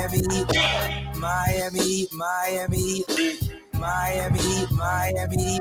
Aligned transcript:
Miami, 0.00 0.46
Miami, 1.14 2.08
Miami, 2.10 3.04
Miami, 3.74 4.66
Miami. 4.72 5.60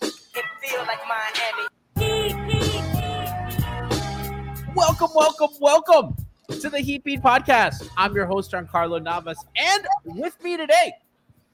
It 0.00 0.44
feel 0.62 0.80
like 0.86 1.02
Miami. 1.06 1.68
Welcome, 4.74 5.10
welcome, 5.14 5.50
welcome 5.60 6.16
to 6.48 6.70
the 6.70 6.78
Heat 6.78 7.04
Beat 7.04 7.20
Podcast. 7.20 7.86
I'm 7.98 8.14
your 8.14 8.24
host, 8.24 8.52
Giancarlo 8.52 9.02
Navas, 9.02 9.36
and 9.54 9.86
with 10.06 10.42
me 10.42 10.56
today, 10.56 10.94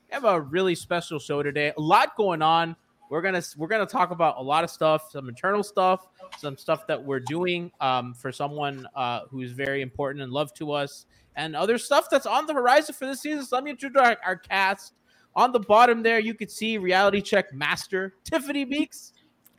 I 0.09 0.15
have 0.15 0.25
a 0.25 0.41
really 0.41 0.77
special 0.77 1.19
show 1.19 1.43
today. 1.43 1.73
A 1.77 1.81
lot 1.81 2.17
going 2.17 2.43
on. 2.43 2.77
We're 3.11 3.23
gonna 3.23 3.43
we're 3.57 3.67
gonna 3.67 3.87
talk 3.87 4.13
about 4.13 4.37
a 4.39 4.43
lot 4.43 4.63
of 4.63 4.71
stuff, 4.71 5.11
some 5.11 5.29
internal 5.29 5.65
stuff, 5.65 6.07
some 6.39 6.57
stuff 6.57 6.87
that 6.87 7.05
we're 7.05 7.19
doing 7.19 7.73
um, 7.81 8.15
for 8.15 8.31
someone 8.31 8.87
uh, 8.95 9.23
who's 9.29 9.51
very 9.51 9.83
important 9.83 10.23
and 10.23 10.33
loved 10.33 10.55
to 10.59 10.71
us, 10.71 11.07
and 11.41 11.57
other 11.57 11.79
stuff 11.79 12.09
that's 12.11 12.27
on 12.27 12.45
the 12.47 12.53
horizon 12.53 12.95
for 12.95 13.07
this 13.07 13.23
season. 13.23 13.45
So 13.45 13.57
let 13.57 13.65
me 13.65 13.71
introduce 13.71 14.01
our, 14.01 14.17
our 14.25 14.37
cast. 14.37 14.93
On 15.37 15.53
the 15.53 15.61
bottom 15.61 16.03
there, 16.03 16.19
you 16.19 16.35
could 16.35 16.51
see 16.51 16.77
reality 16.77 17.21
check 17.23 17.53
master 17.55 18.15
Tiffany 18.25 18.65
Meeks. 18.65 19.13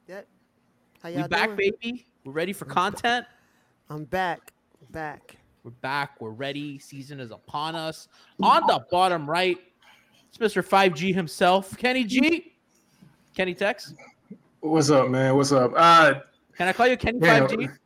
Yep. 0.07 0.27
How 1.01 1.09
We 1.09 1.15
y'all 1.15 1.27
back, 1.27 1.47
doing? 1.47 1.71
baby. 1.81 2.05
We're 2.23 2.33
ready 2.33 2.53
for 2.53 2.65
content. 2.65 3.25
I'm 3.89 4.03
back. 4.05 4.53
Back. 4.91 5.37
We're 5.63 5.71
back. 5.71 6.19
We're 6.21 6.29
ready. 6.31 6.77
Season 6.77 7.19
is 7.19 7.31
upon 7.31 7.75
us. 7.75 8.09
On 8.43 8.61
the 8.67 8.85
bottom 8.91 9.27
right, 9.27 9.57
it's 10.27 10.37
Mr. 10.37 10.63
5G 10.63 11.15
himself, 11.15 11.75
Kenny 11.77 12.03
G. 12.03 12.53
Kenny 13.35 13.55
Tex. 13.55 13.95
What's 14.59 14.91
up, 14.91 15.09
man? 15.09 15.35
What's 15.35 15.51
up? 15.51 15.71
Uh, 15.75 16.15
Can 16.55 16.67
I 16.67 16.73
call 16.73 16.87
you 16.87 16.97
Kenny 16.97 17.19
man, 17.19 17.47
5G? 17.47 17.77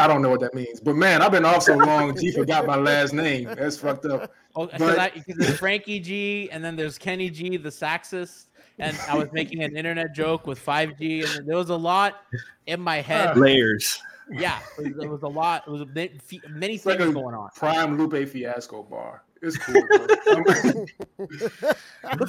I 0.00 0.06
don't 0.06 0.22
know 0.22 0.30
what 0.30 0.40
that 0.40 0.54
means, 0.54 0.80
but 0.80 0.96
man, 0.96 1.22
I've 1.22 1.30
been 1.32 1.44
off 1.44 1.62
so 1.64 1.74
long. 1.76 2.16
G 2.18 2.32
forgot 2.36 2.66
my 2.66 2.76
last 2.76 3.12
name. 3.12 3.44
That's 3.44 3.76
fucked 3.76 4.06
up. 4.06 4.32
Oh, 4.56 4.66
because 4.66 4.80
but- 4.80 4.98
I- 4.98 5.10
because 5.10 5.36
there's 5.36 5.58
Frankie 5.58 6.00
G, 6.00 6.48
and 6.50 6.64
then 6.64 6.74
there's 6.76 6.98
Kenny 6.98 7.30
G, 7.30 7.56
the 7.56 7.70
saxist. 7.70 8.48
And 8.78 8.96
I 9.10 9.14
was 9.14 9.28
making 9.32 9.62
an 9.62 9.76
internet 9.76 10.14
joke 10.14 10.46
with 10.46 10.58
5G, 10.64 11.36
and 11.36 11.46
there 11.46 11.56
was 11.56 11.68
a 11.68 11.76
lot 11.76 12.22
in 12.66 12.80
my 12.80 13.02
head. 13.02 13.36
Uh, 13.36 13.40
layers. 13.40 14.00
Yeah, 14.32 14.58
it 14.78 14.94
was, 14.96 15.04
it 15.04 15.10
was 15.10 15.22
a 15.22 15.28
lot. 15.28 15.64
It 15.66 15.70
was 15.70 15.82
a 15.82 15.86
bit, 15.86 16.12
many 16.48 16.76
It's 16.76 16.86
like 16.86 16.96
things 16.98 17.10
a 17.10 17.12
going 17.12 17.34
on. 17.34 17.50
prime 17.54 17.98
Lupe 17.98 18.26
Fiasco 18.26 18.82
bar. 18.84 19.22
It's 19.42 19.58
cool. 19.58 19.82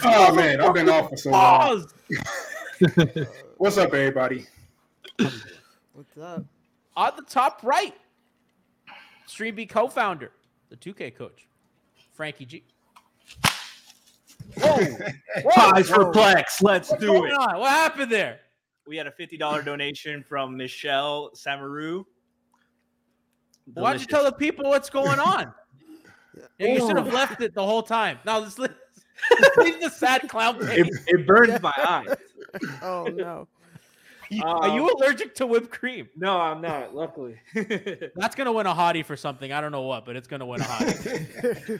oh 0.03 0.35
man, 0.35 0.59
I've 0.59 0.73
been 0.73 0.89
off 0.89 1.09
for 1.09 1.15
so 1.17 1.29
long. 1.29 1.85
What's 3.57 3.77
up, 3.77 3.93
everybody? 3.93 4.45
What's 5.19 6.17
up? 6.21 6.43
On 6.95 7.13
the 7.15 7.23
top 7.23 7.61
right, 7.63 7.93
Stream 9.25 9.55
B 9.55 9.65
co-founder, 9.65 10.31
the 10.69 10.75
2K 10.75 11.15
coach, 11.15 11.47
Frankie 12.13 12.45
G. 12.45 12.63
Whoa! 14.57 14.75
Whoa! 15.43 15.71
Ties 15.71 15.89
for 15.89 16.11
Plex. 16.11 16.61
Let's 16.61 16.89
What's 16.89 17.01
do 17.01 17.07
going 17.07 17.31
it. 17.31 17.37
on? 17.37 17.59
What 17.59 17.71
happened 17.71 18.11
there? 18.11 18.39
We 18.87 18.97
had 18.97 19.07
a 19.07 19.11
fifty 19.11 19.37
dollar 19.37 19.61
donation 19.61 20.23
from 20.27 20.57
Michelle 20.57 21.31
Samaru. 21.33 22.03
Why 23.73 23.91
don't 23.91 24.01
you 24.01 24.07
tell 24.07 24.25
the 24.25 24.31
people 24.33 24.65
what's 24.69 24.89
going 24.89 25.19
on? 25.19 25.53
Yeah, 26.57 26.67
you 26.67 26.79
should 26.79 26.97
have 26.97 27.13
left 27.13 27.41
it 27.41 27.53
the 27.53 27.65
whole 27.65 27.83
time. 27.83 28.19
Now 28.25 28.39
let's, 28.39 28.57
let's 28.59 28.73
leave 29.57 29.79
the 29.81 29.89
sad 29.89 30.27
clown 30.27 30.57
It, 30.61 30.89
it 31.07 31.27
burns 31.27 31.61
my 31.61 31.73
eyes. 31.77 32.15
Oh 32.81 33.07
no. 33.13 33.47
Are 34.43 34.69
you 34.69 34.89
allergic 34.89 35.35
to 35.35 35.45
whipped 35.45 35.71
cream? 35.71 36.07
No, 36.15 36.39
I'm 36.39 36.61
not. 36.61 36.95
Luckily, 36.95 37.39
That's 38.15 38.35
gonna 38.35 38.51
win 38.51 38.67
a 38.67 38.73
hottie 38.73 39.05
for 39.05 39.17
something. 39.17 39.51
I 39.51 39.61
don't 39.61 39.71
know 39.71 39.81
what, 39.81 40.05
but 40.05 40.15
it's 40.15 40.27
gonna 40.27 40.45
win 40.45 40.61
a 40.61 40.63
hottie. 40.63 41.79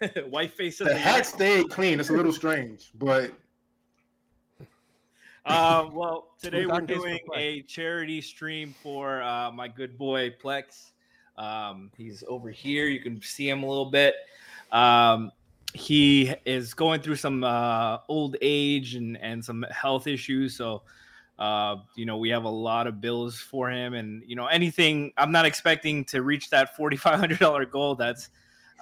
white 0.30 0.52
face 0.54 0.80
of 0.80 0.88
The 0.88 0.94
the 0.94 0.98
hat 0.98 1.26
stayed 1.26 1.68
clean. 1.68 2.00
It's 2.00 2.10
a 2.10 2.14
little 2.14 2.32
strange, 2.32 2.90
but 2.94 3.32
Um, 5.44 5.94
well, 5.94 6.28
today 6.40 6.64
we're 6.64 6.72
Dark 6.72 6.86
Days 6.86 6.96
for 6.98 7.02
doing 7.02 7.20
a 7.34 7.62
charity 7.62 8.20
stream 8.20 8.74
for 8.82 9.22
uh, 9.22 9.50
my 9.50 9.68
good 9.68 9.98
boy 9.98 10.30
Plex. 10.42 10.90
Um, 11.36 11.90
he's 11.96 12.22
over 12.28 12.50
here. 12.50 12.86
You 12.86 13.00
can 13.00 13.20
see 13.22 13.48
him 13.48 13.62
a 13.62 13.66
little 13.66 13.90
bit. 13.90 14.14
Um, 14.72 15.32
he 15.72 16.34
is 16.44 16.74
going 16.74 17.00
through 17.00 17.16
some 17.16 17.44
uh, 17.44 17.98
old 18.08 18.36
age 18.40 18.94
and, 18.94 19.16
and 19.18 19.44
some 19.44 19.64
health 19.70 20.06
issues. 20.06 20.56
So, 20.56 20.82
uh, 21.40 21.76
you 21.96 22.04
know, 22.04 22.18
we 22.18 22.28
have 22.28 22.44
a 22.44 22.50
lot 22.50 22.86
of 22.86 23.00
bills 23.00 23.40
for 23.40 23.70
him. 23.70 23.94
And, 23.94 24.22
you 24.26 24.36
know, 24.36 24.46
anything, 24.46 25.12
I'm 25.16 25.32
not 25.32 25.46
expecting 25.46 26.04
to 26.06 26.22
reach 26.22 26.50
that 26.50 26.76
$4,500 26.76 27.70
goal. 27.70 27.94
That's, 27.94 28.28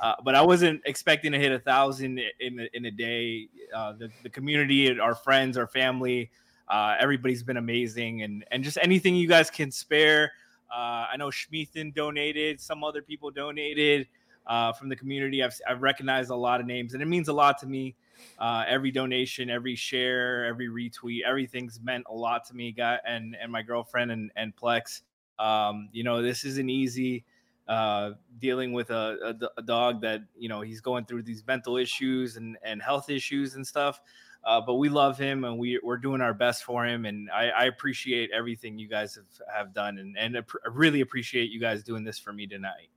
uh, 0.02 0.14
but 0.24 0.34
I 0.34 0.42
wasn't 0.42 0.82
expecting 0.84 1.30
to 1.32 1.38
hit 1.38 1.52
a 1.52 1.58
thousand 1.58 2.20
in 2.40 2.68
in 2.72 2.84
a 2.84 2.90
day. 2.90 3.48
Uh, 3.74 3.92
the, 3.92 4.10
the 4.22 4.30
community, 4.30 4.98
our 4.98 5.14
friends, 5.14 5.56
our 5.58 5.66
family, 5.66 6.30
uh, 6.68 6.94
everybody's 7.00 7.42
been 7.42 7.56
amazing, 7.56 8.22
and 8.22 8.44
and 8.52 8.62
just 8.62 8.78
anything 8.80 9.16
you 9.16 9.26
guys 9.26 9.50
can 9.50 9.72
spare. 9.72 10.32
Uh, 10.72 11.06
I 11.12 11.16
know 11.16 11.30
Schmeathen 11.30 11.94
donated, 11.94 12.60
some 12.60 12.84
other 12.84 13.02
people 13.02 13.32
donated 13.32 14.06
uh, 14.46 14.72
from 14.72 14.88
the 14.88 14.94
community. 14.94 15.42
I've 15.42 15.58
I've 15.68 15.82
recognized 15.82 16.30
a 16.30 16.36
lot 16.36 16.60
of 16.60 16.66
names, 16.66 16.94
and 16.94 17.02
it 17.02 17.06
means 17.06 17.26
a 17.26 17.32
lot 17.32 17.58
to 17.58 17.66
me. 17.66 17.96
Uh, 18.38 18.64
every 18.66 18.90
donation, 18.90 19.50
every 19.50 19.74
share, 19.74 20.44
every 20.46 20.68
retweet, 20.68 21.22
everything's 21.26 21.80
meant 21.80 22.04
a 22.08 22.14
lot 22.14 22.44
to 22.46 22.54
me, 22.54 22.72
guy, 22.72 22.98
and 23.06 23.36
and 23.40 23.50
my 23.50 23.62
girlfriend 23.62 24.10
and 24.10 24.30
and 24.36 24.54
Plex. 24.56 25.02
Um, 25.38 25.88
you 25.92 26.04
know, 26.04 26.22
this 26.22 26.44
isn't 26.44 26.70
easy. 26.70 27.24
Uh, 27.68 28.12
dealing 28.38 28.72
with 28.72 28.88
a 28.90 29.36
dog 29.66 30.00
that 30.00 30.22
you 30.36 30.48
know 30.48 30.62
he's 30.62 30.80
going 30.80 31.04
through 31.04 31.22
these 31.22 31.46
mental 31.46 31.76
issues 31.76 32.36
and 32.36 32.56
and 32.62 32.80
health 32.80 33.10
issues 33.10 33.54
and 33.54 33.66
stuff. 33.66 34.00
Uh, 34.44 34.60
but 34.60 34.74
we 34.74 34.88
love 34.88 35.18
him 35.18 35.44
and 35.44 35.58
we, 35.58 35.78
we're 35.82 35.98
doing 35.98 36.20
our 36.20 36.32
best 36.32 36.64
for 36.64 36.86
him. 36.86 37.04
And 37.04 37.30
I, 37.30 37.48
I 37.48 37.64
appreciate 37.64 38.30
everything 38.32 38.78
you 38.78 38.88
guys 38.88 39.14
have, 39.16 39.54
have 39.54 39.74
done 39.74 39.98
and, 39.98 40.16
and 40.16 40.38
I 40.38 40.42
really 40.70 41.00
appreciate 41.00 41.50
you 41.50 41.60
guys 41.60 41.82
doing 41.82 42.04
this 42.04 42.18
for 42.18 42.32
me 42.32 42.46
tonight. 42.46 42.88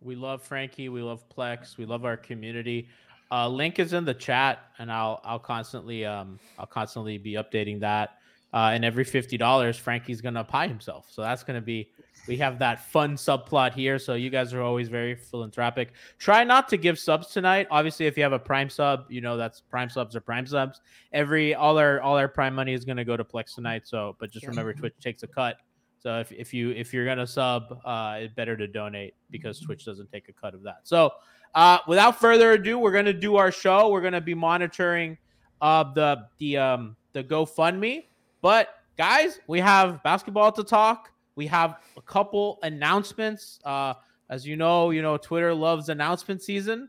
We 0.00 0.16
love 0.16 0.42
Frankie. 0.42 0.88
We 0.88 1.02
love 1.02 1.28
Plex. 1.28 1.76
We 1.76 1.84
love 1.84 2.04
our 2.04 2.16
community. 2.16 2.88
Uh, 3.32 3.48
link 3.48 3.78
is 3.78 3.92
in 3.92 4.04
the 4.04 4.14
chat, 4.14 4.58
and 4.78 4.90
I'll 4.90 5.20
I'll 5.24 5.38
constantly 5.38 6.04
um 6.04 6.38
I'll 6.58 6.66
constantly 6.66 7.18
be 7.18 7.34
updating 7.34 7.80
that. 7.80 8.16
Uh, 8.52 8.70
and 8.72 8.84
every 8.84 9.04
fifty 9.04 9.36
dollars, 9.36 9.76
Frankie's 9.76 10.20
gonna 10.20 10.42
pie 10.42 10.66
himself. 10.66 11.06
So 11.10 11.22
that's 11.22 11.44
gonna 11.44 11.60
be 11.60 11.90
we 12.26 12.36
have 12.38 12.58
that 12.58 12.84
fun 12.90 13.16
subplot 13.16 13.72
here. 13.72 13.98
So 13.98 14.14
you 14.14 14.30
guys 14.30 14.52
are 14.52 14.62
always 14.62 14.88
very 14.88 15.14
philanthropic. 15.14 15.92
Try 16.18 16.44
not 16.44 16.68
to 16.70 16.76
give 16.76 16.98
subs 16.98 17.28
tonight. 17.28 17.68
Obviously, 17.70 18.06
if 18.06 18.16
you 18.16 18.22
have 18.22 18.32
a 18.32 18.38
prime 18.38 18.68
sub, 18.68 19.06
you 19.08 19.20
know 19.20 19.36
that's 19.36 19.60
prime 19.60 19.88
subs 19.88 20.16
or 20.16 20.20
prime 20.20 20.46
subs. 20.46 20.80
Every 21.12 21.54
all 21.54 21.78
our 21.78 22.00
all 22.00 22.16
our 22.16 22.28
prime 22.28 22.54
money 22.54 22.72
is 22.72 22.84
gonna 22.84 23.04
go 23.04 23.16
to 23.16 23.24
Plex 23.24 23.54
tonight. 23.54 23.86
So, 23.86 24.16
but 24.18 24.30
just 24.30 24.46
remember, 24.46 24.74
Twitch 24.74 24.94
takes 25.00 25.22
a 25.22 25.28
cut. 25.28 25.56
So 26.00 26.18
if, 26.18 26.32
if 26.32 26.54
you 26.54 26.70
if 26.70 26.92
you're 26.92 27.06
gonna 27.06 27.26
sub, 27.26 27.78
uh, 27.84 28.16
it's 28.20 28.34
better 28.34 28.56
to 28.56 28.66
donate 28.66 29.14
because 29.30 29.60
Twitch 29.60 29.84
doesn't 29.84 30.10
take 30.10 30.28
a 30.28 30.32
cut 30.32 30.54
of 30.54 30.62
that. 30.62 30.80
So, 30.84 31.12
uh, 31.54 31.78
without 31.88 32.20
further 32.20 32.52
ado, 32.52 32.78
we're 32.78 32.92
gonna 32.92 33.12
do 33.12 33.36
our 33.36 33.50
show. 33.50 33.88
We're 33.90 34.00
gonna 34.00 34.20
be 34.20 34.34
monitoring 34.34 35.18
uh, 35.60 35.92
the 35.92 36.26
the 36.38 36.56
um 36.56 36.96
the 37.12 37.24
GoFundMe. 37.24 38.04
But 38.40 38.68
guys, 38.96 39.40
we 39.46 39.60
have 39.60 40.02
basketball 40.02 40.52
to 40.52 40.64
talk. 40.64 41.10
We 41.34 41.46
have 41.48 41.76
a 41.96 42.02
couple 42.02 42.58
announcements. 42.62 43.58
Uh, 43.64 43.94
as 44.28 44.46
you 44.46 44.56
know, 44.56 44.90
you 44.90 45.02
know 45.02 45.16
Twitter 45.16 45.52
loves 45.52 45.88
announcement 45.88 46.42
season. 46.42 46.88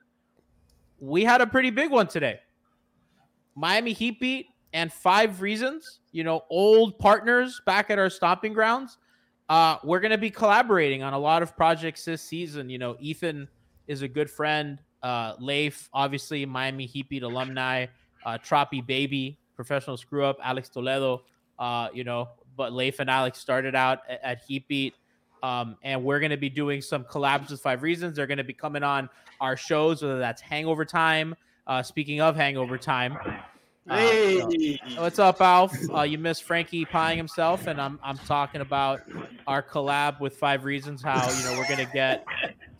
We 0.99 1.23
had 1.23 1.41
a 1.41 1.47
pretty 1.47 1.71
big 1.71 1.89
one 1.89 2.07
today. 2.07 2.39
Miami 3.55 3.93
Heat 3.93 4.19
beat 4.19 4.47
and 4.73 4.91
five 4.93 5.41
reasons. 5.41 5.99
You 6.11 6.23
know, 6.23 6.41
old 6.49 6.99
partners 6.99 7.61
back 7.65 7.89
at 7.89 7.97
our 7.97 8.09
stomping 8.09 8.53
grounds. 8.53 8.97
Uh, 9.49 9.77
we're 9.83 9.99
going 9.99 10.11
to 10.11 10.17
be 10.17 10.29
collaborating 10.29 11.03
on 11.03 11.13
a 11.13 11.19
lot 11.19 11.41
of 11.43 11.57
projects 11.57 12.05
this 12.05 12.21
season. 12.21 12.69
You 12.69 12.77
know, 12.77 12.95
Ethan 12.99 13.49
is 13.91 14.01
a 14.01 14.07
good 14.07 14.29
friend. 14.29 14.79
Uh, 15.03 15.33
Leif, 15.37 15.89
obviously, 15.93 16.45
Miami 16.45 16.85
Heat 16.85 17.09
beat 17.09 17.23
alumni. 17.23 17.87
Uh, 18.25 18.37
Troppy 18.37 18.79
Baby, 18.81 19.37
professional 19.55 19.97
screw 19.97 20.23
up. 20.23 20.37
Alex 20.41 20.69
Toledo, 20.69 21.23
uh, 21.59 21.89
you 21.93 22.05
know, 22.05 22.29
but 22.55 22.71
Leif 22.71 22.99
and 22.99 23.09
Alex 23.09 23.39
started 23.39 23.75
out 23.75 23.99
at, 24.07 24.23
at 24.23 24.41
Heat 24.47 24.65
Beat. 24.69 24.95
Um, 25.43 25.75
and 25.83 26.03
we're 26.03 26.19
going 26.19 26.31
to 26.31 26.37
be 26.37 26.49
doing 26.49 26.81
some 26.81 27.03
collabs 27.03 27.49
with 27.49 27.59
Five 27.59 27.83
Reasons. 27.83 28.15
They're 28.15 28.27
going 28.27 28.37
to 28.37 28.45
be 28.45 28.53
coming 28.53 28.83
on 28.83 29.09
our 29.41 29.57
shows, 29.57 30.01
whether 30.01 30.19
that's 30.19 30.41
Hangover 30.41 30.85
Time. 30.85 31.35
Uh, 31.67 31.83
speaking 31.83 32.21
of 32.21 32.35
Hangover 32.35 32.77
Time, 32.77 33.17
uh, 33.89 33.97
so- 33.97 34.49
what's 35.01 35.19
up, 35.19 35.41
Alf? 35.41 35.75
Uh, 35.93 36.03
you 36.03 36.17
missed 36.17 36.43
Frankie 36.43 36.85
pieing 36.85 37.17
himself, 37.17 37.67
and 37.67 37.81
I'm 37.81 37.99
I'm 38.03 38.17
talking 38.19 38.61
about 38.61 39.01
our 39.47 39.63
collab 39.63 40.19
with 40.19 40.37
Five 40.37 40.63
Reasons. 40.63 41.01
How 41.01 41.29
you 41.29 41.43
know 41.43 41.57
we're 41.57 41.67
going 41.67 41.85
to 41.85 41.91
get 41.91 42.25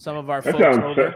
some 0.01 0.18
of 0.18 0.30
our 0.31 0.42
That 0.42 0.53
folks 0.53 0.63
sounds. 0.63 0.83
over. 0.98 1.15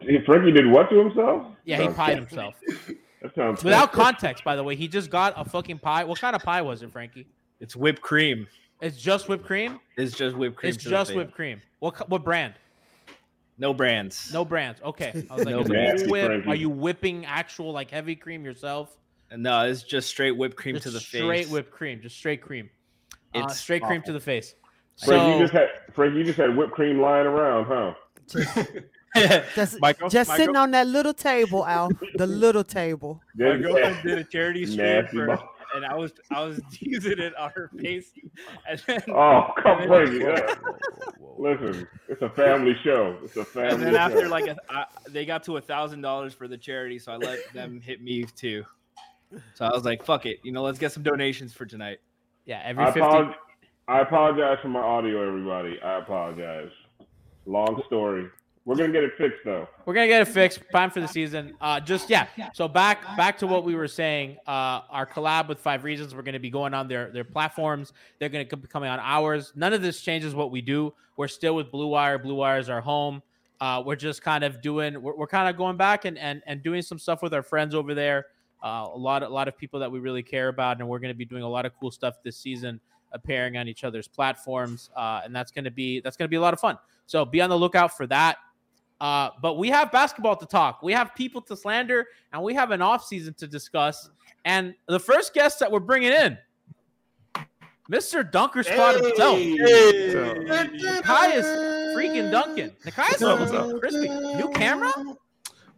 Hey, 0.00 0.22
Frankie 0.26 0.52
did 0.52 0.66
what 0.66 0.90
to 0.90 0.98
himself? 0.98 1.46
Yeah, 1.64 1.78
he 1.78 1.84
Sounds- 1.84 1.96
pied 1.96 2.16
himself 2.16 2.54
That 3.22 3.34
sounds 3.34 3.62
without 3.64 3.92
context. 3.92 4.44
By 4.44 4.56
the 4.56 4.62
way, 4.64 4.76
he 4.76 4.88
just 4.88 5.10
got 5.10 5.34
a 5.36 5.44
fucking 5.44 5.78
pie. 5.78 6.04
What 6.04 6.18
kind 6.20 6.34
of 6.34 6.42
pie 6.42 6.62
was 6.62 6.82
it, 6.82 6.90
Frankie? 6.90 7.26
It's 7.60 7.76
whipped 7.76 8.00
cream. 8.00 8.46
It's 8.80 8.96
just 8.96 9.28
whipped 9.28 9.44
cream. 9.44 9.78
It's 9.98 10.16
just 10.16 10.36
whipped 10.36 10.56
cream. 10.56 10.70
It's 10.72 10.82
just 10.82 11.14
whipped 11.14 11.32
cream. 11.34 11.60
What 11.80 12.08
what 12.08 12.24
brand? 12.24 12.54
No 13.58 13.74
brands. 13.74 14.32
No 14.32 14.42
brands. 14.44 14.80
Okay. 14.82 15.26
I 15.30 15.34
was 15.34 15.44
like, 15.46 15.54
No 15.54 15.64
brands. 15.64 16.04
Whip? 16.06 16.46
Are 16.46 16.54
you 16.54 16.70
whipping 16.70 17.26
actual 17.26 17.72
like 17.72 17.90
heavy 17.90 18.16
cream 18.16 18.42
yourself? 18.44 18.96
No, 19.36 19.66
it's 19.66 19.82
just 19.82 20.08
straight 20.08 20.32
whipped 20.32 20.56
cream 20.56 20.76
Just 20.76 20.84
to 20.84 20.90
the 20.90 21.00
straight 21.00 21.20
face. 21.20 21.26
Straight 21.46 21.48
whipped 21.52 21.70
cream, 21.70 22.00
just 22.02 22.16
straight 22.16 22.40
cream. 22.40 22.70
Uh, 23.34 23.40
It's 23.44 23.58
straight 23.60 23.82
cream 23.82 24.00
to 24.02 24.12
the 24.14 24.20
face. 24.20 24.54
Frank, 25.04 25.22
you 25.28 25.32
So 25.34 25.40
just 25.40 25.52
had 25.52 25.68
Frank, 25.94 26.14
you 26.14 26.24
just 26.24 26.38
had 26.38 26.56
whipped 26.56 26.72
cream 26.72 27.00
lying 27.00 27.26
around, 27.26 27.66
huh? 27.66 27.92
Just, 29.54 29.80
My 29.80 29.92
girl- 29.98 30.08
just 30.08 30.28
my 30.28 30.36
sitting 30.36 30.56
on 30.56 30.70
that 30.72 30.86
little 30.86 31.14
table, 31.14 31.66
Al. 31.66 31.90
The 32.16 32.26
little 32.26 32.64
table. 32.64 33.20
My 33.34 33.44
There's- 33.44 33.62
girlfriend 33.62 33.96
did 34.02 34.18
a 34.18 34.24
charity 34.24 34.66
stream 34.66 35.06
for, 35.08 35.30
and 35.74 35.84
I 35.84 35.94
was 35.94 36.12
I 36.30 36.42
was 36.44 36.60
using 36.80 37.18
it 37.18 37.34
on 37.36 37.50
her 37.54 37.70
face, 37.78 38.10
and 38.68 38.80
then, 38.86 39.00
Oh, 39.08 39.52
come 39.62 39.80
And 39.80 39.88
Frankie. 39.88 40.18
then- 40.18 40.36
yeah. 40.36 40.54
Listen, 41.38 41.88
it's 42.08 42.20
a 42.20 42.28
family 42.30 42.74
show. 42.84 43.16
It's 43.24 43.34
a 43.36 43.44
family. 43.46 43.68
Show. 43.70 43.74
And 43.74 43.80
family 43.80 43.84
then 43.92 43.94
after 43.96 44.20
show. 44.22 44.28
like 44.28 44.46
a, 44.46 44.56
I, 44.68 44.84
they 45.08 45.24
got 45.24 45.42
to 45.44 45.56
a 45.56 45.60
thousand 45.60 46.02
dollars 46.02 46.34
for 46.34 46.46
the 46.46 46.58
charity, 46.58 46.98
so 46.98 47.12
I 47.12 47.16
let 47.16 47.38
them 47.54 47.80
hit 47.80 48.02
me 48.02 48.24
too. 48.24 48.64
So 49.54 49.64
I 49.64 49.70
was 49.72 49.84
like, 49.84 50.04
"Fuck 50.04 50.26
it, 50.26 50.38
you 50.42 50.52
know, 50.52 50.62
let's 50.62 50.78
get 50.78 50.92
some 50.92 51.02
donations 51.02 51.52
for 51.54 51.64
tonight." 51.66 51.98
yeah, 52.46 52.60
every 52.64 52.82
I, 52.84 52.86
50 52.88 53.00
apologize, 53.00 53.34
I 53.88 54.00
apologize 54.00 54.58
for 54.60 54.68
my 54.68 54.80
audio, 54.80 55.26
everybody. 55.26 55.80
I 55.82 55.98
apologize. 55.98 56.70
Long 57.46 57.82
story. 57.86 58.28
We're 58.66 58.76
gonna 58.76 58.92
get 58.92 59.02
it 59.02 59.12
fixed 59.16 59.40
though. 59.44 59.66
We're 59.86 59.94
gonna 59.94 60.06
get 60.06 60.22
it 60.22 60.28
fixed. 60.28 60.60
Time 60.70 60.90
for 60.90 61.00
the 61.00 61.08
season. 61.08 61.54
Uh, 61.60 61.80
just 61.80 62.10
yeah. 62.10 62.26
So 62.52 62.68
back 62.68 63.16
back 63.16 63.38
to 63.38 63.46
what 63.46 63.64
we 63.64 63.74
were 63.74 63.88
saying. 63.88 64.36
Uh, 64.46 64.82
our 64.90 65.06
collab 65.06 65.48
with 65.48 65.58
Five 65.58 65.82
Reasons. 65.82 66.14
We're 66.14 66.22
gonna 66.22 66.38
be 66.38 66.50
going 66.50 66.74
on 66.74 66.86
their 66.86 67.10
their 67.10 67.24
platforms. 67.24 67.92
They're 68.18 68.28
gonna 68.28 68.44
be 68.44 68.68
coming 68.68 68.90
on 68.90 69.00
ours. 69.00 69.52
None 69.56 69.72
of 69.72 69.80
this 69.80 70.02
changes 70.02 70.34
what 70.34 70.50
we 70.50 70.60
do. 70.60 70.92
We're 71.16 71.28
still 71.28 71.56
with 71.56 71.70
Blue 71.70 71.88
Wire. 71.88 72.18
Blue 72.18 72.34
Wire 72.34 72.58
is 72.58 72.68
our 72.68 72.82
home. 72.82 73.22
Uh, 73.60 73.82
we're 73.84 73.96
just 73.96 74.22
kind 74.22 74.44
of 74.44 74.62
doing. 74.62 75.00
We're, 75.00 75.16
we're 75.16 75.26
kind 75.26 75.48
of 75.48 75.56
going 75.56 75.76
back 75.76 76.04
and, 76.04 76.18
and 76.18 76.42
and 76.46 76.62
doing 76.62 76.82
some 76.82 76.98
stuff 76.98 77.22
with 77.22 77.32
our 77.32 77.42
friends 77.42 77.74
over 77.74 77.94
there. 77.94 78.26
Uh, 78.62 78.88
a 78.92 78.98
lot 78.98 79.22
a 79.22 79.28
lot 79.28 79.48
of 79.48 79.56
people 79.56 79.80
that 79.80 79.90
we 79.90 80.00
really 80.00 80.22
care 80.22 80.48
about, 80.48 80.78
and 80.78 80.88
we're 80.88 80.98
gonna 80.98 81.14
be 81.14 81.24
doing 81.24 81.42
a 81.42 81.48
lot 81.48 81.64
of 81.64 81.72
cool 81.80 81.90
stuff 81.90 82.16
this 82.22 82.36
season, 82.36 82.78
appearing 83.12 83.56
on 83.56 83.68
each 83.68 83.84
other's 83.84 84.08
platforms, 84.08 84.90
uh, 84.96 85.20
and 85.24 85.34
that's 85.34 85.50
gonna 85.50 85.70
be 85.70 86.00
that's 86.00 86.16
gonna 86.16 86.28
be 86.28 86.36
a 86.36 86.40
lot 86.40 86.54
of 86.54 86.60
fun. 86.60 86.78
So 87.06 87.24
be 87.24 87.40
on 87.40 87.50
the 87.50 87.58
lookout 87.58 87.96
for 87.96 88.06
that. 88.08 88.36
Uh, 89.00 89.30
but 89.40 89.56
we 89.56 89.70
have 89.70 89.90
basketball 89.90 90.36
to 90.36 90.46
talk. 90.46 90.82
We 90.82 90.92
have 90.92 91.14
people 91.14 91.40
to 91.42 91.56
slander, 91.56 92.06
and 92.32 92.42
we 92.42 92.52
have 92.54 92.70
an 92.70 92.82
off 92.82 93.04
season 93.04 93.32
to 93.34 93.46
discuss. 93.46 94.10
And 94.44 94.74
the 94.88 95.00
first 95.00 95.32
guest 95.32 95.58
that 95.60 95.72
we're 95.72 95.80
bringing 95.80 96.12
in, 96.12 96.36
Mr. 97.90 98.30
Dunker 98.30 98.62
Spot 98.62 98.94
himself, 99.00 99.38
Nekias 99.38 100.74
freaking 101.96 102.30
Duncan. 102.30 102.72
Nekias 102.84 103.22
up, 103.26 103.40
what's 103.40 103.52
looking 103.52 103.80
crispy. 103.80 104.08
New 104.08 104.48
camera? 104.50 104.92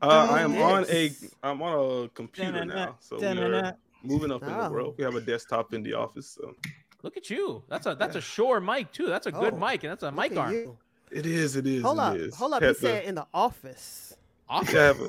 Uh, 0.02 0.29
I 0.31 0.40
am 0.43 0.61
on 0.61 0.84
a 0.90 1.12
I'm 1.43 1.62
on 1.62 2.05
a 2.05 2.08
computer 2.08 2.64
now, 2.64 2.96
so 3.00 3.19
we 3.19 3.26
are 3.26 3.75
moving 4.02 4.32
up 4.32 4.43
in 4.43 4.49
the 4.49 4.67
Oh. 4.67 4.70
world. 4.70 4.94
We 4.99 5.05
have 5.05 5.14
a 5.14 5.20
desktop 5.20 5.73
in 5.75 5.82
the 5.82 5.94
office, 5.94 6.37
so 6.40 6.55
Look 7.03 7.17
at 7.17 7.29
you. 7.31 7.63
That's 7.69 7.87
a 7.87 7.95
that's 7.95 8.17
a 8.17 8.21
Shure 8.21 8.61
mic 8.61 8.93
too. 8.93 9.07
That's 9.07 9.27
a 9.27 9.33
good 9.33 9.55
Oh, 9.55 9.59
mic, 9.59 9.83
and 9.85 9.91
that's 9.91 10.03
a 10.05 10.13
mic 10.13 10.33
at 10.33 10.39
arm. 10.39 10.53
you. 10.53 10.79
it 11.11 11.27
is. 11.27 11.57
It 11.57 11.67
is. 11.67 11.83
Hold 11.83 11.99
it 11.99 12.01
up. 12.03 12.17
is. 12.17 12.35
Hold 12.37 12.53
up. 12.55 12.63
Had 12.63 12.69
He 12.69 12.75
to- 12.75 12.81
said 12.81 13.05
in 13.05 13.15
the 13.17 13.27
office. 13.35 14.17
Awesome. 14.49 14.75
yeah, 14.75 14.81
I 14.83 14.85
have 14.87 15.01
a, 15.01 15.09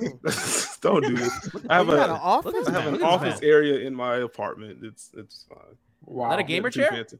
don't 0.81 1.01
do 1.05 1.15
this. 1.17 1.49
I 1.69 1.75
have 1.77 1.87
you 1.87 1.93
got 1.93 2.09
an 2.09 2.15
office? 2.15 2.67
I 2.67 2.71
have 2.71 2.85
an 2.87 2.93
look 2.93 3.01
at 3.03 3.05
this 3.21 3.29
office 3.29 3.41
man. 3.41 3.49
area 3.49 3.85
in 3.85 3.93
my 3.93 4.17
apartment. 4.17 4.79
It's 4.83 5.11
it's 5.17 5.45
fine. 5.49 5.59
Wow. 6.05 6.27
Is 6.27 6.31
that 6.31 6.39
a 6.39 6.43
gamer 6.43 6.69
Too 6.69 6.79
chair? 6.81 6.91
fancy. 6.91 7.19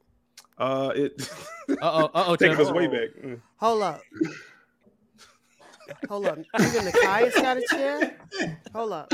Uh, 0.58 0.92
it 0.94 1.28
Uh 1.68 1.74
oh. 1.82 2.04
Uh 2.14 2.24
oh. 2.28 2.36
taking 2.36 2.58
us 2.60 2.70
way 2.72 2.86
back. 2.86 3.10
Mm. 3.22 3.40
Hold 3.58 3.82
up. 3.82 4.00
Hold 6.08 6.26
up. 6.26 6.38
Even 6.38 6.84
Nekias 6.86 7.34
got 7.34 7.58
a 7.58 7.62
chair? 7.70 8.16
Hold 8.74 8.92
up. 8.92 9.12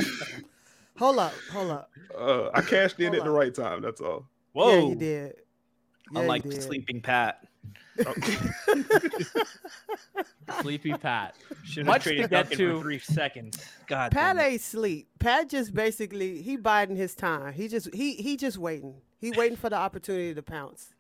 Hold 0.99 1.19
up. 1.19 1.33
Hold 1.53 1.71
up. 1.71 1.91
Uh, 2.17 2.51
I 2.55 2.61
cashed 2.63 3.01
in 3.01 3.07
Hold 3.09 3.17
at 3.19 3.25
the 3.25 3.31
right 3.31 3.55
time. 3.55 3.83
That's 3.83 4.01
all. 4.01 4.27
Whoa! 4.53 4.75
Yeah, 4.75 4.81
you 4.89 4.95
did. 4.95 5.35
Yeah, 6.13 6.21
Unlike. 6.21 6.53
Sleeping 6.53 7.01
Pat, 7.01 7.47
oh. 8.07 8.15
Sleepy 10.61 10.93
Pat. 10.93 11.37
should 11.65 11.87
Much 11.87 11.95
have 11.95 12.03
to 12.05 12.09
traded 12.11 12.31
get 12.31 12.49
Duncan 12.49 12.59
to. 12.59 12.77
for 12.77 12.83
three 12.83 12.99
seconds. 12.99 13.65
God, 13.87 14.13
Pat 14.13 14.37
damn 14.37 14.45
ain't 14.45 14.61
sleep. 14.61 15.09
Pat 15.19 15.49
just 15.49 15.75
basically 15.75 16.43
he 16.43 16.57
biding 16.57 16.97
his 16.97 17.15
time. 17.15 17.53
He 17.53 17.69
just 17.69 17.93
he 17.95 18.15
he 18.15 18.37
just 18.37 18.59
waiting. 18.59 18.97
He 19.19 19.31
waiting 19.33 19.57
for 19.57 19.71
the 19.71 19.77
opportunity 19.77 20.35
to 20.35 20.43
pounce. 20.43 20.95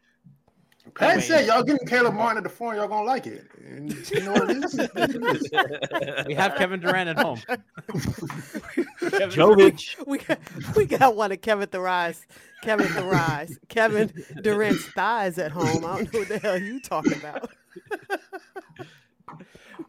Pat 0.95 1.23
said 1.23 1.47
y'all 1.47 1.63
getting 1.63 1.87
Caleb 1.87 2.15
Martin 2.15 2.39
at 2.39 2.43
the 2.45 2.49
four, 2.51 2.75
y'all 2.75 2.89
gonna 2.89 3.05
like 3.05 3.27
it. 3.27 3.47
And 3.65 3.93
you 4.11 4.21
know 4.21 4.33
what 4.33 4.51
it 4.51 4.65
is? 4.65 6.27
We 6.27 6.35
have 6.35 6.55
Kevin 6.57 6.81
Durant 6.81 7.11
at 7.11 7.19
home. 7.19 7.41
Kevin 7.49 9.31
Jovic. 9.31 10.07
We 10.07 10.19
got 10.19 10.39
we 10.77 10.87
got 10.87 11.17
one 11.17 11.33
of 11.33 11.41
Kevin 11.41 11.69
Thurise, 11.69 12.25
Kevin 12.63 12.87
Thurise, 12.89 13.57
Kevin 13.69 14.13
Durant's 14.43 14.85
thighs 14.93 15.39
at 15.39 15.51
home. 15.53 15.85
I 15.85 15.97
don't 15.99 16.13
know 16.13 16.21
what 16.21 16.29
the 16.29 16.39
hell 16.39 16.59
you 16.59 16.81
talking 16.81 17.15
about. 17.15 17.51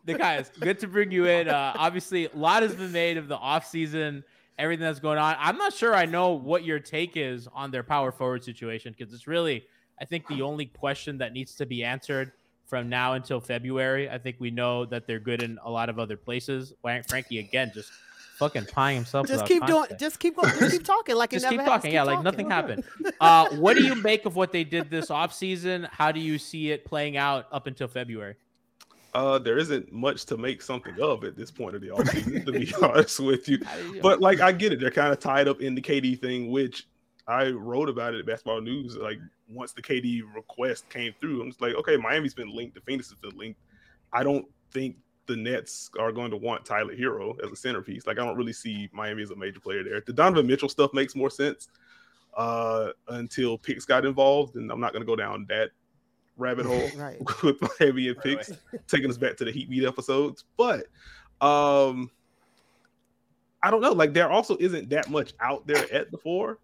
the 0.06 0.14
guys 0.16 0.52
good 0.60 0.80
to 0.80 0.88
bring 0.88 1.12
you 1.12 1.26
in 1.28 1.48
uh 1.48 1.74
obviously 1.78 2.26
a 2.26 2.36
lot 2.36 2.64
has 2.64 2.76
been 2.76 2.92
made 2.92 3.18
of 3.18 3.28
the 3.28 3.38
offseason 3.38 4.24
everything 4.58 4.84
that's 4.84 5.00
going 5.00 5.18
on 5.18 5.36
i'm 5.40 5.58
not 5.58 5.74
sure 5.74 5.94
i 5.96 6.06
know 6.06 6.32
what 6.32 6.64
your 6.64 6.80
take 6.80 7.16
is 7.16 7.48
on 7.54 7.72
their 7.72 7.84
power 7.84 8.12
forward 8.12 8.44
situation 8.44 8.94
because 8.98 9.14
it's 9.14 9.28
really 9.28 9.64
i 10.02 10.06
think 10.06 10.28
the 10.28 10.42
only 10.42 10.66
question 10.66 11.18
that 11.20 11.32
needs 11.34 11.56
to 11.56 11.66
be 11.66 11.84
answered 11.84 12.32
from 12.66 12.90
now 12.90 13.14
until 13.14 13.40
february 13.40 14.10
i 14.10 14.18
think 14.18 14.36
we 14.40 14.50
know 14.52 14.86
that 14.86 15.06
they're 15.08 15.20
good 15.20 15.42
in 15.44 15.58
a 15.64 15.70
lot 15.70 15.88
of 15.90 16.00
other 16.00 16.18
places 16.18 16.74
Frank- 16.82 17.08
frankie 17.08 17.40
again 17.40 17.72
just 17.74 17.92
fucking 18.38 18.64
pieing 18.64 18.96
himself 18.96 19.26
up. 19.26 19.28
Just 19.28 19.44
without 19.44 19.48
keep 19.48 19.66
doing. 19.68 20.00
Just 20.00 20.20
keep 20.20 20.36
going. 20.36 20.50
Just 20.58 20.72
keep 20.72 20.84
talking. 20.84 21.16
Like 21.16 21.30
just 21.30 21.46
it 21.46 21.50
keep 21.50 21.58
never 21.60 21.70
happened. 21.70 21.84
talking 21.84 21.94
yeah 21.94 22.02
like 22.02 22.24
nothing 22.24 22.50
happened 22.50 22.84
uh 23.22 23.48
what 23.58 23.78
do 23.78 23.84
you 23.84 23.94
make 23.94 24.26
of 24.26 24.36
what 24.36 24.52
they 24.52 24.64
did 24.64 24.90
this 24.90 25.10
offseason 25.10 25.88
how 25.92 26.12
do 26.12 26.20
you 26.20 26.40
see 26.40 26.72
it 26.72 26.84
playing 26.84 27.18
out 27.18 27.46
up 27.52 27.68
until 27.68 27.88
february 27.88 28.36
Uh, 29.14 29.38
there 29.38 29.58
isn't 29.60 29.92
much 29.92 30.26
to 30.26 30.38
make 30.38 30.62
something 30.62 30.96
of 31.02 31.24
at 31.24 31.36
this 31.36 31.52
point 31.52 31.76
of 31.76 31.82
the 31.82 31.90
offseason, 31.96 32.44
to 32.46 32.52
be 32.54 32.74
honest 32.82 33.20
with 33.20 33.48
you. 33.50 33.58
You- 33.94 34.02
But 34.02 34.22
like, 34.22 34.40
I 34.40 34.52
get 34.54 34.72
it. 34.74 34.80
They're 34.80 34.90
kind 34.90 35.12
of 35.14 35.20
tied 35.20 35.48
up 35.50 35.60
in 35.62 35.76
the 35.76 35.82
KD 35.82 36.18
thing, 36.20 36.50
which 36.50 36.88
I 37.28 37.50
wrote 37.50 37.90
about 37.90 38.14
it 38.14 38.20
at 38.20 38.26
Basketball 38.26 38.62
News. 38.62 38.98
Like 38.98 39.20
once 39.50 39.74
the 39.74 39.82
KD 39.82 40.22
request 40.34 40.90
came 40.90 41.14
through, 41.20 41.42
I'm 41.42 41.50
just 41.50 41.62
like, 41.62 41.76
okay, 41.76 41.98
Miami's 41.98 42.34
been 42.34 42.54
linked, 42.54 42.76
the 42.76 42.82
Phoenix 42.82 43.10
has 43.10 43.20
been 43.20 43.38
linked. 43.38 43.60
I 44.14 44.24
don't 44.24 44.46
think 44.72 44.98
the 45.28 45.36
Nets 45.36 45.90
are 46.00 46.12
going 46.12 46.32
to 46.32 46.38
want 46.38 46.66
Tyler 46.66 46.96
Herro 46.96 47.36
as 47.44 47.52
a 47.52 47.56
centerpiece. 47.56 48.06
Like 48.06 48.20
I 48.20 48.26
don't 48.26 48.38
really 48.38 48.54
see 48.54 48.90
Miami 48.92 49.24
as 49.24 49.32
a 49.32 49.36
major 49.36 49.60
player 49.60 49.84
there. 49.84 50.02
The 50.06 50.14
Donovan 50.14 50.48
Mitchell 50.48 50.70
stuff 50.70 50.94
makes 50.94 51.16
more 51.16 51.30
sense 51.30 51.70
uh, 52.36 52.90
until 53.08 53.58
picks 53.58 53.86
got 53.86 54.06
involved, 54.06 54.56
and 54.56 54.72
I'm 54.72 54.80
not 54.80 54.94
going 54.94 55.02
to 55.02 55.08
go 55.08 55.16
down 55.16 55.46
that 55.50 55.72
rabbit 56.38 56.66
hole 56.66 56.90
Right. 56.98 57.22
with 57.44 57.58
Miami 57.80 58.10
and 58.10 58.18
picks, 58.20 58.52
taking 58.88 59.10
us 59.10 59.18
back 59.18 59.38
to 59.38 59.46
the 59.46 59.52
Heat 59.52 59.70
Beat 59.70 59.86
episodes. 59.86 60.46
But 60.58 60.88
um, 61.40 62.10
I 63.64 63.72
don't 63.72 63.82
know. 63.82 63.94
Like 63.94 64.14
there 64.14 64.30
also 64.30 64.58
isn't 64.60 64.90
that 64.90 65.10
much 65.10 65.34
out 65.40 65.66
there 65.68 65.92
at 65.94 66.12
the 66.12 66.18
four. 66.18 66.58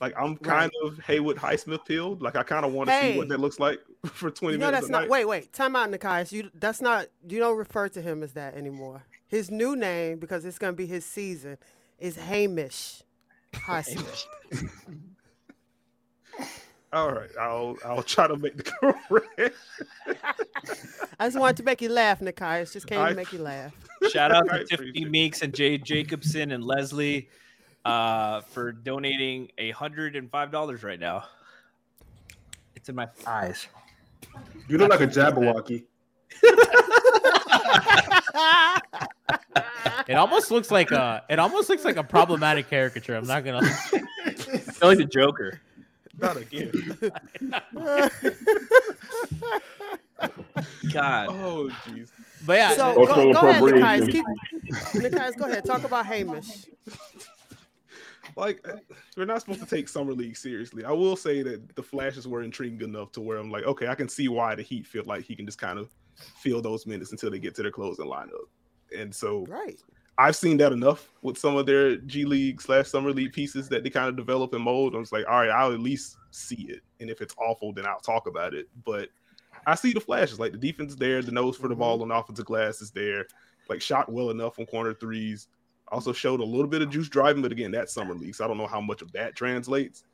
Like 0.00 0.14
I'm 0.20 0.36
kind 0.36 0.70
of 0.84 0.98
Haywood 1.00 1.36
Highsmith 1.36 1.86
peeled. 1.86 2.20
Like 2.22 2.36
I 2.36 2.42
kind 2.42 2.64
of 2.66 2.72
want 2.72 2.88
to 2.90 3.00
see 3.00 3.16
what 3.18 3.28
that 3.28 3.40
looks 3.40 3.58
like 3.58 3.80
for 4.06 4.30
20 4.30 4.52
You 4.54 4.58
know 4.58 4.66
minutes. 4.66 4.82
that's 4.82 4.88
a 4.88 4.92
not. 4.92 5.00
night. 5.02 5.10
Wait, 5.10 5.24
wait. 5.24 5.52
Time 5.52 5.74
out, 5.76 5.90
Nekias. 5.90 6.32
You 6.32 6.50
that's 6.54 6.80
not. 6.80 7.06
You 7.28 7.38
don't 7.38 7.56
refer 7.56 7.88
to 7.90 8.02
him 8.02 8.22
as 8.22 8.32
that 8.32 8.54
anymore. 8.54 9.04
His 9.28 9.50
new 9.50 9.74
name, 9.74 10.18
because 10.18 10.44
it's 10.44 10.58
gonna 10.58 10.72
be 10.74 10.86
his 10.86 11.04
season, 11.04 11.58
is 11.98 12.16
Hamish. 12.16 13.02
Highsmith. 13.54 14.24
All 16.92 17.12
right, 17.12 17.30
I'll 17.40 17.76
I'll 17.84 18.02
try 18.02 18.26
to 18.28 18.36
make 18.36 18.56
the 18.56 18.62
correct. 18.62 19.56
I 21.20 21.26
just 21.26 21.38
wanted 21.38 21.56
to 21.58 21.62
make 21.64 21.80
you 21.82 21.88
laugh, 21.88 22.20
Nekias. 22.20 22.72
Just 22.72 22.86
came 22.86 23.00
I- 23.00 23.10
to 23.10 23.14
make 23.14 23.32
you 23.32 23.40
laugh. 23.40 23.74
Shout 24.10 24.30
out 24.30 24.48
to 24.48 24.64
Tiffany. 24.64 25.04
Meeks 25.06 25.42
and 25.42 25.52
Jay 25.54 25.78
Jacobson 25.78 26.52
and 26.52 26.62
Leslie 26.62 27.28
uh, 27.86 28.40
for 28.40 28.72
donating 28.72 29.50
a 29.58 29.70
hundred 29.70 30.16
and 30.16 30.30
five 30.30 30.50
dollars 30.50 30.82
right 30.82 30.98
now. 30.98 31.24
It's 32.74 32.88
in 32.88 32.94
my 32.94 33.08
eyes. 33.26 33.66
You 34.68 34.78
look 34.78 34.90
like 34.90 35.00
a 35.00 35.06
Jabberwocky. 35.06 35.84
It 40.08 40.14
almost 40.14 40.52
looks 40.52 40.70
like 40.70 40.92
a 40.92 41.24
it 41.28 41.40
almost 41.40 41.68
looks 41.68 41.84
like 41.84 41.96
a 41.96 42.04
problematic 42.04 42.70
caricature. 42.70 43.16
I'm 43.16 43.26
not 43.26 43.44
gonna. 43.44 43.58
I 43.66 43.70
feel 44.30 44.88
like 44.88 44.98
the 44.98 45.04
Joker. 45.04 45.60
Not 46.18 46.36
again. 46.36 46.70
God. 50.92 51.26
Oh 51.30 51.68
jeez. 51.86 52.10
But 52.46 52.58
yeah, 52.58 52.76
so 52.76 52.94
go, 52.94 53.06
go 53.06 53.12
ahead, 53.12 53.26
Nekias. 53.26 53.56
appropriation. 53.56 54.12
Keep, 54.12 54.24
Nekias, 55.02 55.36
go 55.36 55.46
ahead. 55.46 55.64
Talk 55.64 55.82
about 55.84 56.06
Hamish. 56.06 56.66
Like 58.36 58.66
uh, 58.68 58.76
we're 59.16 59.24
not 59.24 59.40
supposed 59.40 59.60
to 59.60 59.66
take 59.66 59.88
summer 59.88 60.12
league 60.12 60.36
seriously. 60.36 60.84
I 60.84 60.92
will 60.92 61.16
say 61.16 61.42
that 61.42 61.74
the 61.74 61.82
flashes 61.82 62.28
were 62.28 62.42
intriguing 62.42 62.82
enough 62.82 63.10
to 63.12 63.20
where 63.20 63.38
I'm 63.38 63.50
like, 63.50 63.64
okay, 63.64 63.88
I 63.88 63.94
can 63.94 64.08
see 64.08 64.28
why 64.28 64.54
the 64.54 64.62
Heat 64.62 64.86
feel 64.86 65.04
like 65.06 65.24
he 65.24 65.34
can 65.34 65.46
just 65.46 65.58
kind 65.58 65.78
of 65.78 65.90
feel 66.36 66.60
those 66.60 66.86
minutes 66.86 67.12
until 67.12 67.30
they 67.30 67.38
get 67.38 67.54
to 67.56 67.62
their 67.62 67.70
closing 67.70 68.06
lineup. 68.06 68.48
And 68.96 69.14
so 69.14 69.46
Right. 69.46 69.78
I've 70.18 70.36
seen 70.36 70.56
that 70.58 70.72
enough 70.72 71.10
with 71.22 71.36
some 71.36 71.56
of 71.56 71.66
their 71.66 71.96
G 71.96 72.24
League 72.24 72.60
slash 72.60 72.88
summer 72.88 73.12
league 73.12 73.32
pieces 73.32 73.68
that 73.68 73.82
they 73.82 73.90
kind 73.90 74.08
of 74.08 74.16
develop 74.16 74.54
and 74.54 74.64
mold. 74.64 74.94
I'm 74.94 75.02
just 75.02 75.12
like, 75.12 75.26
all 75.28 75.40
right, 75.40 75.50
I'll 75.50 75.72
at 75.72 75.80
least 75.80 76.16
see 76.30 76.68
it. 76.68 76.80
And 77.00 77.10
if 77.10 77.20
it's 77.20 77.34
awful, 77.38 77.72
then 77.72 77.86
I'll 77.86 78.00
talk 78.00 78.26
about 78.26 78.54
it. 78.54 78.68
But 78.84 79.10
I 79.66 79.74
see 79.74 79.92
the 79.92 80.00
flashes. 80.00 80.40
Like 80.40 80.52
the 80.52 80.58
defense 80.58 80.94
there, 80.94 81.20
the 81.20 81.32
nose 81.32 81.56
for 81.56 81.68
the 81.68 81.74
mm-hmm. 81.74 81.80
ball 81.80 82.02
on 82.02 82.08
the 82.08 82.14
offensive 82.14 82.46
glass 82.46 82.80
is 82.80 82.90
there. 82.90 83.26
Like 83.68 83.82
shot 83.82 84.10
well 84.10 84.30
enough 84.30 84.58
on 84.58 84.66
corner 84.66 84.94
threes. 84.94 85.48
Also 85.88 86.12
showed 86.12 86.40
a 86.40 86.44
little 86.44 86.66
bit 86.66 86.82
of 86.82 86.90
juice 86.90 87.08
driving, 87.08 87.42
but 87.42 87.52
again, 87.52 87.70
that's 87.70 87.92
summer 87.92 88.14
league. 88.14 88.34
So 88.34 88.44
I 88.44 88.48
don't 88.48 88.58
know 88.58 88.66
how 88.66 88.80
much 88.80 89.02
of 89.02 89.12
that 89.12 89.36
translates. 89.36 90.04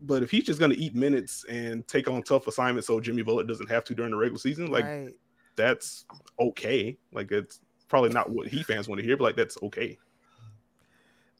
But 0.00 0.22
if 0.22 0.30
he's 0.30 0.44
just 0.44 0.60
gonna 0.60 0.74
eat 0.76 0.94
minutes 0.94 1.44
and 1.48 1.86
take 1.88 2.08
on 2.08 2.22
tough 2.22 2.46
assignments 2.46 2.86
so 2.86 3.00
Jimmy 3.00 3.22
Butler 3.22 3.44
doesn't 3.44 3.68
have 3.68 3.82
to 3.84 3.94
during 3.94 4.12
the 4.12 4.16
regular 4.16 4.38
season, 4.38 4.70
like 4.70 4.84
right. 4.84 5.08
that's 5.56 6.04
okay. 6.38 6.96
Like 7.12 7.32
it's 7.32 7.60
probably 7.88 8.10
not 8.10 8.30
what 8.30 8.46
he 8.46 8.62
fans 8.62 8.88
want 8.88 9.00
to 9.00 9.04
hear, 9.04 9.16
but 9.16 9.24
like 9.24 9.36
that's 9.36 9.60
okay. 9.64 9.98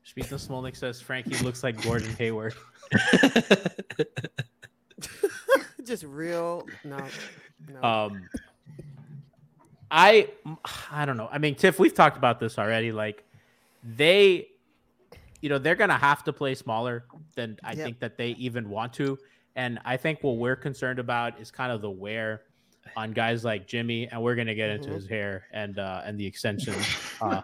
Speaking 0.02 0.32
of 0.32 0.40
Smolnik 0.40 0.74
says 0.74 1.00
Frankie 1.00 1.36
looks 1.44 1.62
like 1.62 1.80
Gordon 1.82 2.12
Hayward. 2.16 2.54
Just 5.84 6.02
real. 6.02 6.66
No. 6.82 6.98
No. 7.72 7.82
Um, 7.82 8.28
I 9.90 10.28
I 10.90 11.04
don't 11.04 11.16
know. 11.16 11.28
I 11.30 11.38
mean, 11.38 11.54
Tiff, 11.54 11.78
we've 11.78 11.94
talked 11.94 12.16
about 12.16 12.40
this 12.40 12.58
already. 12.58 12.92
Like 12.92 13.24
they, 13.82 14.46
you 15.40 15.48
know, 15.48 15.58
they're 15.58 15.76
gonna 15.76 15.98
have 15.98 16.24
to 16.24 16.32
play 16.32 16.54
smaller 16.54 17.04
than 17.36 17.56
I 17.64 17.72
Yep. 17.72 17.84
think 17.84 18.00
that 18.00 18.16
they 18.18 18.30
even 18.30 18.68
want 18.68 18.92
to. 18.94 19.18
And 19.56 19.78
I 19.84 19.96
think 19.96 20.22
what 20.22 20.36
we're 20.38 20.56
concerned 20.56 20.98
about 20.98 21.40
is 21.40 21.50
kind 21.50 21.72
of 21.72 21.80
the 21.82 21.90
wear 21.90 22.42
on 22.96 23.12
guys 23.12 23.44
like 23.44 23.66
Jimmy, 23.66 24.08
and 24.08 24.22
we're 24.22 24.34
gonna 24.34 24.54
get 24.54 24.70
into 24.70 24.90
Mhm. 24.90 24.94
his 24.94 25.06
hair 25.08 25.44
and 25.52 25.78
uh, 25.78 26.02
and 26.04 26.18
the 26.18 26.26
extensions 26.26 26.96
uh, 27.20 27.42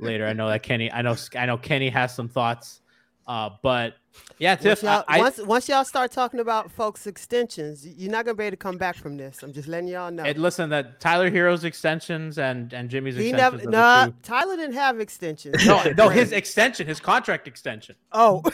later. 0.00 0.26
I 0.26 0.32
know 0.32 0.48
that 0.48 0.62
Kenny, 0.62 0.90
I 0.90 1.02
know 1.02 1.16
I 1.36 1.46
know 1.46 1.56
Kenny 1.58 1.88
has 1.90 2.14
some 2.14 2.28
thoughts, 2.28 2.80
uh, 3.26 3.50
but 3.62 3.94
yeah, 4.38 4.52
once, 4.52 4.62
Tiff, 4.62 4.82
y'all, 4.82 5.04
I, 5.08 5.16
I- 5.16 5.20
once, 5.20 5.38
once 5.38 5.68
y'all 5.68 5.84
start 5.84 6.12
talking 6.12 6.40
about 6.40 6.70
folks' 6.70 7.06
extensions, 7.06 7.86
you're 7.86 8.10
not 8.10 8.24
gonna 8.24 8.36
be 8.36 8.44
able 8.44 8.52
to 8.52 8.56
come 8.56 8.76
back 8.76 8.96
from 8.96 9.16
this. 9.16 9.42
I'm 9.42 9.52
just 9.52 9.68
letting 9.68 9.88
y'all 9.88 10.10
know. 10.10 10.22
and 10.24 10.38
listen 10.38 10.70
that 10.70 11.00
Tyler 11.00 11.30
Herro's 11.30 11.64
extensions 11.64 12.38
and 12.38 12.72
and 12.72 12.88
Jimmy's 12.88 13.16
he 13.16 13.32
never. 13.32 13.56
extensions. 13.56 13.66
are 13.66 14.06
the 14.06 14.06
Nah, 14.06 14.12
Tyler 14.22 14.56
didn't 14.56 14.74
have 14.74 15.00
extensions. 15.00 15.66
No, 15.66 15.82
no, 15.96 16.08
his 16.08 16.32
extension, 16.32 16.86
his 16.86 17.00
contract 17.00 17.46
extension. 17.48 17.96
Oh, 18.12 18.42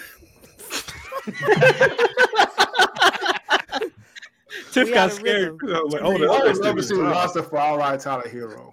Tiff 4.73 4.89
We 4.89 4.95
got 4.95 5.13
scared. 5.13 5.59
rhythm. 5.63 5.77
I 5.77 5.83
was 5.83 5.93
like, 5.93 6.03
I 6.03 6.07
oh, 6.07 6.13
would 6.13 6.21
that's 6.23 6.31
love 6.31 6.47
actually 6.49 6.75
to 6.75 6.83
see 6.83 6.95
a 6.95 7.03
roster 7.03 7.43
for 7.43 7.59
all 7.59 7.79
right 7.79 8.01
Tyler 8.01 8.23
Herro. 8.27 8.73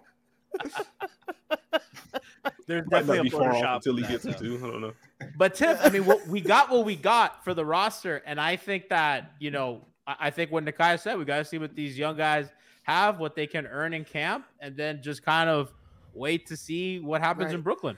There's 2.67 2.85
Might 2.89 2.99
definitely 2.99 3.29
be 3.29 3.35
a 3.35 3.39
far 3.39 3.53
Photoshop 3.53 3.63
off 3.63 3.75
until 3.77 3.95
he 3.97 4.01
that, 4.03 4.11
gets 4.11 4.23
though. 4.23 4.31
into. 4.31 4.57
I 4.65 4.69
don't 4.71 4.81
know. 4.81 4.93
But 5.37 5.53
Tiff, 5.55 5.79
I 5.83 5.89
mean, 5.89 6.05
what 6.05 6.25
we 6.27 6.41
got, 6.41 6.69
what 6.69 6.85
we 6.85 6.95
got 6.95 7.43
for 7.43 7.53
the 7.53 7.65
roster, 7.65 8.23
and 8.25 8.39
I 8.39 8.55
think 8.55 8.89
that 8.89 9.33
you 9.39 9.51
know, 9.51 9.85
I, 10.07 10.15
I 10.21 10.29
think 10.29 10.51
what 10.51 10.63
Nakai 10.65 10.99
said, 10.99 11.17
we 11.17 11.25
got 11.25 11.37
to 11.37 11.45
see 11.45 11.57
what 11.57 11.75
these 11.75 11.97
young 11.97 12.15
guys 12.17 12.47
have, 12.83 13.19
what 13.19 13.35
they 13.35 13.45
can 13.47 13.67
earn 13.67 13.93
in 13.93 14.05
camp, 14.05 14.45
and 14.59 14.75
then 14.75 15.01
just 15.01 15.23
kind 15.23 15.49
of 15.49 15.73
wait 16.13 16.47
to 16.47 16.57
see 16.57 16.99
what 16.99 17.21
happens 17.21 17.47
Right. 17.47 17.55
in 17.55 17.61
Brooklyn. 17.61 17.97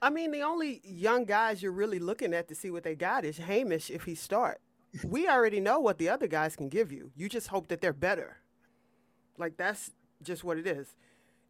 I 0.00 0.10
mean, 0.10 0.30
the 0.30 0.42
only 0.42 0.80
young 0.84 1.24
guys 1.24 1.60
you're 1.60 1.72
really 1.72 1.98
looking 1.98 2.32
at 2.32 2.46
to 2.48 2.54
see 2.54 2.70
what 2.70 2.84
they 2.84 2.94
got 2.94 3.24
is 3.24 3.36
Hamish 3.38 3.90
if 3.90 4.04
he 4.04 4.14
start. 4.14 4.60
We 5.04 5.28
already 5.28 5.58
know 5.58 5.80
what 5.80 5.98
the 5.98 6.08
other 6.08 6.28
guys 6.28 6.54
can 6.54 6.68
give 6.68 6.92
you. 6.92 7.10
You 7.16 7.28
just 7.28 7.48
hope 7.48 7.66
that 7.68 7.80
they're 7.80 7.92
better. 7.92 8.36
Like 9.38 9.56
that's 9.56 9.90
just 10.22 10.44
what 10.44 10.56
it 10.56 10.66
is. 10.68 10.94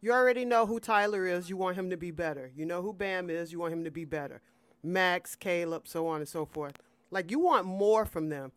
You 0.01 0.13
already 0.13 0.45
know 0.45 0.65
who 0.65 0.79
Tyler 0.79 1.25
is. 1.27 1.49
You 1.49 1.57
want 1.57 1.75
him 1.77 1.89
to 1.89 1.97
be 1.97 2.11
better. 2.11 2.51
You 2.55 2.65
know 2.65 2.81
who 2.81 2.93
Bam 2.93 3.29
is. 3.29 3.51
You 3.51 3.59
want 3.59 3.73
him 3.73 3.83
to 3.83 3.91
be 3.91 4.05
better. 4.05 4.41
Max, 4.81 5.35
Caleb, 5.35 5.87
so 5.87 6.07
on 6.07 6.17
and 6.21 6.27
so 6.27 6.45
forth. 6.45 6.75
Like 7.11 7.31
you 7.31 7.39
want 7.39 7.65
more 7.65 8.05
from 8.05 8.29
them. 8.29 8.51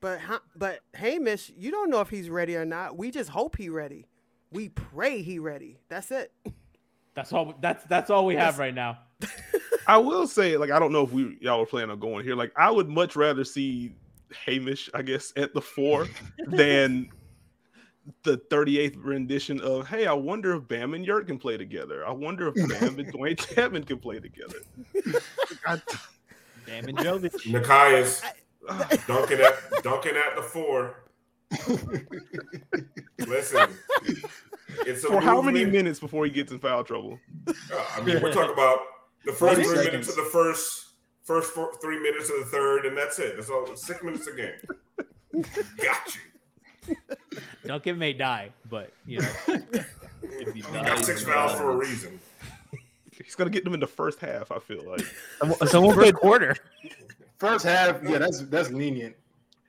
But 0.00 0.20
but 0.54 0.80
Hamish, 0.94 1.50
you 1.56 1.70
don't 1.70 1.90
know 1.90 2.00
if 2.00 2.10
he's 2.10 2.28
ready 2.28 2.56
or 2.56 2.64
not. 2.64 2.96
We 2.96 3.10
just 3.10 3.30
hope 3.30 3.56
he 3.56 3.68
ready. 3.68 4.06
We 4.52 4.68
pray 4.68 5.22
he 5.22 5.38
ready. 5.38 5.78
That's 5.88 6.10
it. 6.10 6.32
That's 7.14 7.32
all. 7.32 7.54
That's 7.60 7.84
that's 7.84 8.10
all 8.10 8.26
we 8.26 8.34
have 8.34 8.56
That's- 8.56 8.58
right 8.58 8.74
now. 8.74 8.98
I 9.86 9.98
will 9.98 10.26
say, 10.26 10.56
like, 10.56 10.70
I 10.70 10.78
don't 10.78 10.92
know 10.92 11.02
if 11.04 11.12
we 11.12 11.38
y'all 11.40 11.60
were 11.60 11.66
planning 11.66 11.90
on 11.90 12.00
going 12.00 12.24
here. 12.24 12.34
Like, 12.34 12.52
I 12.56 12.70
would 12.70 12.88
much 12.88 13.16
rather 13.16 13.44
see 13.44 13.94
Hamish, 14.46 14.90
I 14.94 15.02
guess, 15.02 15.32
at 15.36 15.54
the 15.54 15.60
four 15.60 16.08
than 16.46 17.10
the 18.22 18.38
38th 18.38 18.96
rendition 19.02 19.60
of 19.60 19.86
Hey, 19.88 20.06
I 20.06 20.12
wonder 20.12 20.54
if 20.56 20.68
Bam 20.68 20.94
and 20.94 21.06
Yurt 21.06 21.26
can 21.26 21.38
play 21.38 21.56
together. 21.56 22.06
I 22.06 22.10
wonder 22.12 22.48
if 22.48 22.54
Bam 22.54 22.98
and 22.98 23.12
Dwayne 23.12 23.38
Chapman 23.38 23.84
can 23.84 23.98
play 23.98 24.20
together. 24.20 24.58
I- 25.66 25.80
Damn 26.66 26.86
and 26.88 26.96
Jovic. 26.98 27.32
Nekias, 27.44 28.22
Duncan 29.06 29.40
at 29.42 29.82
Duncan 29.82 30.16
at 30.16 30.34
the 30.36 30.42
four. 30.42 31.04
Listen, 33.26 33.68
it's 34.86 35.04
a 35.04 35.08
for 35.08 35.20
how 35.20 35.40
many 35.42 35.60
movement. 35.60 35.72
minutes 35.84 36.00
before 36.00 36.24
he 36.24 36.30
gets 36.30 36.52
in 36.52 36.58
foul 36.58 36.82
trouble? 36.82 37.18
Uh, 37.46 37.52
I 37.96 38.00
mean, 38.00 38.20
we're 38.22 38.32
talking 38.32 38.52
about 38.52 38.78
the 39.24 39.32
first 39.34 39.60
40 39.60 39.64
three 39.64 39.84
minutes 39.84 40.08
of 40.08 40.16
the 40.16 40.28
first 40.32 40.86
first 41.22 41.52
four, 41.52 41.72
three 41.80 41.98
minutes 42.00 42.30
of 42.30 42.38
the 42.40 42.46
third, 42.46 42.86
and 42.86 42.96
that's 42.96 43.18
it. 43.18 43.36
That's 43.36 43.50
all. 43.50 43.66
Six 43.76 44.02
minutes 44.02 44.26
a 44.26 44.34
game. 44.34 45.44
Got 45.82 46.14
you. 46.14 46.20
Duncan 47.66 47.98
may 47.98 48.12
die, 48.12 48.50
but 48.70 48.92
you 49.06 49.20
know, 49.20 49.28
if 50.22 50.52
he 50.52 50.58
You 50.60 50.62
got 50.64 50.86
dies, 50.86 51.06
six 51.06 51.20
he 51.24 51.26
fouls 51.30 51.52
for 51.58 51.70
a 51.70 51.76
reason. 51.76 52.20
He's 53.24 53.34
gonna 53.34 53.50
get 53.50 53.64
them 53.64 53.74
in 53.74 53.80
the 53.80 53.86
first 53.86 54.20
half, 54.20 54.50
I 54.52 54.58
feel 54.58 54.84
like. 54.88 55.04
Someone, 55.38 55.68
someone 55.68 55.94
first 55.94 56.12
put 56.12 56.20
quarter. 56.20 56.56
First 57.38 57.64
half, 57.64 58.02
yeah, 58.02 58.18
that's 58.18 58.42
that's 58.42 58.70
lenient. 58.70 59.14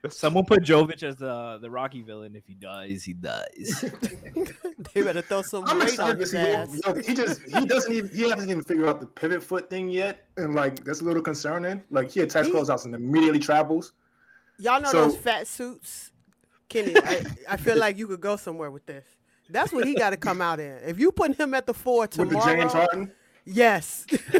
someone 0.08 0.44
put 0.44 0.62
Jovic 0.62 1.02
as 1.02 1.16
the 1.16 1.58
the 1.60 1.70
Rocky 1.70 2.02
villain. 2.02 2.34
If 2.36 2.46
he 2.46 2.54
dies, 2.54 3.02
he 3.04 3.12
dies. 3.12 3.84
They 4.94 5.02
better 5.02 5.20
throw 5.20 5.42
some 5.42 5.64
I'm 5.66 5.78
weight 5.78 5.98
on 6.00 6.12
excited 6.12 6.14
to 6.14 6.20
his 6.20 6.30
see. 6.30 6.38
ass. 6.38 7.06
He 7.06 7.14
just 7.14 7.42
he 7.42 7.66
doesn't 7.66 7.92
even 7.92 8.10
he 8.16 8.22
hasn't 8.30 8.50
even 8.50 8.62
figured 8.62 8.88
out 8.88 9.00
the 9.00 9.06
pivot 9.06 9.42
foot 9.42 9.68
thing 9.68 9.88
yet, 9.90 10.24
and 10.36 10.54
like 10.54 10.84
that's 10.84 11.00
a 11.00 11.04
little 11.04 11.22
concerning. 11.22 11.82
Like 11.90 12.10
he 12.10 12.20
attacks 12.20 12.46
He- 12.46 12.52
closeouts 12.52 12.84
and 12.86 12.94
immediately 12.94 13.38
travels. 13.40 13.92
Y'all 14.58 14.80
know 14.80 14.90
So- 14.90 15.08
those 15.08 15.16
fat 15.18 15.46
suits? 15.46 16.12
Kenny, 16.68 16.94
I, 16.96 17.24
I 17.50 17.56
feel 17.56 17.76
like 17.84 17.98
you 17.98 18.06
could 18.06 18.20
go 18.20 18.36
somewhere 18.36 18.70
with 18.70 18.86
this. 18.86 19.04
That's 19.48 19.72
what 19.72 19.86
he 19.86 19.94
got 19.94 20.10
to 20.10 20.16
come 20.16 20.40
out 20.40 20.58
in. 20.58 20.76
If 20.84 20.98
you 20.98 21.12
put 21.12 21.36
him 21.36 21.54
at 21.54 21.66
the 21.66 21.74
four 21.74 22.00
With 22.02 22.10
the 22.12 22.24
tomorrow, 22.24 22.56
James 22.56 22.72
Harden? 22.72 23.12
yes. 23.44 24.04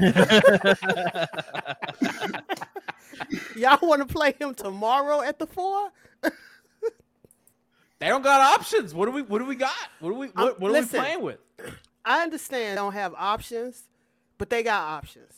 Y'all 3.56 3.78
want 3.82 4.06
to 4.06 4.12
play 4.12 4.34
him 4.38 4.54
tomorrow 4.54 5.20
at 5.22 5.38
the 5.38 5.46
four? 5.46 5.90
They 7.98 8.08
don't 8.08 8.20
got 8.22 8.60
options. 8.60 8.92
What 8.92 9.06
do 9.06 9.12
we? 9.12 9.22
What 9.22 9.38
do 9.38 9.46
we 9.46 9.54
got? 9.54 9.72
What 10.00 10.10
do 10.10 10.16
we? 10.16 10.26
I'm- 10.26 10.32
What, 10.34 10.48
um, 10.56 10.60
what 10.60 10.70
are 10.70 10.80
we 10.82 10.86
playing 10.86 11.22
with? 11.22 11.38
I 12.04 12.22
understand 12.22 12.72
they 12.72 12.74
don't 12.74 12.92
have 12.92 13.14
options, 13.16 13.84
but 14.36 14.50
they 14.50 14.62
got 14.62 14.82
options. 14.82 15.32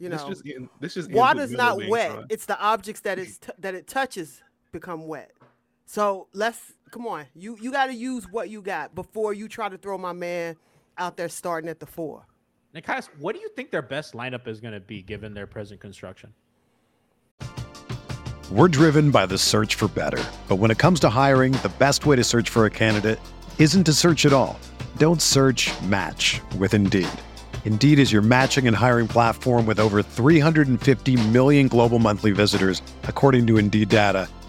You 0.00 0.08
know, 0.08 0.16
This 0.16 0.24
just 0.26 0.44
getting, 0.44 0.68
this 0.80 0.94
just 0.94 1.08
water's 1.12 1.52
not 1.52 1.78
wet. 1.88 2.10
signed. 2.10 2.26
It's 2.30 2.46
the 2.46 2.60
objects 2.60 3.02
that 3.02 3.20
it's 3.20 3.38
t- 3.38 3.52
that 3.60 3.76
it 3.76 3.86
touches 3.86 4.42
become 4.72 5.06
wet. 5.06 5.30
So 5.92 6.26
let's 6.32 6.58
come 6.90 7.06
on. 7.06 7.26
You 7.34 7.58
you 7.60 7.70
got 7.70 7.88
to 7.88 7.92
use 7.92 8.24
what 8.30 8.48
you 8.48 8.62
got 8.62 8.94
before 8.94 9.34
you 9.34 9.46
try 9.46 9.68
to 9.68 9.76
throw 9.76 9.98
my 9.98 10.14
man 10.14 10.56
out 10.96 11.18
there 11.18 11.28
starting 11.28 11.68
at 11.68 11.80
the 11.80 11.84
four. 11.84 12.26
Nekias, 12.74 13.10
what 13.18 13.34
do 13.34 13.42
you 13.42 13.50
think 13.50 13.70
their 13.70 13.82
best 13.82 14.14
lineup 14.14 14.48
is 14.48 14.58
going 14.58 14.72
to 14.72 14.80
be 14.80 15.02
given 15.02 15.34
their 15.34 15.46
present 15.46 15.82
construction? 15.82 16.32
We're 18.50 18.68
driven 18.68 19.10
by 19.10 19.26
the 19.26 19.36
search 19.36 19.74
for 19.74 19.86
better. 19.86 20.24
But 20.48 20.56
when 20.56 20.70
it 20.70 20.78
comes 20.78 20.98
to 21.00 21.10
hiring, 21.10 21.52
the 21.60 21.72
best 21.78 22.06
way 22.06 22.16
to 22.16 22.24
search 22.24 22.48
for 22.48 22.64
a 22.64 22.70
candidate 22.70 23.20
isn't 23.58 23.84
to 23.84 23.92
search 23.92 24.24
at 24.24 24.32
all. 24.32 24.58
Don't 24.96 25.20
search 25.20 25.70
match 25.82 26.40
with 26.56 26.72
Indeed. 26.72 27.10
Indeed 27.66 27.98
is 27.98 28.10
your 28.10 28.22
matching 28.22 28.66
and 28.66 28.74
hiring 28.74 29.08
platform 29.08 29.66
with 29.66 29.78
over 29.78 30.02
350 30.02 31.28
million 31.28 31.68
global 31.68 31.98
monthly 31.98 32.30
visitors, 32.30 32.80
according 33.02 33.46
to 33.48 33.58
Indeed 33.58 33.90
data, 33.90 34.26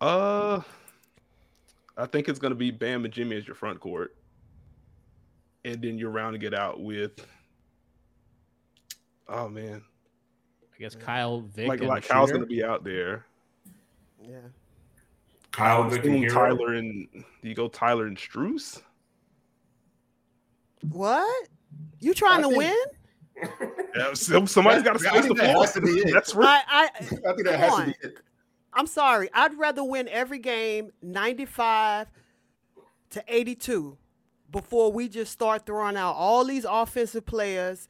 Uh, 0.00 0.60
I 1.96 2.06
think 2.06 2.28
it's 2.28 2.38
gonna 2.38 2.54
be 2.54 2.70
Bam 2.70 3.04
and 3.04 3.12
Jimmy 3.12 3.36
as 3.36 3.46
your 3.46 3.54
front 3.54 3.80
court, 3.80 4.16
and 5.64 5.82
then 5.82 5.98
you're 5.98 6.10
rounding 6.10 6.42
it 6.42 6.54
out 6.54 6.80
with. 6.80 7.26
Oh 9.28 9.48
man, 9.48 9.82
I 10.74 10.78
guess 10.78 10.94
Kyle, 10.94 11.40
Vic, 11.40 11.68
like 11.68 11.82
like 11.82 12.06
Kyle's 12.06 12.32
gonna 12.32 12.46
be 12.46 12.64
out 12.64 12.82
there. 12.84 13.26
Yeah. 14.22 14.38
Kyle, 15.52 15.82
I'm 15.82 15.92
and. 15.92 16.30
Tyler 16.30 16.74
and 16.74 17.08
you 17.42 17.54
go 17.54 17.68
Tyler 17.68 18.06
and 18.06 18.16
Strus. 18.16 18.82
What? 20.90 21.48
You 21.98 22.14
trying 22.14 22.42
to 22.42 22.48
think- 22.48 22.58
win? 22.58 22.76
Yeah, 23.96 24.12
somebody's 24.14 24.82
got 24.82 24.98
to 24.98 25.08
I 25.08 25.10
space 25.12 25.22
the 25.22 25.28
think 25.28 25.38
that 25.38 25.52
floor. 25.52 25.64
has 25.64 25.72
to 25.74 25.80
be 25.80 25.90
it. 26.00 26.12
That's 26.12 26.34
right. 26.34 26.62
I, 26.68 26.84
I, 26.84 26.88
I 26.98 27.02
think 27.02 27.44
that 27.44 27.58
has 27.58 27.72
on. 27.72 27.80
to 27.80 27.86
be 27.86 27.94
it. 28.08 28.18
I'm 28.72 28.86
sorry. 28.86 29.28
I'd 29.32 29.58
rather 29.58 29.82
win 29.84 30.08
every 30.08 30.38
game 30.38 30.92
95 31.02 32.08
to 33.10 33.24
82 33.26 33.96
before 34.50 34.92
we 34.92 35.08
just 35.08 35.32
start 35.32 35.66
throwing 35.66 35.96
out 35.96 36.14
all 36.14 36.44
these 36.44 36.64
offensive 36.68 37.26
players 37.26 37.88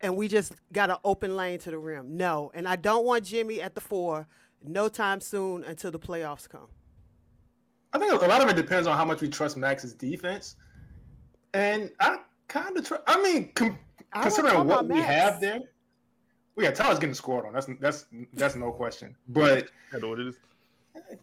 and 0.00 0.16
we 0.16 0.28
just 0.28 0.52
got 0.72 0.90
an 0.90 0.96
open 1.04 1.36
lane 1.36 1.58
to 1.60 1.70
the 1.70 1.78
rim. 1.78 2.16
No. 2.16 2.50
And 2.54 2.68
I 2.68 2.76
don't 2.76 3.04
want 3.04 3.24
Jimmy 3.24 3.60
at 3.60 3.74
the 3.74 3.80
four 3.80 4.26
no 4.62 4.88
time 4.88 5.20
soon 5.20 5.64
until 5.64 5.90
the 5.90 5.98
playoffs 5.98 6.48
come. 6.48 6.68
I 7.92 7.98
think 7.98 8.12
a 8.12 8.26
lot 8.26 8.42
of 8.42 8.48
it 8.48 8.56
depends 8.56 8.86
on 8.86 8.96
how 8.96 9.04
much 9.04 9.20
we 9.20 9.28
trust 9.28 9.56
Max's 9.56 9.94
defense. 9.94 10.56
And 11.54 11.90
I 12.00 12.18
kind 12.48 12.76
of 12.76 12.86
trust. 12.86 13.02
I 13.06 13.22
mean, 13.22 13.52
com- 13.54 13.78
I 14.12 14.22
considering 14.22 14.66
what 14.66 14.86
we 14.86 14.96
Max. 14.96 15.06
have 15.06 15.40
there, 15.40 15.60
well, 16.56 16.64
yeah, 16.64 16.72
Tyler's 16.72 16.98
getting 16.98 17.14
scored 17.14 17.44
on. 17.44 17.52
That's 17.52 17.68
that's 17.80 18.06
that's 18.32 18.56
no 18.56 18.72
question. 18.72 19.14
But 19.28 19.68
I 19.92 19.98
know 19.98 20.08
what 20.08 20.20
it 20.20 20.28
is. 20.28 20.36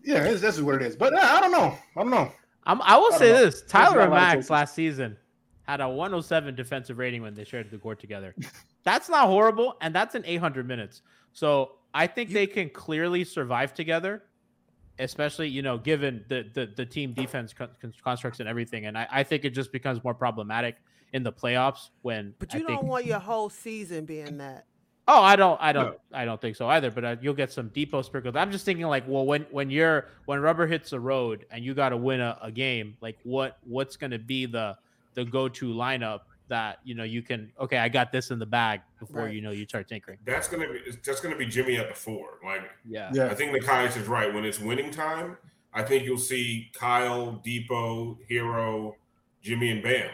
yeah, 0.04 0.24
it's, 0.24 0.43
is 0.43 0.62
what 0.62 0.76
it 0.76 0.84
is. 0.84 0.96
But 0.96 1.13
uh, 1.13 1.19
I 1.19 1.41
don't 1.41 1.52
know. 1.52 1.76
I 1.98 2.02
don't 2.02 2.12
know. 2.12 2.32
I'm, 2.65 2.82
I 2.84 2.98
will 2.98 3.13
I 3.13 3.17
say 3.17 3.32
know. 3.32 3.46
this: 3.46 3.63
Tyler 3.63 4.02
and 4.02 4.12
Max 4.12 4.50
last 4.52 4.76
season 4.76 5.17
had 5.63 5.82
a 5.82 5.89
107 5.89 6.56
defensive 6.56 6.98
rating 6.98 7.22
when 7.22 7.34
they 7.34 7.43
shared 7.43 7.72
the 7.72 7.78
court 7.78 8.00
together. 8.00 8.36
That's 8.84 9.10
not 9.10 9.28
horrible, 9.28 9.78
and 9.80 9.96
that's 9.96 10.13
in 10.13 10.26
800 10.26 10.67
minutes. 10.67 11.04
So 11.32 11.76
I 11.93 12.06
think 12.06 12.32
they 12.32 12.46
can 12.46 12.69
clearly 12.69 13.24
survive 13.24 13.74
together, 13.74 14.24
especially 15.00 15.48
you 15.48 15.62
know 15.62 15.78
given 15.78 16.26
the 16.28 16.50
the, 16.54 16.65
the 16.76 16.86
team 16.86 17.13
defense 17.13 17.54
con- 17.54 17.69
con- 17.82 17.93
constructs 18.04 18.41
and 18.41 18.50
everything. 18.50 18.86
And 18.86 18.98
I, 18.98 19.08
I 19.10 19.24
think 19.24 19.46
it 19.46 19.52
just 19.52 19.72
becomes 19.72 20.04
more 20.04 20.13
problematic 20.13 20.76
in 21.13 21.24
the 21.24 21.32
playoffs 21.32 21.91
when. 22.02 22.34
But 22.39 22.54
you 22.54 22.60
think, 22.60 22.82
don't 22.82 22.88
want 22.88 23.06
your 23.06 23.19
whole 23.19 23.50
season 23.50 24.04
being 24.04 24.38
that. 24.39 24.65
Oh, 25.07 25.21
I 25.21 25.35
don't, 25.35 25.59
I 25.61 25.73
don't, 25.73 25.97
I 26.13 26.23
don't 26.25 26.39
think 26.39 26.55
so 26.55 26.67
either. 26.69 26.89
But 26.89 27.03
uh, 27.03 27.15
you'll 27.21 27.33
get 27.33 27.51
some 27.51 27.69
Dipo 27.69 28.05
sprinkles. 28.05 28.35
I'm 28.37 28.51
just 28.51 28.63
thinking 28.65 28.85
like, 28.87 29.03
well, 29.07 29.25
when 29.25 29.43
when 29.51 29.69
you're 29.69 30.07
when 30.25 30.39
rubber 30.39 30.65
hits 30.65 30.91
the 30.91 30.99
road 30.99 31.45
and 31.51 31.63
you 31.63 31.73
got 31.73 31.89
to 31.89 31.97
win 31.97 32.21
a, 32.21 32.37
a 32.41 32.51
game, 32.51 32.95
like 33.01 33.17
what 33.23 33.57
what's 33.65 33.97
going 33.97 34.11
to 34.11 34.19
be 34.19 34.45
the 34.45 34.77
the 35.13 35.25
go 35.25 35.49
to 35.49 35.73
lineup 35.73 36.21
that 36.47 36.79
you 36.83 36.93
know 36.95 37.03
you 37.03 37.21
can 37.21 37.51
okay, 37.59 37.77
I 37.77 37.89
got 37.89 38.11
this 38.11 38.31
in 38.31 38.39
the 38.39 38.45
bag 38.45 38.81
before 38.99 39.23
Right. 39.25 39.33
you 39.33 39.41
know 39.41 39.51
you 39.51 39.65
start 39.65 39.87
tinkering. 39.87 40.19
That's 40.25 40.47
gonna 40.47 40.67
be 40.71 40.79
it's 40.85 40.97
just 40.97 41.21
gonna 41.23 41.35
be 41.37 41.45
Jimmy 41.45 41.77
at 41.77 41.89
the 41.89 41.95
four. 41.95 42.39
Like 42.43 42.69
Yeah, 42.85 43.09
Yeah. 43.13 43.27
I 43.27 43.33
think 43.35 43.51
the 43.51 43.59
Nekias 43.59 43.97
is 43.97 44.07
right. 44.07 44.33
When 44.33 44.45
it's 44.45 44.59
winning 44.59 44.91
time, 44.91 45.37
I 45.73 45.83
think 45.83 46.03
you'll 46.05 46.17
see 46.17 46.69
Kyle, 46.73 47.41
Dipo, 47.45 48.17
Herro, 48.29 48.95
Jimmy, 49.41 49.71
and 49.71 49.83
Bam. 49.83 50.09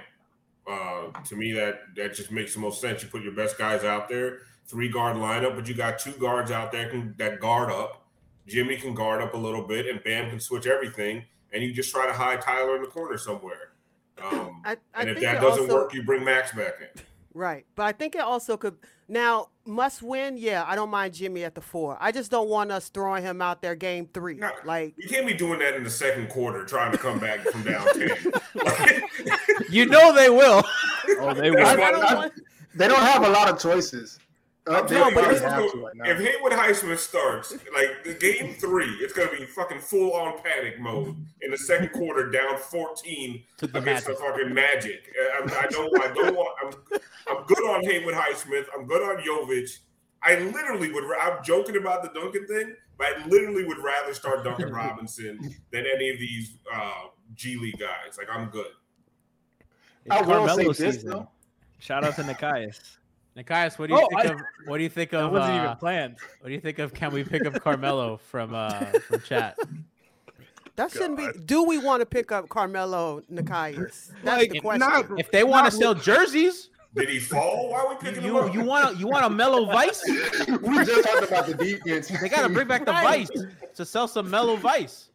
Uh, 0.68 1.12
to 1.26 1.36
me, 1.36 1.52
that 1.54 1.82
that 1.96 2.14
just 2.14 2.32
makes 2.32 2.54
the 2.54 2.60
most 2.60 2.80
sense. 2.80 3.02
You 3.04 3.10
put 3.10 3.24
your 3.24 3.34
best 3.34 3.58
guys 3.58 3.84
out 3.84 4.08
there, 4.08 4.40
three 4.70 4.88
guard 4.88 5.18
lineup, 5.18 5.56
but 5.56 5.68
you 5.68 5.74
got 5.74 5.98
two 6.00 6.12
guards 6.12 6.52
out 6.52 6.72
there 6.72 6.90
can, 6.90 7.16
that 7.18 7.40
guard 7.40 7.72
up. 7.72 8.06
Jimmy 8.48 8.78
can 8.78 8.94
guard 8.94 9.22
up 9.22 9.34
a 9.34 9.38
little 9.38 9.64
bit, 9.64 9.88
and 9.88 10.02
Bam 10.04 10.30
can 10.30 10.40
switch 10.40 10.68
everything. 10.68 11.24
And 11.52 11.64
you 11.64 11.74
just 11.74 11.92
try 11.92 12.06
to 12.06 12.14
hide 12.14 12.42
Tyler 12.42 12.76
in 12.76 12.84
the 12.84 12.88
corner 12.88 13.18
somewhere. 13.18 13.72
Um, 14.22 14.62
I, 14.66 14.78
I 14.94 15.02
and 15.02 15.10
if 15.10 15.20
that 15.22 15.42
doesn't 15.42 15.64
also- 15.64 15.74
work, 15.74 15.94
you 15.94 16.04
bring 16.04 16.24
Max 16.24 16.52
back 16.52 16.74
in. 16.82 17.02
Right. 17.34 17.66
But 17.76 17.84
I 17.84 17.92
think 17.92 18.16
it 18.16 18.22
also 18.22 18.58
could 18.58 18.76
now 19.08 19.50
must 19.66 20.02
win. 20.02 20.36
Yeah, 20.38 20.64
I 20.68 20.76
don't 20.76 20.90
mind 20.90 21.14
Jimmy 21.14 21.44
at 21.44 21.54
the 21.54 21.62
four. 21.62 21.96
I 22.02 22.12
just 22.12 22.32
don't 22.32 22.50
want 22.50 22.72
us 22.72 22.90
throwing 22.90 23.24
him 23.24 23.40
out 23.42 23.62
there 23.62 23.76
game 23.76 24.10
three. 24.14 24.34
No. 24.34 24.52
Like 24.66 24.96
You 24.98 25.08
can't 25.08 25.28
be 25.28 25.36
doing 25.36 25.60
that 25.60 25.76
in 25.76 25.84
the 25.84 25.90
second 25.92 26.30
quarter, 26.30 26.66
trying 26.66 26.92
to 26.92 26.98
come 26.98 27.20
back 27.20 27.42
from 27.42 27.64
down 27.64 27.86
ten. 27.94 28.10
you 29.70 29.86
know 29.86 30.14
they 30.14 30.30
will. 30.30 30.64
Oh, 31.20 31.34
they 31.36 31.52
will. 31.52 31.66
I, 31.66 31.72
I 31.74 31.92
don't 31.92 32.04
I- 32.04 32.16
want 32.16 32.34
They 32.76 32.88
don't 32.88 33.00
have 33.04 33.24
a 33.24 33.30
lot 33.30 33.48
of 33.48 33.60
choices. 33.60 34.20
I'm 34.76 34.88
telling 34.88 35.10
you, 35.10 35.14
probably 35.14 35.34
this 35.34 35.38
is 35.38 35.42
have 35.50 35.58
gonna- 35.60 35.72
to 35.72 35.78
right 36.00 36.10
if 36.12 36.18
Haywood 36.20 36.52
Highsmith 36.52 36.98
starts, 37.00 37.52
like 37.74 38.04
the 38.04 38.14
game 38.14 38.54
three, 38.56 38.90
it's 39.02 39.14
gonna 39.14 39.32
be 39.32 39.46
fucking 39.46 39.80
full 39.80 40.14
on 40.14 40.42
panic 40.44 40.80
mode 40.80 41.16
in 41.42 41.52
the 41.52 41.58
second 41.58 41.90
quarter, 41.92 42.30
down 42.30 42.58
14 42.58 43.44
To 43.58 43.68
the 43.68 43.80
against 43.80 44.08
Magic. 44.08 44.20
the 44.20 44.26
fucking 44.26 44.54
Magic. 44.54 45.14
Uh, 45.20 45.44
I'm, 45.44 45.50
I 45.50 45.68
don't, 45.70 46.02
I 46.02 46.14
don't 46.14 46.36
want. 46.36 46.56
I'm, 46.64 47.00
I'm 47.38 47.46
good 47.46 47.60
on 47.70 47.84
Haywood 47.84 48.14
Highsmith. 48.14 48.66
I'm 48.78 48.86
good 48.86 49.02
on 49.02 49.24
Jovic. 49.24 49.70
I 50.22 50.38
literally 50.40 50.92
would. 50.92 51.04
I'm 51.22 51.44
joking 51.44 51.78
about 51.78 52.04
the 52.04 52.10
Duncan 52.20 52.46
thing, 52.48 52.76
but 52.98 53.08
I 53.08 53.26
literally 53.28 53.64
would 53.66 53.78
rather 53.80 54.14
start 54.14 54.44
Duncan 54.44 54.70
Robinson 54.74 55.40
than 55.72 55.86
any 55.86 56.10
of 56.10 56.20
these 56.20 56.58
uh, 56.74 56.92
G 57.36 57.56
League 57.56 57.80
guys. 57.80 58.18
Like 58.18 58.28
I'm 58.32 58.50
good. 58.50 58.68
It's 60.06 60.16
I 60.16 60.22
will 60.22 60.28
say 60.28 60.34
Carmelo 60.48 60.74
this, 60.74 60.78
season. 60.96 61.10
though. 61.10 61.30
Shout 61.80 62.04
out 62.04 62.16
to 62.18 62.24
Nekias. 62.24 62.98
Nekias, 63.44 63.78
what 63.80 63.88
do 63.88 63.96
you 63.96 64.02
Oh, 64.02 64.08
think 64.10 64.20
I- 64.32 64.34
of 64.34 64.42
what 64.66 64.78
do 64.78 64.84
you 64.84 64.90
think 64.90 65.14
of 65.14 65.32
wasn't 65.32 65.54
uh, 65.60 65.64
even 65.64 65.78
planned. 65.78 66.18
what 66.42 66.48
do 66.50 66.54
you 66.54 66.60
think 66.60 66.80
of 66.80 66.94
can 66.94 67.12
we 67.14 67.24
pick 67.24 67.46
up 67.46 67.62
Carmelo 67.62 68.18
from 68.18 68.54
uh 68.54 68.86
from 69.08 69.22
chat? 69.22 69.58
That 70.76 70.92
shouldn't 70.92 71.18
be. 71.18 71.28
Do 71.46 71.64
we 71.64 71.78
want 71.78 72.00
to 72.02 72.06
pick 72.06 72.32
up 72.32 72.48
Carmelo 72.50 73.22
Nekias? 73.32 74.12
That's 74.24 74.26
Like, 74.26 74.52
the 74.52 74.60
question. 74.62 74.80
not- 74.80 75.20
If 75.20 75.30
they 75.32 75.44
want 75.44 75.66
to 75.66 75.72
sell 75.72 75.94
jerseys, 75.94 76.70
Did 76.96 77.10
he 77.10 77.20
fall? 77.20 77.70
Why 77.70 77.80
are 77.82 77.90
we 77.90 77.96
picking 77.96 78.22
him 78.24 78.32
you 78.32 78.38
up? 78.40 78.54
you 78.54 78.64
want 78.64 78.94
to 78.94 79.00
you 79.00 79.08
want 79.08 79.26
a 79.26 79.30
mellow 79.30 79.66
vice? 79.66 80.02
we 80.08 80.84
just 80.86 81.06
talked 81.08 81.28
about 81.28 81.48
the 81.48 81.54
defense. 81.56 82.08
They 82.08 82.30
got 82.30 82.44
to 82.48 82.50
bring 82.50 82.68
back 82.68 82.86
the 82.86 82.94
vice 82.94 83.30
to 83.76 83.86
sell 83.86 84.08
some 84.08 84.30
mellow 84.30 84.56
vice. 84.56 85.06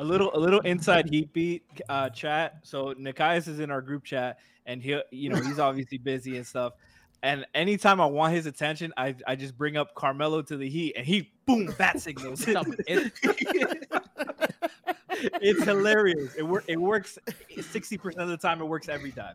A 0.00 0.04
little, 0.04 0.30
a 0.32 0.38
little 0.38 0.60
inside 0.60 1.08
heat 1.10 1.32
beat 1.32 1.64
uh, 1.88 2.08
chat. 2.10 2.58
So 2.62 2.94
Nekias 2.94 3.48
is 3.48 3.58
in 3.58 3.68
our 3.72 3.82
group 3.82 4.04
chat, 4.04 4.38
and 4.64 4.80
he, 4.80 4.96
you 5.10 5.28
know, 5.28 5.40
he's 5.40 5.58
obviously 5.58 5.98
busy 5.98 6.36
and 6.36 6.46
stuff. 6.46 6.74
And 7.22 7.44
anytime 7.54 8.00
I 8.00 8.06
want 8.06 8.32
his 8.32 8.46
attention, 8.46 8.92
I, 8.96 9.14
I 9.26 9.34
just 9.34 9.58
bring 9.58 9.76
up 9.76 9.94
Carmelo 9.94 10.40
to 10.42 10.56
the 10.56 10.68
Heat, 10.68 10.94
and 10.96 11.04
he 11.06 11.32
boom 11.46 11.74
bat 11.76 12.00
signals. 12.00 12.46
It's- 12.46 13.10
it's 15.10 15.64
hilarious. 15.64 16.34
It 16.36 16.42
work. 16.44 16.64
It 16.68 16.80
works 16.80 17.18
sixty 17.60 17.98
percent 17.98 18.22
of 18.22 18.28
the 18.28 18.36
time. 18.36 18.60
It 18.60 18.66
works 18.66 18.88
every 18.88 19.10
time. 19.12 19.34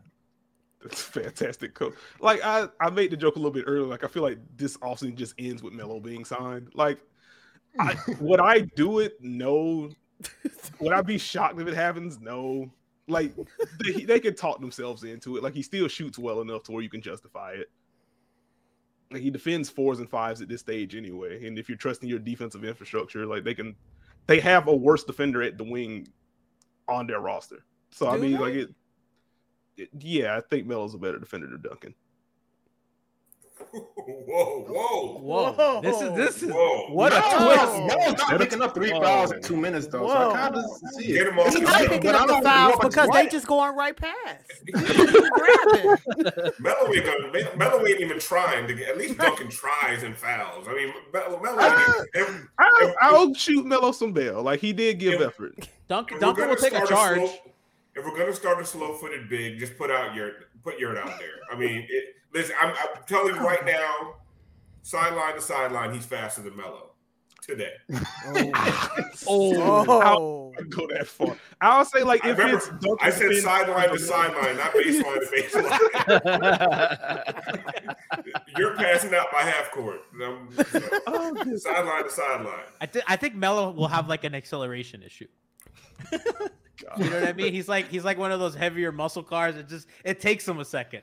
That's 0.81 1.01
fantastic. 1.01 1.73
Coach. 1.73 1.93
Like 2.19 2.41
I, 2.43 2.67
I 2.79 2.89
made 2.89 3.11
the 3.11 3.17
joke 3.17 3.35
a 3.35 3.39
little 3.39 3.51
bit 3.51 3.65
earlier. 3.67 3.87
Like 3.87 4.03
I 4.03 4.07
feel 4.07 4.23
like 4.23 4.37
this 4.55 4.77
offseason 4.77 5.15
just 5.15 5.33
ends 5.37 5.63
with 5.63 5.73
Melo 5.73 5.99
being 5.99 6.25
signed. 6.25 6.69
Like, 6.73 6.99
I, 7.79 7.95
would 8.19 8.39
I 8.39 8.61
do 8.61 8.99
it? 8.99 9.17
No. 9.21 9.89
would 10.79 10.93
I 10.93 11.01
be 11.01 11.17
shocked 11.17 11.59
if 11.59 11.67
it 11.67 11.73
happens? 11.73 12.19
No. 12.19 12.69
Like 13.07 13.33
they, 13.83 14.03
they 14.05 14.19
could 14.19 14.37
talk 14.37 14.61
themselves 14.61 15.03
into 15.03 15.37
it. 15.37 15.43
Like 15.43 15.53
he 15.53 15.61
still 15.61 15.87
shoots 15.87 16.17
well 16.17 16.41
enough 16.41 16.63
to 16.63 16.71
where 16.71 16.81
you 16.83 16.89
can 16.89 17.01
justify 17.01 17.51
it. 17.53 17.69
Like 19.11 19.21
he 19.21 19.29
defends 19.29 19.69
fours 19.69 19.99
and 19.99 20.09
fives 20.09 20.41
at 20.41 20.47
this 20.47 20.61
stage 20.61 20.95
anyway. 20.95 21.45
And 21.45 21.59
if 21.59 21.67
you're 21.69 21.77
trusting 21.77 22.07
your 22.09 22.19
defensive 22.19 22.63
infrastructure, 22.63 23.25
like 23.25 23.43
they 23.43 23.53
can, 23.53 23.75
they 24.27 24.39
have 24.39 24.67
a 24.67 24.75
worse 24.75 25.03
defender 25.03 25.43
at 25.43 25.57
the 25.57 25.63
wing 25.63 26.07
on 26.87 27.05
their 27.07 27.19
roster. 27.19 27.65
So 27.91 28.09
I 28.09 28.17
mean, 28.17 28.33
they? 28.33 28.37
like 28.37 28.53
it, 28.53 28.69
it- 29.77 29.89
yeah, 29.99 30.37
I 30.37 30.41
think 30.41 30.65
Melo's 30.65 30.93
a 30.95 30.97
better 30.97 31.19
defender 31.19 31.47
than 31.47 31.61
Duncan. 31.61 31.93
Whoa, 33.73 34.65
whoa, 34.69 35.19
Whoa, 35.19 35.81
this 35.81 35.99
is 36.01 36.13
this 36.15 36.43
is 36.43 36.51
whoa! 36.51 36.87
what 36.93 37.11
a 37.11 37.19
No, 37.19 37.55
twist. 37.55 37.97
Melo's 37.97 38.17
not 38.19 38.39
picking 38.39 38.61
up 38.61 38.75
three 38.75 38.91
Whoa. 38.91 39.01
fouls 39.01 39.31
in 39.31 39.41
two 39.41 39.55
minutes 39.57 39.87
though. 39.87 40.07
So 40.07 40.13
I 40.31 40.33
kind 40.33 40.55
of 40.55 40.63
see 40.93 41.07
Get 41.13 41.27
it. 41.27 41.33
him 41.33 41.39
on 41.39 41.45
It's 41.47 41.55
the 41.55 41.59
He's 41.61 41.69
Right, 41.69 41.79
not 41.79 41.79
tight, 41.79 41.89
picking 41.89 42.09
up 42.11 42.27
the 42.27 42.41
fouls 42.43 42.75
because 42.81 43.09
they 43.09 43.17
right. 43.19 43.31
just 43.31 43.47
going 43.47 43.75
right 43.75 43.95
past. 43.95 44.43
Grabbing. 44.71 46.51
Melo 46.59 46.93
ain't. 46.93 47.57
Melo 47.57 47.85
ain't 47.85 47.99
even 48.01 48.19
trying 48.19 48.67
to 48.67 48.73
get. 48.73 48.89
At 48.89 48.97
least 48.97 49.17
Duncan 49.17 49.49
tries 49.49 50.03
and 50.03 50.15
fouls. 50.15 50.67
I 50.67 50.73
mean, 50.75 50.93
Melo. 51.13 51.39
Melo 51.41 51.57
Ah. 51.59 52.01
every, 52.15 52.41
I, 52.59 52.93
I'll 53.01 53.33
shoot 53.33 53.65
Melo 53.65 53.91
some 53.91 54.13
bail. 54.13 54.41
Like 54.43 54.59
he 54.59 54.73
did 54.73 54.99
give 54.99 55.15
If- 55.21 55.27
effort. 55.29 55.67
Duncan, 55.87 56.15
if 56.17 56.21
Duncan 56.21 56.49
will 56.49 56.55
take 56.55 56.73
a 56.73 56.85
start 56.85 56.89
charge. 56.89 57.17
slow- 57.17 57.37
if 57.95 58.03
we're 58.03 58.17
gonna 58.17 58.33
start 58.33 58.59
a 58.59 58.65
slow-footed 58.65 59.29
big, 59.29 59.59
just 59.59 59.77
put 59.77 59.91
out 59.91 60.15
your 60.15 60.31
put 60.63 60.79
your 60.79 60.97
out 60.97 61.19
there. 61.19 61.35
I 61.51 61.55
mean, 61.55 61.85
it, 61.89 62.15
listen, 62.33 62.55
I'm, 62.61 62.69
I'm 62.69 63.03
telling 63.07 63.35
you 63.35 63.41
right 63.41 63.65
now, 63.65 64.15
sideline 64.81 65.35
to 65.35 65.41
sideline, 65.41 65.93
he's 65.93 66.05
faster 66.05 66.41
than 66.41 66.55
Melo 66.57 66.91
today. 67.41 67.73
Oh. 69.25 69.53
Oh. 69.85 69.85
oh, 69.87 70.53
I 70.59 70.63
go 70.63 70.87
that 70.87 71.07
far. 71.07 71.37
I'll 71.61 71.85
say 71.85 72.03
like 72.03 72.25
I 72.25 72.31
if 72.31 72.37
remember- 72.37 72.57
it's 72.57 72.67
Duncan 72.67 72.97
I 72.99 73.09
said 73.09 73.29
defending- 73.29 73.41
sideline 73.43 73.89
to 73.89 73.99
sideline, 74.13 74.57
not 74.57 74.73
baseline 74.73 75.19
to 75.19 75.27
baseline. 75.37 75.79
You're 78.57 78.75
passing 78.75 79.13
out 79.13 79.31
by 79.31 79.41
half 79.41 79.71
court. 79.71 80.01
Oh, 80.21 80.39
good. 80.55 80.65
Oh, 81.07 81.55
sideline 81.57 82.03
to 82.03 82.09
sideline. 82.09 82.59
I, 82.81 82.85
th- 82.87 83.05
I 83.07 83.15
think 83.15 83.35
Melo 83.35 83.71
will 83.71 83.87
have 83.87 84.07
like 84.09 84.23
an 84.23 84.33
acceleration 84.35 85.03
issue. 85.03 85.27
You 86.11 86.19
know 87.09 87.19
what 87.19 87.23
I 87.29 87.33
mean? 87.33 87.53
He's 87.53 87.69
like 87.69 87.87
he's 87.89 88.03
like 88.03 88.17
one 88.17 88.31
of 88.31 88.39
those 88.39 88.55
heavier 88.55 88.91
muscle 88.91 89.23
cars. 89.23 89.55
It 89.55 89.69
just 89.69 89.87
it 90.03 90.19
takes 90.19 90.45
him 90.47 90.59
a 90.59 90.65
second. 90.65 91.01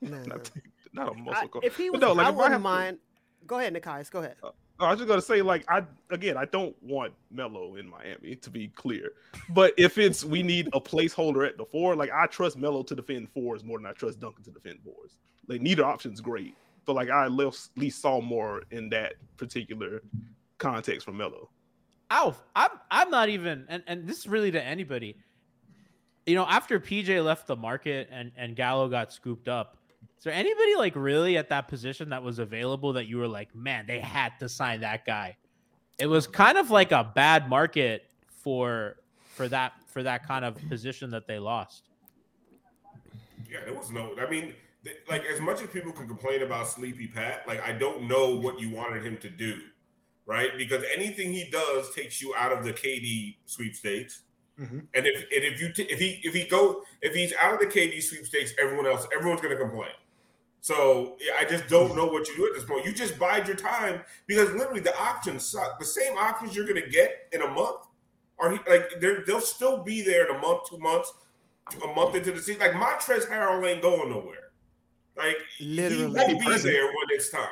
Man. 0.00 0.22
Not, 0.26 0.50
not 0.92 1.08
a 1.08 1.18
I- 1.18 1.22
muscle 1.22 1.48
car. 1.48 1.62
if 1.64 1.76
he 1.76 1.88
But 1.90 1.94
was, 1.94 2.00
no, 2.00 2.12
like, 2.14 2.26
I 2.26 2.30
wouldn't 2.30 2.52
have 2.52 2.60
to- 2.60 2.64
mind. 2.64 2.98
Go 3.46 3.58
ahead, 3.58 3.74
Nekias. 3.74 4.10
Go 4.10 4.20
ahead. 4.20 4.36
Uh, 4.42 4.50
no, 4.78 4.86
I 4.86 4.90
was 4.90 4.98
just 4.98 5.08
gonna 5.08 5.20
say, 5.22 5.42
like, 5.42 5.64
I 5.70 5.82
again, 6.10 6.36
I 6.36 6.44
don't 6.46 6.74
want 6.82 7.12
Melo 7.30 7.76
in 7.76 7.88
Miami 7.88 8.34
to 8.36 8.50
be 8.50 8.68
clear, 8.68 9.12
but 9.50 9.74
if 9.76 9.98
it's 9.98 10.24
we 10.24 10.42
need 10.42 10.68
a 10.72 10.80
placeholder 10.80 11.46
at 11.46 11.56
the 11.58 11.64
four, 11.64 11.94
like 11.96 12.10
I 12.12 12.26
trust 12.26 12.56
Melo 12.56 12.82
to 12.84 12.94
defend 12.94 13.28
fours 13.30 13.62
more 13.64 13.78
than 13.78 13.86
I 13.86 13.92
trust 13.92 14.20
Duncan 14.20 14.42
to 14.44 14.50
defend 14.50 14.78
fours. 14.84 15.18
Like 15.48 15.60
neither 15.60 15.84
option's 15.84 16.20
great, 16.20 16.54
but 16.86 16.94
like 16.96 17.10
I 17.10 17.24
at 17.26 17.32
least 17.32 17.70
at 17.76 17.80
least 17.82 18.00
saw 18.00 18.20
more 18.20 18.62
in 18.70 18.88
that 18.90 19.14
particular 19.36 20.02
context 20.58 21.04
from 21.04 21.16
Melo. 21.18 21.50
Alf, 22.10 22.42
I'm 22.56 22.70
I'm 22.90 23.10
not 23.10 23.28
even 23.28 23.66
and, 23.68 23.82
and 23.86 24.06
this 24.06 24.18
is 24.20 24.26
really 24.28 24.50
to 24.50 24.62
anybody. 24.62 25.16
You 26.26 26.34
know, 26.36 26.46
after 26.46 26.78
PJ 26.80 27.22
left 27.24 27.46
the 27.46 27.56
market 27.56 28.08
and, 28.12 28.32
and 28.36 28.54
Gallo 28.56 28.88
got 28.88 29.12
scooped 29.12 29.48
up, 29.48 29.76
is 30.20 30.24
there 30.24 30.34
anybody 30.34 30.76
like 30.76 30.94
really 30.96 31.38
at 31.38 31.48
that 31.48 31.66
position 31.66 32.10
that 32.10 32.22
was 32.22 32.38
available 32.38 32.92
that 32.92 33.06
you 33.06 33.16
were 33.16 33.26
like, 33.26 33.54
man, 33.54 33.86
they 33.86 34.00
had 34.00 34.32
to 34.40 34.50
sign 34.50 34.82
that 34.82 35.06
guy? 35.06 35.34
It 35.98 36.08
was 36.08 36.26
kind 36.26 36.58
of 36.58 36.70
like 36.70 36.92
a 36.92 37.10
bad 37.14 37.48
market 37.48 38.10
for 38.26 38.96
for 39.24 39.48
that 39.48 39.72
for 39.86 40.02
that 40.02 40.28
kind 40.28 40.44
of 40.44 40.56
position 40.68 41.08
that 41.12 41.26
they 41.26 41.38
lost. 41.38 41.84
Yeah, 43.50 43.60
there 43.64 43.72
was 43.72 43.90
no. 43.90 44.14
I 44.20 44.28
mean, 44.28 44.52
th- 44.84 44.98
like 45.08 45.24
as 45.24 45.40
much 45.40 45.62
as 45.62 45.68
people 45.68 45.90
can 45.90 46.06
complain 46.06 46.42
about 46.42 46.68
Sleepy 46.68 47.06
Pat, 47.06 47.48
like 47.48 47.62
I 47.62 47.72
don't 47.72 48.06
know 48.06 48.36
what 48.36 48.60
you 48.60 48.68
wanted 48.68 49.02
him 49.02 49.16
to 49.22 49.30
do, 49.30 49.58
right? 50.26 50.50
Because 50.58 50.84
anything 50.94 51.32
he 51.32 51.48
does 51.50 51.94
takes 51.94 52.20
you 52.20 52.34
out 52.36 52.52
of 52.52 52.62
the 52.62 52.74
KD 52.74 53.36
sweepstakes. 53.46 54.20
Mhm. 54.60 54.86
And 54.92 55.06
if 55.06 55.22
and 55.22 55.44
if 55.44 55.62
you 55.62 55.72
t- 55.72 55.84
if 55.84 55.98
he 55.98 56.20
if 56.24 56.34
he 56.34 56.44
go 56.44 56.82
if 57.00 57.14
he's 57.14 57.32
out 57.40 57.54
of 57.54 57.60
the 57.60 57.66
KD 57.66 58.02
sweepstakes, 58.02 58.52
everyone 58.60 58.86
else 58.86 59.06
everyone's 59.16 59.40
going 59.40 59.56
to 59.56 59.62
complain. 59.62 59.88
So 60.60 61.16
I 61.38 61.44
just 61.44 61.68
don't 61.68 61.96
know 61.96 62.06
what 62.06 62.28
you 62.28 62.36
do 62.36 62.46
at 62.46 62.52
this 62.54 62.64
point. 62.64 62.84
You 62.84 62.92
just 62.92 63.18
bide 63.18 63.46
your 63.46 63.56
time 63.56 64.02
because 64.26 64.52
literally 64.52 64.80
the 64.80 64.96
options 64.98 65.46
suck. 65.46 65.78
The 65.78 65.86
same 65.86 66.16
options 66.18 66.54
you're 66.54 66.66
going 66.66 66.82
to 66.82 66.88
get 66.90 67.28
in 67.32 67.40
a 67.42 67.48
month 67.48 67.86
are 68.38 68.52
like 68.68 69.00
they're, 69.00 69.24
they'll 69.26 69.40
still 69.40 69.82
be 69.82 70.02
there 70.02 70.28
in 70.28 70.36
a 70.36 70.38
month, 70.38 70.68
two 70.68 70.78
months, 70.78 71.12
a 71.82 71.86
month 71.94 72.14
into 72.14 72.32
the 72.32 72.40
season. 72.40 72.60
Like 72.60 72.72
Montrezl 72.72 73.28
Harrell 73.28 73.66
ain't 73.66 73.82
going 73.82 74.10
nowhere. 74.10 74.50
Like 75.16 75.36
Literally. 75.60 76.04
he 76.04 76.34
won't 76.34 76.40
be 76.40 76.58
there 76.58 76.86
when 76.86 77.06
it's 77.10 77.30
time. 77.30 77.48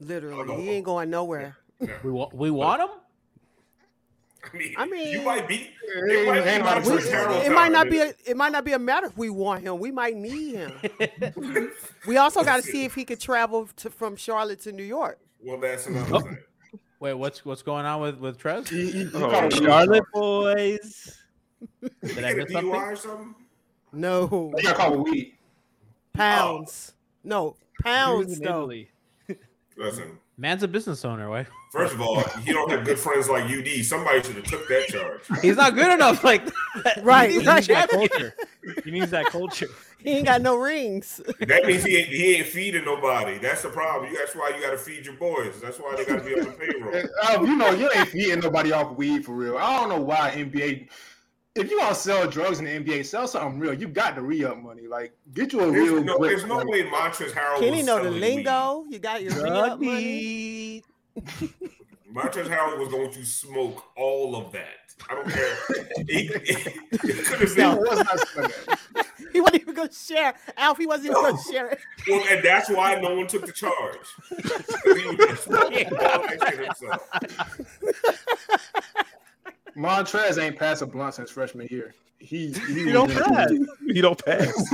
Literally, 0.00 0.62
he 0.62 0.70
ain't 0.70 0.84
going 0.84 1.10
nowhere. 1.10 1.56
We 2.02 2.10
wa- 2.10 2.30
we 2.32 2.50
want 2.50 2.82
him. 2.82 2.88
I 4.52 4.56
mean, 4.56 4.74
I 4.78 4.86
mean- 4.86 5.08
you 5.08 5.22
might 5.22 5.48
be. 5.48 5.70
It 5.96 6.10
It 6.10 6.26
might 6.26 6.42
be 6.42 6.48
ain't 6.50 6.62
a 6.62 6.64
lot 6.64 6.78
of 6.78 6.86
We, 6.86 6.92
Montrezl 6.92 6.96
choices. 6.96 7.10
Harrell 7.12 7.44
it 7.44 7.52
might 7.52 7.72
not 7.72 7.90
be. 7.90 7.98
A, 8.00 8.14
it 8.26 8.36
might 8.36 8.52
not 8.52 8.64
be 8.64 8.72
a 8.72 8.78
matter 8.78 9.06
if 9.06 9.16
we 9.16 9.30
want 9.30 9.62
him. 9.62 9.78
We 9.78 9.90
might 9.90 10.16
need 10.16 10.54
him. 10.56 10.72
we 12.06 12.16
also 12.16 12.42
got 12.42 12.56
to 12.56 12.62
see 12.62 12.84
if 12.84 12.94
he 12.94 13.04
could 13.04 13.20
travel 13.20 13.68
to, 13.76 13.90
from 13.90 14.16
Charlotte 14.16 14.60
to 14.62 14.72
New 14.72 14.82
York. 14.82 15.18
Well, 15.42 15.58
that's 15.58 15.86
another 15.86 16.16
oh. 16.16 16.20
thing. 16.20 16.38
Wait, 17.00 17.14
what's 17.14 17.44
what's 17.44 17.62
going 17.62 17.84
on 17.84 18.00
with 18.00 18.18
with 18.18 18.38
Trez? 18.38 19.10
Oh, 19.14 19.50
Charlotte 19.50 20.04
boys. 20.12 21.18
Did 21.82 21.92
Did 22.14 22.24
I 22.24 22.34
miss 22.34 22.48
a 22.48 22.52
something? 22.52 22.72
DUI 22.72 22.92
or 22.92 22.96
something? 22.96 23.34
No 23.92 24.52
He 24.56 24.62
got 24.62 24.76
caught 24.76 24.96
with 24.96 25.12
weed. 25.12 25.34
pounds. 26.12 26.94
No 27.22 27.56
pounds 27.82 28.38
in 28.38 28.44
though. 28.44 28.60
Italy. 28.60 28.90
Listen, 29.76 30.18
Man's 30.36 30.62
a 30.62 30.68
business 30.68 31.04
owner, 31.04 31.28
right? 31.28 31.46
first 31.70 31.94
of 31.94 32.00
all, 32.00 32.22
you 32.44 32.52
don't 32.52 32.70
have 32.70 32.84
good 32.84 32.98
friends 32.98 33.28
like 33.28 33.44
UD. 33.50 33.84
Somebody 33.84 34.22
should 34.22 34.36
have 34.36 34.44
took 34.44 34.68
that 34.68 34.86
charge. 34.86 35.20
He's 35.42 35.56
not 35.56 35.74
good 35.74 35.92
enough. 35.92 36.22
Like 36.22 36.42
Right, 37.02 37.30
He's 37.30 37.46
right. 37.46 37.64
a 37.64 37.72
That 37.72 37.88
culture. 37.90 38.34
He 38.84 38.90
needs 38.92 39.10
that 39.10 39.26
culture. 39.26 39.68
He 39.98 40.10
ain't 40.10 40.26
got 40.26 40.42
no 40.42 40.56
rings. 40.56 41.20
That 41.40 41.64
means 41.64 41.82
he 41.82 41.96
ain't, 41.96 42.08
he 42.08 42.34
ain't 42.36 42.46
feeding 42.46 42.84
nobody. 42.84 43.38
That's 43.38 43.62
the 43.62 43.70
problem. 43.70 44.12
That's 44.14 44.34
why 44.36 44.52
you 44.54 44.62
got 44.62 44.72
to 44.72 44.76
feed 44.78 45.06
your 45.06 45.14
boys. 45.14 45.60
That's 45.60 45.78
why 45.78 45.94
they 45.96 46.04
got 46.04 46.22
to 46.22 46.24
be 46.24 46.38
on 46.38 46.44
the 46.44 46.52
payroll. 46.52 46.94
Uh, 47.22 47.42
you 47.46 47.56
know, 47.56 47.70
you 47.70 47.90
ain't 47.94 48.08
feeding 48.10 48.40
nobody 48.40 48.70
off 48.72 48.96
weed 48.96 49.24
for 49.24 49.32
real. 49.34 49.56
I 49.56 49.80
don't 49.80 49.88
know 49.88 50.00
why 50.00 50.30
NBA 50.36 50.88
if 51.56 51.70
you 51.70 51.78
want 51.78 51.94
to 51.94 52.00
sell 52.00 52.26
drugs 52.28 52.58
in 52.58 52.64
the 52.64 52.70
NBA, 52.72 53.04
sell 53.06 53.28
something 53.28 53.58
real. 53.60 53.74
You 53.74 53.86
got 53.88 54.14
the 54.16 54.22
re-up 54.22 54.58
money. 54.62 54.86
Like, 54.86 55.16
get 55.34 55.52
you 55.52 55.60
a 55.60 55.70
There's 55.70 55.90
real. 55.90 56.02
no, 56.04 56.18
grip, 56.18 56.30
there's 56.30 56.44
no 56.46 56.56
like- 56.56 56.66
way 56.68 56.82
Montrezl 56.82 57.30
Harrell 57.32 57.58
Kenny 57.60 57.76
was 57.78 57.86
know 57.86 57.96
the 57.98 58.04
selling 58.04 58.20
lingo. 58.20 58.84
You 58.90 58.98
got 58.98 59.22
your 59.22 59.42
re-up 59.42 59.80
money. 59.80 59.86
weed. 59.86 60.84
Montrezl 62.12 62.48
Harrell 62.48 62.78
was 62.78 62.88
going 62.88 63.10
to 63.12 63.24
smoke 63.24 63.84
all 63.96 64.36
of 64.36 64.52
that. 64.52 64.66
I 65.10 65.14
don't 65.14 65.28
care. 65.28 65.56
he, 66.08 66.22
he 66.22 66.26
could 66.28 67.40
have 67.40 67.56
No. 67.56 67.74
been. 67.74 67.84
was 67.84 67.98
not 67.98 68.28
selling. 68.28 68.50
He 69.32 69.40
wasn't 69.40 69.62
even 69.62 69.74
gonna 69.74 69.92
share. 69.92 70.34
Alf, 70.56 70.78
he 70.78 70.86
wasn't 70.86 71.06
even 71.10 71.20
gonna 71.20 71.42
share 71.50 71.66
it. 71.70 71.80
Well, 72.08 72.24
and 72.30 72.44
that's 72.44 72.70
why 72.70 72.94
no 73.00 73.16
one 73.16 73.26
took 73.26 73.44
the 73.44 73.50
charge. 73.50 73.98
he 74.30 75.06
was 75.16 75.40
smoking 75.44 75.86
all 75.88 76.22
that 76.22 76.38
shit 76.50 76.64
himself. 76.64 77.08
Montrez 79.76 80.40
ain't 80.42 80.56
passed 80.58 80.82
a 80.82 80.86
blunt 80.86 81.14
since 81.14 81.30
freshman 81.30 81.66
year. 81.70 81.94
He 82.18 82.52
he, 82.52 82.80
You 82.80 82.84
was 82.86 82.92
don't 82.92 83.10
in- 83.10 83.16
pass. 83.34 83.50
You 83.82 84.02
don't 84.02 84.24
pass. 84.24 84.72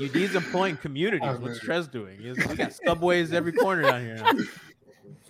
UD's 0.00 0.34
employing 0.34 0.76
communities. 0.78 1.20
Oh, 1.30 1.36
What's 1.38 1.66
man. 1.66 1.82
Trez 1.82 1.90
doing? 1.90 2.18
He's- 2.18 2.36
We 2.48 2.54
got 2.56 2.72
subways 2.72 3.32
every 3.32 3.52
corner 3.52 3.82
down 3.82 4.00
here. 4.00 4.16
Now. 4.16 4.32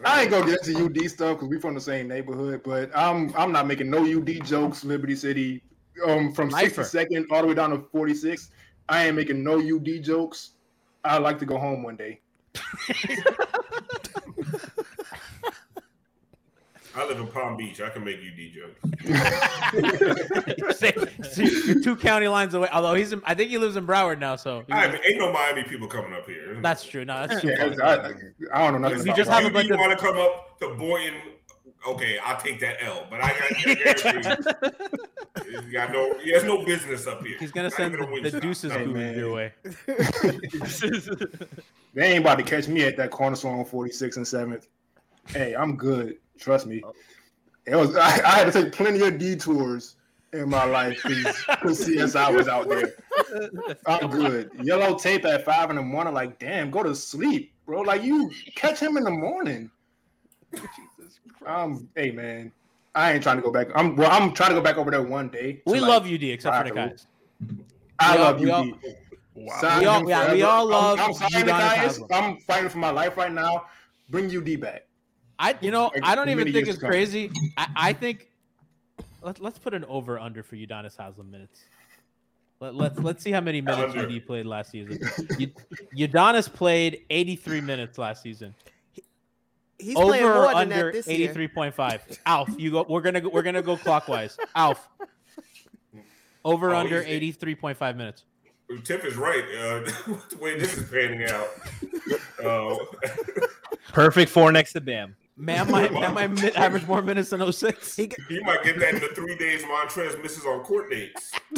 I 0.05 0.23
ain't 0.23 0.31
gonna 0.31 0.47
get 0.47 0.67
into 0.67 0.85
UD 0.87 1.11
stuff 1.11 1.37
because 1.37 1.49
we 1.49 1.59
from 1.61 1.75
the 1.75 1.81
same 1.81 2.09
neighborhood, 2.09 2.63
but 2.65 2.91
I'm 2.97 3.35
I'm 3.37 3.53
not 3.53 3.67
making 3.67 3.91
no 3.91 3.99
UD 4.05 4.45
jokes. 4.45 4.83
Liberty 4.85 5.15
City, 5.15 5.63
um, 6.07 6.33
from 6.33 6.49
Lifer. 6.49 6.83
62nd 6.83 7.27
all 7.31 7.43
the 7.43 7.49
way 7.49 7.55
down 7.55 7.71
to 7.71 7.79
46. 7.93 8.51
I 8.89 9.07
ain't 9.07 9.17
making 9.17 9.43
no 9.45 9.59
UD 9.59 10.03
jokes. 10.03 10.53
I'd 11.05 11.19
like 11.23 11.39
to 11.41 11.47
go 11.47 11.59
home 11.59 11.83
one 11.83 11.97
day. 11.97 12.21
I 17.01 17.07
live 17.07 17.19
in 17.19 17.27
Palm 17.29 17.57
Beach. 17.57 17.81
I 17.81 17.89
can 17.89 18.05
make 18.05 18.19
UD 18.19 18.53
jokes. 18.53 18.79
Say- 20.79 20.93
You're 21.67 21.81
two 21.83 21.97
county 21.97 22.29
lines 22.29 22.53
away. 22.53 22.69
Although 22.73 22.93
he's, 22.95 23.13
in, 23.15 23.23
I 23.25 23.35
think 23.35 23.49
he 23.51 23.57
lives 23.57 23.77
in 23.77 23.87
Broward 23.87 24.19
now. 24.19 24.37
So 24.37 24.65
I 24.71 24.89
mean, 24.89 24.99
ain't 25.07 25.19
no 25.19 25.33
Miami 25.33 25.63
people 25.65 25.89
coming 25.89 26.13
up 26.13 26.27
here. 26.27 26.59
that's 26.61 26.85
true. 26.85 27.07
No, 27.07 27.27
that's 27.27 27.41
true. 27.41 27.51
Yeah, 27.53 27.73
I, 27.83 28.13
I 28.53 28.63
don't 28.71 28.75
know 28.75 28.89
nothing 28.89 28.99
If 28.99 29.05
about 29.05 29.17
just 29.17 29.31
that. 29.31 29.43
have 29.43 29.51
a 29.51 29.55
bunch 29.55 29.69
you 29.69 29.75
of- 29.75 29.81
want 29.81 29.99
to 29.99 30.05
come 30.05 30.19
up 30.19 30.59
to 30.61 30.75
Boynton, 30.75 31.21
okay, 31.89 32.19
I'll 32.19 32.39
take 32.39 32.61
that 32.61 32.77
L. 32.83 33.07
But 33.09 33.25
I 33.25 33.29
got, 33.29 33.51
I 33.67 34.21
got, 34.21 35.63
you 35.65 35.73
got 35.73 35.91
no, 35.93 36.19
he 36.19 36.33
has 36.33 36.45
no 36.45 36.63
business 36.67 37.07
up 37.07 37.25
here. 37.25 37.39
He's 37.41 37.51
gonna 37.51 37.69
Not 37.69 37.77
send 37.77 37.95
the, 37.95 38.31
the 38.31 38.41
deuces 38.41 38.73
Hey, 38.73 38.85
food 38.85 38.95
man. 38.95 39.15
your 39.17 39.33
way. 39.33 39.53
They 41.93 42.05
ain't 42.13 42.21
about 42.21 42.37
to 42.39 42.45
catch 42.45 42.69
me 42.69 42.85
at 42.85 42.97
that 42.99 43.11
corner 43.11 43.35
store 43.35 43.57
on 43.59 43.65
46 43.65 44.17
and 44.19 44.25
7th. 44.25 44.69
Hey, 45.27 45.57
I'm 45.57 45.75
good. 45.77 46.19
Trust 46.41 46.67
me. 46.67 46.83
It 47.67 47.77
was 47.77 47.95
I, 47.97 48.07
I 48.07 48.39
had 48.39 48.53
to 48.53 48.53
take 48.53 48.73
plenty 48.73 49.01
of 49.07 49.19
detours 49.19 49.97
in 50.33 50.49
my 50.49 50.65
life 50.65 51.01
because 51.05 51.87
CSI 51.87 52.35
was 52.35 52.49
out 52.49 52.69
there. 52.69 52.95
I'm 53.87 54.11
good. 54.11 54.51
Yellow 54.63 54.97
tape 54.99 55.25
at 55.25 55.45
five 55.45 55.71
in 55.71 55.77
the 55.77 55.83
morning, 55.83 56.15
like, 56.15 56.39
damn, 56.39 56.71
go 56.71 56.83
to 56.83 56.95
sleep, 56.95 57.53
bro. 57.67 57.83
Like 57.83 58.03
you 58.03 58.31
catch 58.57 58.81
him 58.81 58.97
in 58.97 59.05
the 59.05 59.11
morning. 59.11 59.71
Jesus 60.55 61.21
Christ. 61.39 61.47
Um, 61.47 61.89
hey 61.95 62.11
man. 62.11 62.51
I 62.95 63.13
ain't 63.13 63.23
trying 63.23 63.37
to 63.37 63.43
go 63.43 63.53
back. 63.53 63.69
I'm 63.77 63.95
well, 63.95 64.11
I'm 64.11 64.33
trying 64.33 64.49
to 64.51 64.57
go 64.57 64.61
back 64.63 64.77
over 64.77 64.91
there 64.91 65.03
one 65.03 65.29
day. 65.29 65.63
We 65.67 65.79
to, 65.79 65.87
love 65.87 66.05
like, 66.07 66.15
UD 66.15 66.23
except 66.25 66.57
for 66.57 66.65
the 66.65 66.71
try 66.71 66.89
guys. 66.89 67.07
I 68.01 68.17
We 68.17 68.19
all- 68.19 68.25
love 68.25 68.41
we 68.41 68.47
you. 68.47 68.53
all- 68.53 69.61
Sign 69.61 69.81
We 69.81 69.87
all- 69.87 70.09
yeah, 70.09 70.33
we 70.33 70.43
all 70.43 70.67
love 70.67 70.99
I'm, 70.99 71.07
I'm 71.07 71.15
signing 71.15 71.47
guys. 71.47 72.01
I'm 72.11 72.39
fighting 72.41 72.69
for 72.69 72.79
my 72.79 72.91
life 72.91 73.17
right 73.17 73.33
now. 73.33 73.67
Bring 74.09 74.27
UD 74.37 74.61
back. 74.61 74.87
I, 75.41 75.57
you 75.61 75.71
know, 75.71 75.91
Like, 75.95 76.05
I 76.05 76.15
don't 76.15 76.29
even 76.29 76.45
think 76.45 76.67
years 76.67 76.69
it's 76.69 76.79
to 76.79 76.87
crazy. 76.87 77.31
I, 77.57 77.67
I 77.77 77.93
think 77.95 78.29
let's 79.23 79.41
let's 79.41 79.59
put 79.59 79.75
an 79.75 79.85
over 79.87 80.19
under 80.19 80.43
for 80.43 80.55
Udonis 80.57 80.97
Haslem 80.97 81.31
minutes. 81.31 81.63
Let, 82.61 82.75
let's 82.75 82.99
let's 82.99 83.23
see 83.25 83.31
how 83.33 83.41
many 83.41 83.63
minutes 83.63 83.95
Under. 83.97 84.07
UD 84.07 84.27
played 84.27 84.45
last 84.45 84.71
season. 84.71 85.01
U- 85.39 85.51
Udonis 85.97 86.53
played 86.53 87.03
83 87.09 87.63
minutes 87.63 87.97
last 87.97 88.23
season. 88.23 88.55
He's 89.79 89.95
playing 89.95 90.25
over 90.25 90.35
more 90.35 90.45
or 90.45 90.49
than 90.49 90.57
under 90.73 90.93
that 90.93 90.93
this 90.93 91.09
year. 91.09 91.33
83.5. 91.33 92.19
Alf, 92.27 92.51
you 92.59 92.71
go. 92.71 92.85
We're 92.87 93.01
gonna 93.01 93.23
go, 93.23 93.31
we're 93.31 93.41
gonna 93.43 93.63
go 93.63 93.79
clockwise. 93.79 94.37
Alf, 94.55 94.87
over 96.45 96.75
Oh, 96.75 96.81
under 96.81 97.03
83.5 97.03 97.97
minutes. 97.97 98.25
Tiff 98.85 99.07
is 99.07 99.17
right. 99.17 99.43
Uh, 99.59 99.81
the 100.29 100.37
way 100.39 100.59
this 100.59 100.77
is 100.77 100.89
panning 100.91 101.25
out. 101.31 101.49
Uh, 102.43 102.75
Perfect 103.93 104.31
four 104.31 104.51
next 104.51 104.73
to 104.73 104.81
Bam. 104.81 105.15
Man, 105.41 105.71
my 105.71 105.89
man, 106.01 106.13
my 106.15 106.27
mi- 106.27 106.53
average 106.53 106.87
more 106.87 107.01
minutes 107.01 107.31
than 107.31 107.51
06. 107.51 107.97
He, 107.97 108.09
g- 108.09 108.17
he 108.29 108.41
might 108.41 108.63
get 108.63 108.79
that 108.79 108.95
in 108.95 109.01
the 109.01 109.09
three 109.09 109.37
days 109.37 109.63
Montrez 109.63 110.21
misses 110.23 110.45
on 110.45 110.61
court 110.65 110.91
dates. 110.91 111.33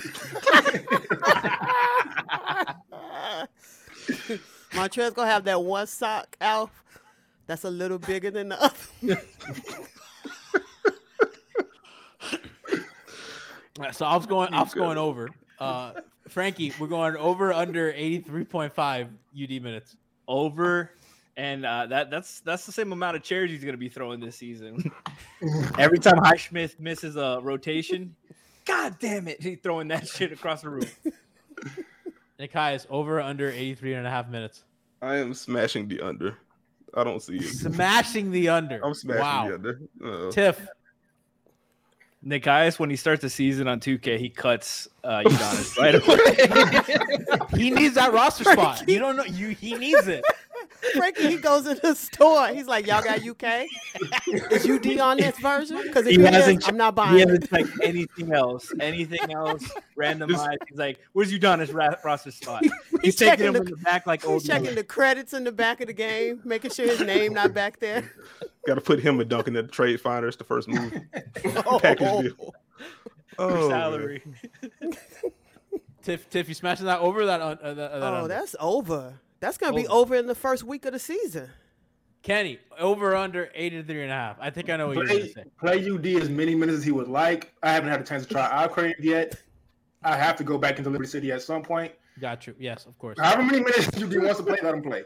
Montrez 4.73 5.15
gonna 5.15 5.31
have 5.31 5.45
that 5.45 5.63
one 5.63 5.87
sock, 5.87 6.37
Alf. 6.41 6.71
That's 7.47 7.65
a 7.65 7.71
little 7.71 7.99
bigger 7.99 8.31
than 8.31 8.51
the 8.51 8.63
other. 8.63 9.21
So 13.93 14.05
I 14.05 14.15
was 14.17 14.27
going. 14.27 14.53
I 14.53 14.63
was 14.63 14.75
going 14.75 14.99
over. 14.99 15.31
Uh, 15.59 15.93
Frankie, 16.29 16.73
we're 16.79 16.87
going 16.87 17.17
over 17.17 17.53
under 17.55 17.91
83.5 17.93 19.09
UD 19.43 19.63
minutes. 19.63 19.97
Over, 20.29 20.93
and 21.37 21.65
uh, 21.65 21.87
that 21.87 22.11
that's 22.11 22.41
that's 22.41 22.67
the 22.67 22.73
same 22.73 22.93
amount 22.93 23.17
of 23.17 23.23
chairs 23.23 23.51
he's 23.51 23.65
gonna 23.65 23.77
be 23.77 23.89
throwing 23.89 24.21
this 24.21 24.37
season. 24.37 24.91
Every 25.79 25.99
time 25.99 26.17
Highsmith 26.17 26.79
misses 26.79 27.17
a 27.17 27.41
rotation, 27.43 28.15
God 28.65 28.97
damn 28.99 29.29
it, 29.29 29.43
he's 29.43 29.59
throwing 29.63 29.89
that 29.89 30.07
shit 30.07 30.33
across 30.33 30.63
the 30.63 30.71
room. 30.71 30.87
Nikai 32.41 32.85
over 32.91 33.21
under 33.21 33.51
83 33.51 33.95
and 33.95 34.07
a 34.07 34.11
half 34.11 34.29
minutes. 34.29 34.65
I 35.01 35.17
am 35.17 35.33
smashing 35.33 35.89
the 35.89 36.01
under. 36.01 36.37
I 36.95 37.05
don't 37.05 37.23
see 37.23 37.37
it. 37.37 37.45
Smashing 37.45 38.31
the 38.31 38.49
under. 38.49 38.85
I'm 38.85 38.95
smashing 38.95 39.23
wow. 39.23 39.49
the 39.49 39.55
under. 39.55 39.81
Uh, 40.05 40.31
Tiff, 40.31 40.67
Nekias, 42.25 42.79
when 42.79 42.91
he 42.91 42.97
starts 42.97 43.23
the 43.23 43.31
season 43.31 43.67
on 43.67 43.81
2K, 43.81 44.19
he 44.19 44.29
cuts 44.29 44.89
uh, 45.03 45.23
Udonis 45.27 45.79
right 45.79 45.95
away. 45.95 47.59
he 47.59 47.71
needs 47.71 47.95
that 47.95 48.13
roster 48.13 48.45
spot. 48.45 48.85
You 48.89 48.99
don't 48.99 49.17
know. 49.17 49.25
You 49.25 49.49
he 49.49 49.75
needs 49.75 50.07
it. 50.09 50.25
Frankie, 50.95 51.29
he 51.29 51.37
goes 51.37 51.67
in 51.67 51.79
the 51.83 51.95
store. 51.95 52.49
He's 52.49 52.67
like, 52.67 52.87
"Y'all 52.87 53.03
got 53.03 53.23
UK? 53.25 53.67
Is 54.51 54.69
UD 54.69 54.99
on 54.99 55.17
this 55.17 55.39
version? 55.39 55.81
Because 55.83 56.07
if 56.07 56.17
he 56.17 56.19
he 56.19 56.25
hasn't. 56.27 56.63
is, 56.63 56.69
I'm 56.69 56.77
not 56.77 56.95
buying. 56.95 57.19
he 57.19 57.25
buying 57.25 57.41
hasn't 57.41 57.45
it." 57.45 57.67
checked 57.69 57.79
anything 57.85 58.33
else. 58.33 58.73
Anything 58.81 59.33
else 59.33 59.71
randomized. 59.97 60.57
He's 60.69 60.79
like, 60.79 60.99
"Where's 61.13 61.33
Udonis 61.33 61.73
ra- 61.73 61.95
roster 62.05 62.31
spot?" 62.33 62.65
He's, 63.03 63.17
taking 63.17 63.47
him 63.47 63.53
the- 63.55 63.61
in 63.61 63.65
the 63.67 63.77
back 63.77 64.07
like 64.07 64.27
old. 64.27 64.43
He's 64.43 64.49
checking 64.51 64.75
the 64.75 64.85
credits 64.85 65.33
in 65.35 65.45
the 65.45 65.53
back 65.53 65.81
of 65.81 65.87
the 65.87 65.93
game, 65.93 66.41
making 66.45 66.73
sure 66.73 66.87
his 66.87 67.01
name 67.01 67.33
not 67.35 67.55
back 67.55 67.79
there. 67.81 68.11
Got 68.67 68.75
to 68.77 68.81
put 68.81 69.01
him 69.01 69.19
a 69.21 69.25
dunk 69.25 69.49
in 69.49 69.55
the 69.55 69.65
trade 69.65 70.01
finder. 70.01 70.29
It's 70.29 70.37
the 70.37 70.45
first 70.45 70.69
move. 70.69 70.93
Package 71.81 71.99
deal. 72.37 72.55
Oh, 73.39 73.69
salary. 73.69 74.23
Tiff, 76.03 76.29
Tiff, 76.31 76.49
you 76.49 76.55
smashing 76.55 76.87
that 76.87 76.99
over 77.01 77.27
that? 77.27 77.41
Uh, 77.41 77.45
uh, 77.63 77.75
that, 77.75 77.93
that 77.93 78.03
Oh, 78.03 78.15
under? 78.17 78.29
that's 78.29 78.57
over. 78.59 79.15
That's 79.43 79.59
gonna 79.59 79.75
be 79.75 79.89
Over. 79.89 80.15
over 80.15 80.15
in 80.15 80.29
the 80.29 80.37
first 80.37 80.63
week 80.63 80.85
of 80.85 80.93
the 80.93 81.01
season. 81.01 81.51
Kenny 82.23 82.61
over 82.79 83.17
under 83.17 83.51
83 83.53 84.03
and 84.03 84.13
a 84.13 84.15
half. 84.15 84.37
I 84.41 84.51
think 84.51 84.71
I 84.71 84.77
know 84.77 84.87
what 84.87 84.99
you're 84.99 85.07
gonna 85.07 85.19
Play, 85.19 85.33
say. 85.33 85.45
play 85.59 85.91
UD 85.91 86.23
as 86.23 86.29
many 86.29 86.55
minutes 86.55 86.79
as 86.79 86.85
he 86.85 86.93
would 86.93 87.09
like. 87.09 87.53
I 87.61 87.73
haven't 87.73 87.91
had 87.91 88.01
a 88.01 88.05
chance 88.05 88.25
to 88.25 88.33
try 88.33 88.49
Alcrave 88.69 88.95
yet. 89.01 89.43
I 90.05 90.17
have 90.17 90.37
to 90.37 90.45
go 90.45 90.59
back 90.59 90.79
into 90.79 90.91
Liberty 90.91 91.11
City 91.11 91.33
at 91.33 91.43
some 91.43 91.61
point. 91.61 91.93
Got 92.21 92.47
you. 92.47 92.55
Yes, 92.57 92.87
of 92.87 92.97
course. 93.01 93.19
However 93.19 93.43
many 93.43 93.59
minutes 93.65 93.89
UD 94.01 94.17
wants 94.23 94.37
to 94.39 94.45
play, 94.45 94.59
let 94.63 94.75
him 94.75 94.83
play. 94.83 95.03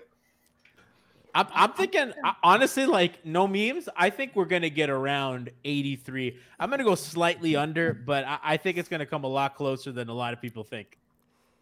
I'm, 1.35 1.47
I'm 1.55 1.73
thinking 1.73 2.13
honestly, 2.43 2.85
like 2.85 3.25
no 3.25 3.49
memes. 3.49 3.89
I 3.97 4.11
think 4.11 4.33
we're 4.37 4.45
gonna 4.45 4.69
get 4.69 4.91
around 4.91 5.49
83. 5.65 6.37
I'm 6.61 6.69
gonna 6.69 6.85
go 6.85 6.95
slightly 6.95 7.57
under, 7.57 7.95
but 7.95 8.25
I, 8.27 8.39
I 8.45 8.57
think 8.59 8.77
it's 8.77 8.91
gonna 8.91 9.07
come 9.07 9.25
a 9.25 9.29
lot 9.29 9.55
closer 9.55 9.93
than 9.93 10.11
a 10.11 10.15
lot 10.15 10.35
of 10.35 10.43
people 10.43 10.63
think. 10.63 10.99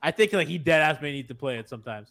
I 0.03 0.11
think 0.11 0.33
like 0.33 0.49
he 0.49 0.59
dead 0.59 0.81
ass 0.81 1.01
may 1.01 1.13
need 1.13 1.29
to 1.29 1.37
play 1.37 1.59
it 1.59 1.69
sometimes. 1.69 2.11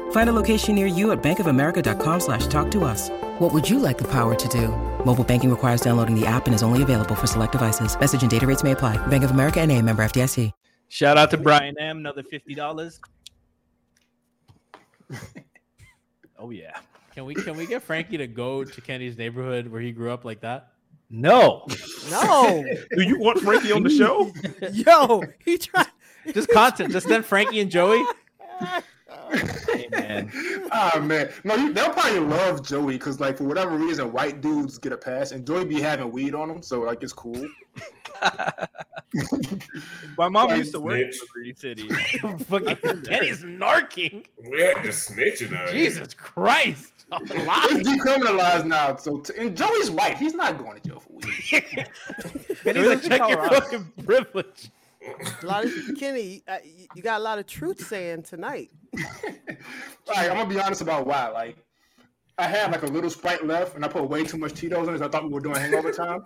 Find 0.11 0.29
a 0.29 0.33
location 0.33 0.75
near 0.75 0.85
you 0.85 1.11
at 1.11 1.21
bankofamerica.com 1.21 2.19
slash 2.21 2.47
talk 2.47 2.71
to 2.71 2.85
us. 2.85 3.09
What 3.39 3.53
would 3.53 3.69
you 3.69 3.79
like 3.79 3.97
the 3.97 4.07
power 4.07 4.35
to 4.35 4.47
do? 4.47 4.69
Mobile 5.05 5.25
banking 5.25 5.49
requires 5.49 5.81
downloading 5.81 6.17
the 6.17 6.25
app 6.25 6.45
and 6.45 6.55
is 6.55 6.63
only 6.63 6.83
available 6.83 7.15
for 7.15 7.27
select 7.27 7.51
devices. 7.51 7.99
Message 7.99 8.21
and 8.21 8.31
data 8.31 8.47
rates 8.47 8.63
may 8.63 8.71
apply. 8.71 8.95
Bank 9.07 9.25
of 9.25 9.31
America 9.31 9.59
and 9.59 9.69
a 9.69 9.81
member 9.81 10.03
FDIC. 10.03 10.53
Shout 10.89 11.17
out 11.17 11.31
to 11.31 11.37
Brian 11.37 11.79
M. 11.79 11.99
Another 11.99 12.21
fifty 12.21 12.53
dollars. 12.53 12.99
oh 16.37 16.49
yeah. 16.49 16.77
Can 17.15 17.23
we 17.23 17.33
can 17.33 17.55
we 17.55 17.65
get 17.65 17.81
Frankie 17.81 18.17
to 18.17 18.27
go 18.27 18.65
to 18.65 18.81
Kenny's 18.81 19.17
neighborhood 19.17 19.69
where 19.69 19.79
he 19.79 19.93
grew 19.93 20.11
up 20.11 20.25
like 20.25 20.41
that? 20.41 20.73
No. 21.09 21.65
No. 22.09 22.65
Do 22.95 23.03
you 23.03 23.17
want 23.19 23.39
Frankie 23.39 23.71
on 23.71 23.83
the 23.83 23.89
show? 23.89 24.33
Yo, 24.73 25.23
he 25.45 25.57
tried. 25.57 25.87
Just 26.33 26.49
content. 26.49 26.91
Just 26.91 27.07
then 27.07 27.23
Frankie 27.23 27.61
and 27.61 27.71
Joey. 27.71 28.03
Hey, 29.31 29.87
man. 29.91 30.31
Ah 30.73 30.99
man, 31.03 31.29
no, 31.43 31.55
you, 31.55 31.73
they'll 31.73 31.89
probably 31.89 32.19
love 32.21 32.65
Joey 32.65 32.93
because 32.93 33.19
like 33.19 33.37
for 33.37 33.43
whatever 33.43 33.75
reason, 33.75 34.13
white 34.13 34.39
dudes 34.39 34.77
get 34.77 34.93
a 34.93 34.97
pass, 34.97 35.33
and 35.33 35.45
Joey 35.45 35.65
be 35.65 35.81
having 35.81 36.09
weed 36.11 36.33
on 36.33 36.49
him, 36.49 36.61
so 36.61 36.81
like 36.83 37.03
it's 37.03 37.11
cool. 37.11 37.45
My 40.17 40.29
mom 40.29 40.47
Like, 40.49 40.57
used 40.59 40.73
to 40.73 40.79
work 40.79 40.99
in 40.99 41.11
snitch. 41.11 41.21
Liberty 41.35 41.53
City. 41.57 41.89
Fucking 42.45 43.01
Kenny's 43.03 43.43
narking. 43.43 44.25
Yeah, 44.41 44.81
just 44.83 45.11
snitching 45.11 45.53
out 45.53 45.69
here. 45.69 45.89
Jesus 45.89 46.13
Christ. 46.13 46.93
A 47.11 47.17
It's 47.21 47.89
decriminalized 47.89 48.65
now, 48.65 48.95
so 48.95 49.19
t- 49.19 49.33
and 49.37 49.55
Joey's 49.57 49.91
white. 49.91 50.17
He's 50.17 50.33
not 50.33 50.57
going 50.57 50.79
to 50.79 50.87
jail 50.89 50.99
for 51.01 51.11
weed. 51.13 52.55
Kenny's 52.63 52.87
like, 52.87 53.01
check 53.03 53.29
your 53.29 53.49
fucking 53.49 53.91
privilege. 54.05 54.69
A 55.41 55.45
lot 55.45 55.65
of 55.65 55.71
Kenny, 55.99 56.43
uh, 56.47 56.57
you 56.95 57.01
got 57.01 57.19
a 57.19 57.23
lot 57.23 57.39
of 57.39 57.47
truth 57.47 57.85
saying 57.85 58.23
tonight. 58.23 58.69
Like, 60.07 60.29
I'm 60.29 60.35
gonna 60.37 60.49
be 60.49 60.59
honest 60.59 60.81
about 60.81 61.05
why. 61.07 61.29
Like, 61.29 61.57
I 62.37 62.45
had 62.47 62.71
like 62.71 62.83
a 62.83 62.87
little 62.87 63.09
sprite 63.09 63.45
left, 63.45 63.75
and 63.75 63.85
I 63.85 63.87
put 63.87 64.09
way 64.09 64.23
too 64.25 64.37
much 64.37 64.53
Tito's 64.53 64.87
in 64.87 64.95
it. 64.95 65.01
I 65.01 65.07
thought 65.07 65.23
we 65.23 65.29
were 65.29 65.39
doing 65.39 65.55
hangover 65.55 65.91
time. 65.93 66.25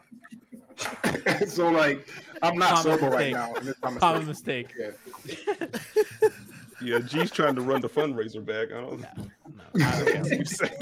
so 1.48 1.70
like, 1.70 2.08
I'm 2.42 2.58
not 2.58 2.70
Common 2.84 3.00
sober 3.00 3.10
right 3.16 3.34
now. 3.34 3.54
and 3.54 3.68
it's 3.68 3.82
my 3.82 3.94
Common 3.96 4.26
mistake. 4.26 4.72
mistake. 4.78 5.46
Yeah. 5.48 6.28
Yeah, 6.82 7.00
G's 7.00 7.32
trying 7.32 7.56
to 7.56 7.62
run 7.62 7.82
the 7.82 7.90
fundraiser 7.90 8.44
back. 8.44 8.70
I 8.72 8.82
don't 8.82 9.02
know. 9.02 10.26
You 10.36 10.46
say- 10.46 10.74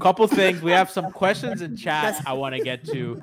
couple 0.00 0.26
things. 0.26 0.62
We 0.62 0.70
have 0.72 0.90
some 0.90 1.12
questions 1.12 1.60
in 1.62 1.76
chat 1.76 2.22
I 2.26 2.32
want 2.32 2.54
to 2.56 2.62
get 2.62 2.84
to, 2.86 3.22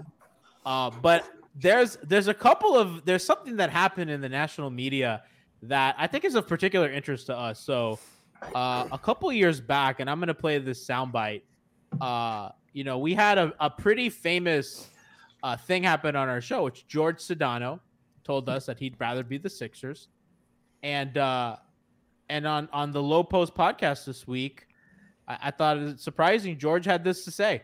uh, 0.66 0.92
but 1.02 1.28
there's 1.56 1.98
there's 2.04 2.28
a 2.28 2.34
couple 2.34 2.76
of 2.78 3.04
there's 3.04 3.24
something 3.26 3.58
that 3.58 3.72
happened 3.72 4.12
in 4.12 4.22
the 4.22 4.30
national 4.30 4.70
media 4.70 5.24
that 5.64 5.96
I 5.98 6.08
think 6.08 6.26
is 6.26 6.36
of 6.36 6.48
particular 6.48 6.92
interest 6.92 7.28
to 7.28 7.38
us. 7.38 7.60
So, 7.60 8.00
uh, 8.54 8.88
a 8.92 8.98
couple 8.98 9.32
years 9.32 9.60
back, 9.60 10.00
and 10.00 10.10
I'm 10.10 10.20
going 10.20 10.28
to 10.28 10.34
play 10.34 10.58
this 10.60 10.86
soundbite. 10.86 11.42
Uh, 12.00 12.50
you 12.74 12.84
know, 12.84 13.00
we 13.00 13.14
had 13.14 13.38
a, 13.38 13.54
a 13.60 13.70
pretty 13.70 14.10
famous 14.10 14.90
uh, 15.44 15.58
thing 15.58 15.84
happen 15.84 16.16
on 16.16 16.30
our 16.30 16.42
show, 16.42 16.64
which 16.64 16.88
George 16.88 17.18
Sedano 17.18 17.80
told 18.24 18.50
us 18.50 18.66
that 18.66 18.78
he'd 18.78 18.96
rather 19.00 19.24
be 19.24 19.38
the 19.38 19.50
Sixers, 19.50 20.10
and 20.84 21.18
uh, 21.18 21.56
and 22.30 22.46
on 22.46 22.70
on 22.72 22.92
the 22.92 23.02
Lowe 23.02 23.24
Post 23.24 23.56
podcast 23.56 24.06
this 24.06 24.28
week, 24.28 24.68
I, 25.28 25.52
thought 25.52 25.78
it 25.78 26.00
surprising. 26.00 26.58
George 26.58 26.86
had 26.86 27.04
this 27.04 27.24
to 27.26 27.32
say. 27.32 27.64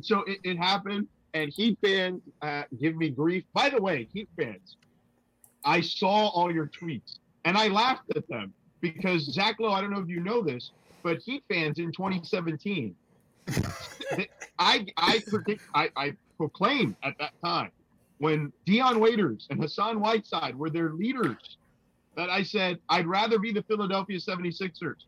so 0.00 0.22
it, 0.26 0.38
it 0.42 0.56
happened, 0.56 1.06
and 1.34 1.52
Heat 1.52 1.78
fans 1.84 2.22
uh, 2.42 2.62
give 2.80 2.96
me 2.96 3.10
grief. 3.10 3.44
By 3.52 3.68
the 3.70 3.80
way, 3.80 4.08
Heat 4.12 4.28
fans, 4.38 4.76
I 5.66 5.80
saw 5.80 6.28
all 6.28 6.52
your 6.52 6.68
tweets 6.68 7.18
and 7.44 7.58
I 7.58 7.68
laughed 7.68 8.16
at 8.16 8.26
them 8.28 8.54
because 8.80 9.24
Zach 9.24 9.56
Lowe. 9.58 9.72
I 9.72 9.80
don't 9.80 9.90
know 9.90 10.00
if 10.00 10.08
you 10.08 10.20
know 10.20 10.40
this, 10.42 10.70
but 11.02 11.18
Heat 11.18 11.42
fans 11.48 11.78
in 11.78 11.92
2017, 11.92 12.94
I 14.58 14.86
I 14.96 15.22
predict 15.26 15.62
I, 15.74 15.90
I 15.96 16.16
proclaimed 16.36 16.96
at 17.02 17.14
that 17.18 17.32
time 17.44 17.70
when 18.18 18.52
Dion 18.64 19.00
Waiters 19.00 19.46
and 19.50 19.60
Hassan 19.60 20.00
Whiteside 20.00 20.56
were 20.56 20.70
their 20.70 20.90
leaders 20.90 21.58
that 22.16 22.30
I 22.30 22.42
said 22.42 22.78
I'd 22.88 23.06
rather 23.06 23.38
be 23.38 23.52
the 23.52 23.62
Philadelphia 23.62 24.18
76ers. 24.18 25.04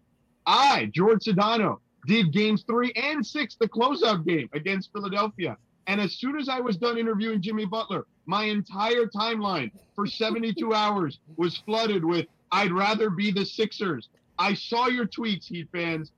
I, 0.47 0.91
George 0.95 1.25
Sedano, 1.25 1.79
did 2.07 2.33
games 2.33 2.65
three 2.67 2.93
and 2.97 3.25
six, 3.25 3.57
the 3.59 3.69
closeout 3.69 4.27
game 4.27 4.49
against 4.53 4.93
Philadelphia. 4.93 5.57
And 5.89 6.01
as 6.01 6.15
soon 6.15 6.39
as 6.39 6.49
I 6.49 6.61
was 6.61 6.77
done 6.77 6.99
interviewing 6.99 7.41
Jimmy 7.43 7.65
Butler, 7.65 8.07
my 8.27 8.45
entire 8.45 9.07
timeline 9.07 9.73
for 9.97 10.07
72 10.07 10.73
hours 10.75 11.19
was 11.37 11.57
flooded 11.57 12.05
with 12.05 12.27
I'd 12.53 12.73
rather 12.73 13.11
be 13.11 13.31
the 13.31 13.45
Sixers. 13.45 14.09
I 14.39 14.55
saw 14.55 14.87
your 14.87 15.07
tweets, 15.07 15.47
Heat 15.47 15.69
fans. 15.73 16.13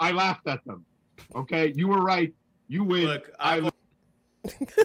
I 0.00 0.10
laughed 0.10 0.46
at 0.46 0.64
them. 0.64 0.84
Okay, 1.34 1.72
you 1.76 1.88
were 1.88 2.02
right. 2.02 2.34
You 2.68 2.84
win. 2.84 3.04
Look, 3.04 3.30
I 3.38 3.70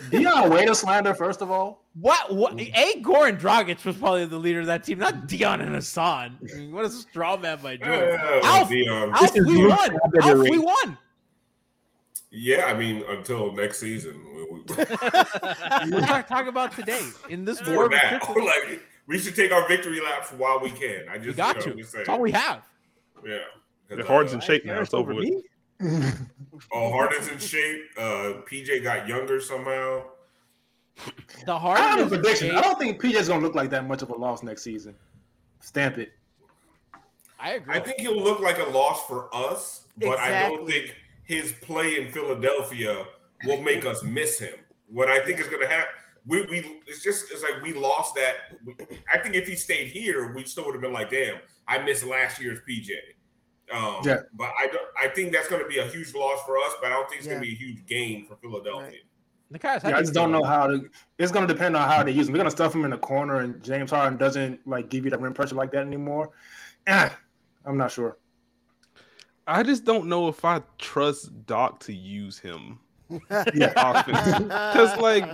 Dion 0.09 0.49
Waiter 0.51 0.73
slander, 0.73 1.13
first 1.13 1.41
of 1.41 1.51
all. 1.51 1.83
What? 1.99 2.33
What? 2.33 2.59
A. 2.59 3.01
Goran 3.01 3.39
Dragic 3.39 3.83
was 3.85 3.97
probably 3.97 4.25
the 4.25 4.37
leader 4.37 4.61
of 4.61 4.65
that 4.67 4.83
team, 4.83 4.99
not 4.99 5.27
Dion 5.27 5.61
and 5.61 5.75
Hassan. 5.75 6.37
I 6.41 6.57
mean, 6.57 6.71
what 6.71 6.85
a 6.85 6.89
straw 6.89 7.37
man 7.37 7.59
by 7.61 7.77
George. 7.77 7.89
Yeah, 7.89 8.39
Alf, 8.43 8.69
Dion. 8.69 9.11
Alf, 9.11 9.21
This 9.21 9.35
is 9.35 9.47
we 9.47 9.53
Luke 9.57 9.77
won. 9.77 9.99
Alf, 10.21 10.37
we 10.49 10.57
won. 10.57 10.97
Yeah, 12.35 12.65
I 12.65 12.73
mean, 12.73 13.03
until 13.07 13.51
next 13.53 13.79
season. 13.79 14.19
We, 14.35 14.43
we, 14.43 14.59
We're 14.67 16.01
talking 16.01 16.23
talk 16.27 16.47
about 16.47 16.71
today 16.71 17.07
in 17.29 17.45
this 17.45 17.61
war. 17.67 17.75
for 17.75 17.85
of 17.85 17.91
now, 17.91 18.17
attrition. 18.17 18.45
like 18.45 18.81
we 19.05 19.19
should 19.19 19.35
take 19.35 19.51
our 19.51 19.67
victory 19.67 20.01
laps 20.01 20.31
while 20.31 20.59
we 20.59 20.71
can. 20.71 21.05
I 21.09 21.17
just 21.17 21.27
We 21.27 21.33
got 21.33 21.57
you 21.57 21.65
know, 21.67 21.71
to. 21.73 21.77
just 21.77 21.93
That's 21.93 22.09
all 22.09 22.19
we 22.19 22.31
have. 22.31 22.63
Yeah. 23.23 23.37
The 23.89 24.03
Harden's 24.03 24.33
in 24.33 24.39
shape 24.39 24.65
now. 24.65 24.81
It's 24.81 24.95
over 24.95 25.13
with. 25.13 25.43
Oh, 26.71 26.91
Harden's 26.91 27.27
in 27.27 27.37
shape. 27.37 27.83
Uh, 27.97 28.41
PJ 28.49 28.81
got 28.81 29.07
younger 29.07 29.39
somehow. 29.39 30.03
The 31.45 31.53
I 31.53 31.79
have 31.79 31.99
a 31.99 32.03
is 32.03 32.09
prediction. 32.09 32.49
in 32.49 32.55
I 32.55 32.61
don't 32.61 32.79
think 32.79 32.99
PJ's 32.99 33.27
gonna 33.27 33.41
look 33.43 33.53
like 33.55 33.69
that 33.69 33.87
much 33.87 34.01
of 34.01 34.09
a 34.09 34.15
loss 34.15 34.41
next 34.41 34.63
season. 34.63 34.95
Stamp 35.59 35.99
it. 35.99 36.13
I 37.39 37.53
agree. 37.53 37.75
I 37.75 37.79
think 37.79 37.99
he'll 37.99 38.19
look 38.19 38.39
like 38.39 38.57
a 38.59 38.69
loss 38.71 39.05
for 39.05 39.29
us, 39.35 39.85
but 39.97 40.17
I 40.17 40.49
don't 40.49 40.67
think 40.67 40.95
his 41.23 41.53
play 41.61 41.99
in 41.99 42.11
Philadelphia 42.11 43.05
will 43.45 43.61
make 43.61 43.85
us 43.85 44.03
miss 44.03 44.39
him. 44.39 44.55
What 44.87 45.09
I 45.09 45.19
think 45.19 45.39
is 45.39 45.47
going 45.47 45.61
to 45.61 45.67
happen, 45.67 45.93
we, 46.25 46.43
we 46.43 46.81
it's 46.87 47.03
just 47.03 47.31
it's 47.31 47.43
like 47.43 47.61
we 47.61 47.73
lost 47.73 48.15
that. 48.15 48.35
I 49.13 49.17
think 49.17 49.35
if 49.35 49.47
he 49.47 49.55
stayed 49.55 49.87
here, 49.87 50.33
we 50.33 50.45
still 50.45 50.65
would 50.65 50.73
have 50.73 50.81
been 50.81 50.93
like, 50.93 51.09
damn, 51.09 51.37
I 51.67 51.79
missed 51.79 52.05
last 52.05 52.41
year's 52.41 52.59
PJ. 52.67 52.89
Um, 53.73 53.97
Yeah. 54.03 54.19
But 54.33 54.51
I 54.59 54.67
don't. 54.67 54.87
I 54.99 55.07
think 55.09 55.33
that's 55.33 55.47
going 55.47 55.61
to 55.61 55.67
be 55.67 55.79
a 55.79 55.87
huge 55.87 56.13
loss 56.13 56.43
for 56.45 56.57
us, 56.59 56.73
but 56.81 56.91
I 56.91 56.95
don't 56.95 57.09
think 57.09 57.19
it's 57.19 57.27
going 57.27 57.41
to 57.41 57.45
be 57.45 57.53
a 57.53 57.57
huge 57.57 57.85
gain 57.85 58.25
for 58.25 58.35
Philadelphia. 58.35 58.99
Nekias, 59.53 59.83
how 59.83 59.89
Yeah, 59.89 59.97
I 59.97 60.01
just 60.01 60.13
don't 60.13 60.31
know 60.31 60.39
about 60.39 60.49
how 60.49 60.67
to. 60.67 60.89
It's 61.17 61.31
gonna 61.31 61.47
depend 61.47 61.77
on 61.77 61.87
how 61.87 62.03
they 62.03 62.11
use 62.11 62.27
him. 62.27 62.33
We're 62.33 62.39
gonna 62.39 62.51
stuff 62.51 62.73
him 62.73 62.85
in 62.85 62.91
the 62.91 62.97
corner, 62.97 63.41
and 63.41 63.61
James 63.63 63.91
Harden 63.91 64.17
doesn't 64.17 64.65
like 64.67 64.89
give 64.89 65.05
you 65.05 65.11
that 65.11 65.21
rim 65.21 65.33
pressure 65.33 65.55
like 65.55 65.71
that 65.71 65.85
anymore. 65.85 66.31
Eh, 66.87 67.09
I'm 67.65 67.77
not 67.77 67.91
sure. 67.91 68.17
I 69.45 69.63
just 69.63 69.83
don't 69.83 70.07
know 70.07 70.27
if 70.27 70.45
I 70.45 70.61
trust 70.77 71.45
Doc 71.45 71.79
to 71.81 71.93
use 71.93 72.39
him 72.39 72.79
Yeah. 73.53 74.03
Because 74.73 74.97
like 74.99 75.25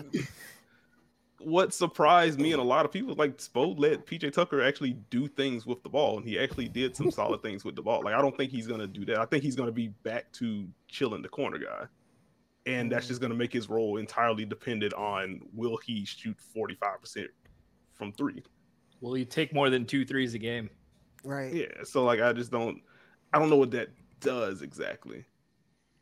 what 1.39 1.74
surprised 1.74 2.39
me 2.39 2.52
and 2.52 2.62
a 2.62 2.65
lot 2.65 2.86
of 2.86 2.91
people 2.91 3.15
like 3.15 3.38
Spo 3.38 3.78
let 3.78 4.06
PJ 4.06 4.34
Tucker 4.34 4.62
actually 4.62 4.93
do 5.10 5.28
things 5.28 5.65
with 5.65 5.82
the 5.84 5.89
ball, 5.89 6.17
and 6.17 6.26
he 6.26 6.38
actually 6.38 6.67
did 6.67 6.95
some 6.95 7.10
solid 7.12 7.41
things 7.41 7.63
with 7.63 7.76
the 7.76 7.82
ball. 7.82 8.02
Like 8.04 8.13
I 8.13 8.22
don't 8.22 8.36
think 8.36 8.52
he's 8.52 8.67
gonna 8.67 8.88
do 8.88 9.06
that. 9.06 9.19
I 9.19 9.26
think 9.26 9.43
he's 9.43 9.56
gonna 9.56 9.72
be 9.72 9.89
back 10.04 10.32
to 10.34 10.67
chilling 10.88 11.22
the 11.22 11.30
corner 11.30 11.58
guy. 11.58 11.86
And 12.65 12.91
that's 12.91 13.08
just 13.08 13.22
gonna 13.22 13.36
make 13.36 13.54
his 13.54 13.69
role 13.69 13.98
entirely 13.98 14.45
dependent 14.45 14.93
on 14.93 15.41
will 15.54 15.78
he 15.78 16.06
shoot 16.06 16.38
45% 16.56 17.28
from 17.93 18.12
three. 18.13 18.43
Will 19.02 19.13
he 19.13 19.24
take 19.24 19.54
more 19.54 19.69
than 19.69 19.86
two 19.86 20.06
threes 20.06 20.34
a 20.34 20.39
game? 20.39 20.69
Right. 21.24 21.54
Yeah. 21.54 21.84
So 21.84 22.04
like 22.04 22.19
I 22.19 22.34
just 22.34 22.52
don't 22.52 22.82
I 23.32 23.39
don't 23.39 23.50
know 23.50 23.58
what 23.58 23.72
that 23.72 23.89
does 24.20 24.62
exactly. 24.62 25.26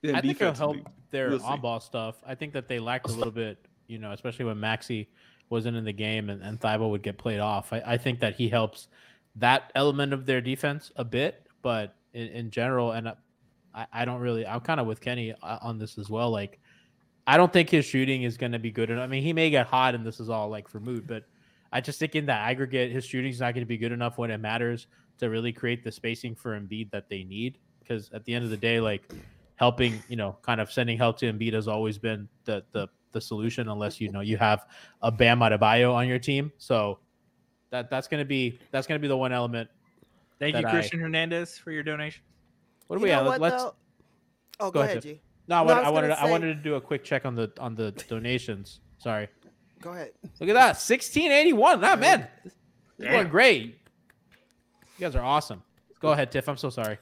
And 0.04 0.16
I 0.16 0.22
think 0.22 0.42
it'll 0.42 0.54
help 0.54 0.78
their 1.12 1.30
we'll 1.30 1.44
on-ball 1.44 1.80
stuff. 1.80 2.16
I 2.26 2.36
think 2.36 2.54
that 2.54 2.68
they 2.68 2.80
lacked 2.80 3.10
a 3.10 3.14
little 3.14 3.32
bit, 3.32 3.66
you 3.88 3.98
know, 3.98 4.12
especially 4.12 4.46
when 4.46 4.60
Maxey 4.60 5.10
wasn't 5.50 5.78
in 5.78 5.86
the 5.86 5.94
game 5.94 6.30
and, 6.30 6.42
and 6.42 6.60
Thybulle 6.60 6.92
would 6.92 7.04
get 7.04 7.18
played 7.18 7.40
off. 7.40 7.74
I, 7.74 7.82
I 7.86 7.98
think 7.98 8.20
that 8.20 8.36
he 8.36 8.50
helps 8.50 8.88
that 9.36 9.72
element 9.76 10.14
of 10.14 10.26
their 10.26 10.42
defense 10.42 10.92
a 10.96 11.04
bit, 11.04 11.48
but 11.62 11.96
in, 12.14 12.28
in 12.28 12.52
general, 12.52 12.92
and 12.92 13.14
I, 13.74 13.88
I 13.92 14.06
don't 14.06 14.20
really, 14.20 14.46
I'm 14.46 14.62
kind 14.62 14.80
of 14.80 14.88
with 14.88 15.02
Kenny 15.02 15.34
uh, 15.42 15.60
on 15.62 15.80
this 15.80 15.98
as 15.98 16.10
well. 16.10 16.32
Like, 16.32 16.60
I 17.26 17.38
don't 17.38 17.52
think 17.52 17.70
his 17.70 17.86
shooting 17.86 18.24
is 18.24 18.38
going 18.38 18.54
to 18.54 18.60
be 18.60 18.72
good 18.72 18.90
enough. 18.90 19.04
I 19.04 19.08
mean, 19.08 19.24
he 19.24 19.34
may 19.34 19.50
get 19.50 19.68
hot 19.68 19.96
and 19.96 20.06
this 20.06 20.20
is 20.20 20.30
all 20.30 20.50
like 20.50 20.68
for 20.68 20.80
mood, 20.80 21.08
but 21.08 21.24
I 21.72 21.82
just 21.82 22.00
think 22.00 22.16
in 22.16 22.26
the 22.26 22.34
aggregate, 22.34 22.92
his 22.92 23.06
shooting's 23.06 23.40
not 23.40 23.54
going 23.54 23.66
to 23.66 23.68
be 23.68 23.78
good 23.78 23.92
enough 23.92 24.18
when 24.18 24.32
it 24.32 24.38
matters 24.38 24.88
to 25.20 25.30
really 25.30 25.52
create 25.52 25.84
the 25.84 25.92
spacing 25.92 26.36
for 26.36 26.58
Embiid 26.58 26.92
that 26.92 27.10
they 27.10 27.24
need. 27.24 27.58
Because 27.88 28.10
at 28.14 28.26
the 28.26 28.34
end 28.34 28.44
of 28.44 28.52
the 28.52 28.58
day, 28.58 28.80
like 28.80 29.04
helping, 29.56 30.02
you 30.08 30.16
know, 30.16 30.38
kind 30.42 30.60
of 30.62 30.72
sending 30.72 30.98
help 30.98 31.18
to 31.20 31.32
Embiid 31.32 31.54
has 31.54 31.68
always 31.68 31.98
been 31.98 32.28
the 32.46 32.64
the 32.72 32.88
the 33.14 33.22
solution, 33.22 33.70
unless 33.70 34.02
you 34.02 34.12
know 34.12 34.22
you 34.22 34.38
have 34.38 34.66
a 35.02 35.12
Bam 35.12 35.40
Adebayo 35.40 35.94
on 35.94 36.08
your 36.08 36.20
team. 36.20 36.52
So 36.58 37.00
that 37.70 37.90
that's 37.90 38.08
gonna 38.08 38.26
be 38.26 38.60
that's 38.72 38.88
gonna 38.88 39.00
be 39.00 39.08
the 39.08 39.18
one 39.18 39.32
element. 39.32 39.70
Thank 40.40 40.54
that 40.54 40.62
you, 40.62 40.68
I- 40.68 40.72
Christian 40.72 41.00
Hernandez, 41.00 41.58
for 41.58 41.72
your 41.72 41.84
donation. 41.84 42.24
What 42.88 42.98
do 42.98 43.04
we 43.04 43.10
know 43.10 43.16
have? 43.18 43.26
what, 43.26 43.42
Let's 43.42 43.64
though? 43.64 43.76
Oh, 44.60 44.66
go 44.68 44.72
go, 44.72 44.80
ahead, 44.82 44.92
ahead, 44.98 45.04
G. 45.04 45.22
no, 45.48 45.58
I, 45.58 45.60
No, 45.60 45.66
wanted, 45.66 45.82
I 45.82 45.88
I 45.88 45.90
wanted 45.92 46.08
gonna 46.10 46.22
I 46.28 46.32
wanted 46.32 46.48
to 46.56 46.62
do 46.64 46.76
a 46.76 46.82
quick 46.82 47.04
check 47.04 47.26
on 47.26 47.36
the 47.36 47.52
on 47.60 47.76
the 47.76 47.92
donations. 48.10 48.80
Sorry. 48.98 49.28
Go 49.82 49.92
ahead. 49.92 50.12
Look 50.40 50.50
at 50.50 50.54
that, 50.54 50.78
sixteen 50.80 51.32
eighty 51.32 51.54
one. 51.54 51.82
That 51.82 52.00
man, 52.00 52.28
this 52.44 52.54
is 52.54 52.60
Damn. 53.00 53.12
going 53.14 53.28
great. 53.30 53.64
You 54.98 55.02
guys 55.06 55.16
are 55.16 55.24
awesome. 55.24 55.62
Go 56.00 56.12
ahead, 56.12 56.32
Tiff. 56.32 56.48
I'm 56.50 56.58
so 56.58 56.70
sorry. 56.70 56.98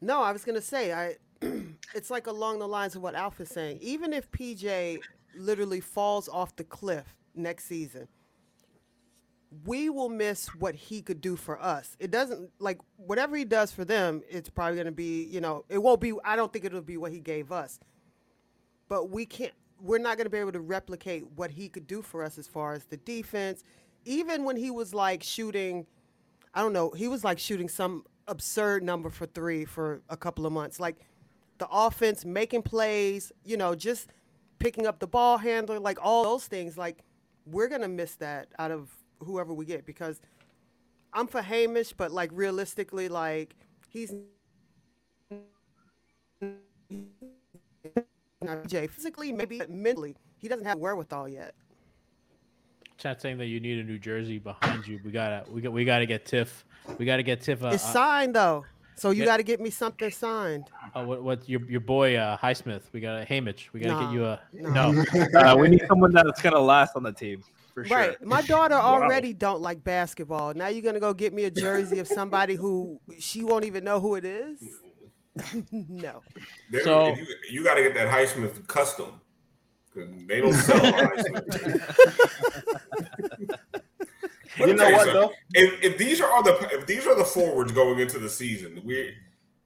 No, 0.00 0.22
I 0.22 0.32
was 0.32 0.44
gonna 0.44 0.60
say 0.60 0.92
I. 0.92 1.16
it's 1.94 2.10
like 2.10 2.26
along 2.26 2.58
the 2.58 2.68
lines 2.68 2.96
of 2.96 3.02
what 3.02 3.14
Alpha's 3.14 3.50
saying. 3.50 3.78
Even 3.82 4.12
if 4.12 4.30
PJ 4.30 4.98
literally 5.36 5.80
falls 5.80 6.28
off 6.28 6.56
the 6.56 6.64
cliff 6.64 7.14
next 7.34 7.64
season, 7.66 8.08
we 9.64 9.90
will 9.90 10.08
miss 10.08 10.48
what 10.54 10.74
he 10.74 11.02
could 11.02 11.20
do 11.20 11.36
for 11.36 11.60
us. 11.62 11.96
It 11.98 12.10
doesn't 12.10 12.50
like 12.58 12.78
whatever 12.96 13.36
he 13.36 13.44
does 13.44 13.72
for 13.72 13.84
them. 13.84 14.22
It's 14.28 14.48
probably 14.50 14.78
gonna 14.78 14.92
be 14.92 15.24
you 15.24 15.40
know 15.40 15.64
it 15.68 15.78
won't 15.78 16.00
be. 16.00 16.12
I 16.24 16.36
don't 16.36 16.52
think 16.52 16.64
it'll 16.64 16.80
be 16.82 16.96
what 16.96 17.12
he 17.12 17.20
gave 17.20 17.52
us. 17.52 17.78
But 18.88 19.10
we 19.10 19.26
can't. 19.26 19.52
We're 19.80 19.98
not 19.98 20.18
gonna 20.18 20.30
be 20.30 20.38
able 20.38 20.52
to 20.52 20.60
replicate 20.60 21.26
what 21.36 21.50
he 21.50 21.68
could 21.68 21.86
do 21.86 22.02
for 22.02 22.22
us 22.22 22.38
as 22.38 22.46
far 22.46 22.74
as 22.74 22.84
the 22.84 22.96
defense. 22.98 23.62
Even 24.04 24.44
when 24.44 24.56
he 24.56 24.70
was 24.70 24.94
like 24.94 25.22
shooting 25.22 25.86
I 26.54 26.62
don't 26.62 26.72
know. 26.72 26.90
He 26.90 27.06
was 27.06 27.22
like 27.22 27.38
shooting 27.38 27.68
some 27.68 28.04
absurd 28.28 28.82
number 28.82 29.10
for 29.10 29.26
three 29.26 29.64
for 29.64 30.02
a 30.08 30.16
couple 30.16 30.46
of 30.46 30.52
months. 30.52 30.80
Like 30.80 30.96
the 31.58 31.68
offense, 31.70 32.24
making 32.24 32.62
plays, 32.62 33.32
you 33.44 33.56
know, 33.56 33.74
just 33.74 34.10
picking 34.58 34.86
up 34.86 34.98
the 34.98 35.06
ball 35.06 35.38
handler, 35.38 35.78
like 35.78 35.98
all 36.02 36.24
those 36.24 36.46
things. 36.46 36.76
Like 36.76 37.02
we're 37.46 37.68
gonna 37.68 37.88
miss 37.88 38.14
that 38.16 38.48
out 38.58 38.70
of 38.70 38.90
whoever 39.20 39.52
we 39.54 39.64
get 39.64 39.86
because 39.86 40.20
I'm 41.12 41.26
for 41.26 41.42
Hamish, 41.42 41.92
but 41.92 42.10
like 42.10 42.30
realistically, 42.32 43.08
like 43.08 43.56
he's 43.88 44.12
not 48.42 48.66
Jay 48.66 48.86
physically, 48.86 49.32
maybe 49.32 49.60
mentally, 49.68 50.16
he 50.38 50.48
doesn't 50.48 50.66
have 50.66 50.78
wherewithal 50.78 51.28
yet. 51.28 51.54
Chat 52.98 53.20
saying 53.20 53.38
that 53.38 53.46
you 53.46 53.60
need 53.60 53.78
a 53.78 53.84
New 53.84 53.98
Jersey 53.98 54.38
behind 54.38 54.86
you. 54.86 55.00
We 55.04 55.10
gotta 55.10 55.44
we 55.50 55.60
got 55.60 55.72
we 55.72 55.84
gotta 55.84 56.06
get 56.06 56.24
Tiff. 56.24 56.64
We 56.98 57.04
gotta 57.06 57.22
get 57.22 57.40
Tiff. 57.40 57.62
Uh, 57.64 57.68
it's 57.68 57.84
uh, 57.84 57.92
signed 57.92 58.34
though, 58.34 58.64
so 58.94 59.10
you 59.10 59.20
yeah. 59.20 59.26
got 59.26 59.36
to 59.38 59.42
get 59.42 59.60
me 59.60 59.70
something 59.70 60.10
signed. 60.10 60.64
uh, 60.94 61.04
what 61.04 61.22
what 61.22 61.48
your 61.48 61.60
your 61.68 61.80
boy 61.80 62.16
uh, 62.16 62.36
Highsmith? 62.38 62.82
We 62.92 63.00
got 63.00 63.20
a 63.20 63.24
Hamish. 63.24 63.70
We 63.72 63.80
gotta 63.80 63.94
Nah, 63.94 64.06
get 64.06 64.14
you 64.14 64.24
a 64.24 64.40
nah. 64.52 64.90
no. 64.92 65.04
Uh, 65.34 65.56
we 65.56 65.68
need 65.68 65.82
someone 65.88 66.12
that's 66.12 66.40
gonna 66.42 66.58
last 66.58 66.96
on 66.96 67.02
the 67.02 67.12
team 67.12 67.42
for 67.74 67.84
sure. 67.84 67.96
Right. 67.96 68.24
My 68.24 68.40
daughter 68.42 68.74
Wow. 68.76 69.02
already 69.02 69.32
don't 69.34 69.60
like 69.60 69.84
basketball. 69.84 70.54
Now 70.54 70.68
you're 70.68 70.82
gonna 70.82 71.00
go 71.00 71.12
get 71.12 71.32
me 71.34 71.44
a 71.44 71.50
jersey 71.50 71.98
of 71.98 72.08
somebody 72.08 72.54
who 72.54 72.98
she 73.18 73.44
won't 73.44 73.64
even 73.66 73.84
know 73.84 74.00
who 74.00 74.14
it 74.14 74.24
is. 74.24 74.60
no. 75.70 76.22
They- 76.72 76.80
So- 76.80 77.14
you, 77.14 77.26
you 77.50 77.62
got 77.64 77.74
to 77.74 77.82
get 77.82 77.92
that 77.94 78.08
Highsmith 78.08 78.66
custom. 78.66 79.20
'cause 79.92 80.08
They 80.26 80.40
don't 80.40 80.52
sell 80.54 80.80
Highsmith. 80.80 81.82
Let 84.58 84.68
You 84.68 84.74
know 84.74 84.90
what, 84.90 85.12
though? 85.12 85.32
If, 85.54 85.82
if 85.82 85.98
these 85.98 86.20
are 86.20 86.30
all 86.30 86.42
the 86.42 86.56
if 86.72 86.86
these 86.86 87.06
are 87.06 87.16
the 87.16 87.24
forwards 87.24 87.72
going 87.72 87.98
into 87.98 88.18
the 88.18 88.28
season, 88.28 88.80
we 88.84 89.14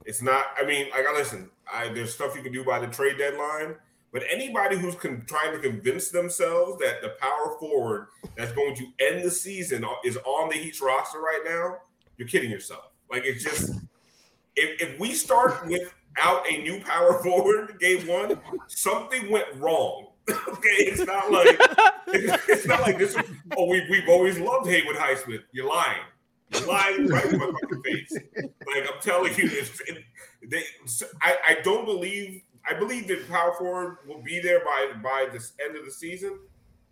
it's 0.05 0.21
not. 0.21 0.45
I 0.57 0.65
mean, 0.65 0.89
like 0.91 1.05
I 1.07 1.13
listen. 1.13 1.49
I, 1.71 1.87
there's 1.89 2.13
stuff 2.13 2.35
you 2.35 2.41
can 2.41 2.51
do 2.51 2.65
by 2.65 2.79
the 2.79 2.87
trade 2.87 3.17
deadline, 3.17 3.75
but 4.11 4.23
anybody 4.29 4.77
who's 4.77 4.95
con, 4.95 5.23
trying 5.25 5.53
to 5.53 5.59
convince 5.59 6.09
themselves 6.09 6.79
that 6.81 7.01
the 7.01 7.09
power 7.21 7.55
forward 7.59 8.07
that's 8.35 8.51
going 8.51 8.75
to 8.75 8.85
end 8.99 9.23
the 9.23 9.31
season 9.31 9.85
is 10.03 10.17
on 10.25 10.49
the 10.49 10.55
Heat's 10.55 10.81
roster 10.81 11.19
right 11.19 11.41
now, 11.45 11.77
you're 12.17 12.27
kidding 12.27 12.51
yourself. 12.51 12.91
Like 13.09 13.23
it's 13.25 13.43
just 13.43 13.73
if, 14.55 14.81
if 14.81 14.99
we 14.99 15.13
start 15.13 15.65
without 15.65 16.51
a 16.51 16.57
new 16.61 16.81
power 16.81 17.13
forward 17.23 17.79
game 17.79 18.05
one, 18.07 18.39
something 18.67 19.31
went 19.31 19.47
wrong. 19.55 20.07
okay, 20.47 20.69
it's 20.69 21.05
not 21.05 21.31
like 21.31 21.57
it's 22.07 22.65
not 22.65 22.81
like 22.81 22.97
this. 22.97 23.15
Oh, 23.57 23.65
we 23.67 23.85
we've 23.89 24.09
always 24.09 24.39
loved 24.39 24.67
Haywood 24.67 24.95
Highsmith. 24.95 25.43
You're 25.51 25.67
lying. 25.67 26.01
You're 26.51 26.67
lying 26.67 27.07
right 27.07 27.25
in 27.25 27.37
my 27.39 27.51
fucking 27.61 27.81
face. 27.83 28.13
Like 28.35 28.89
I'm 28.93 29.01
telling 29.01 29.33
you, 29.35 29.49
it's, 29.51 29.81
it, 29.81 30.03
they. 30.49 30.63
I, 31.21 31.37
I 31.47 31.57
don't 31.63 31.85
believe. 31.85 32.41
I 32.69 32.73
believe 32.77 33.07
that 33.07 33.27
power 33.29 33.53
forward 33.57 33.97
will 34.07 34.21
be 34.21 34.39
there 34.39 34.59
by 34.63 34.93
by 35.01 35.27
this 35.31 35.53
end 35.63 35.75
of 35.75 35.85
the 35.85 35.91
season. 35.91 36.37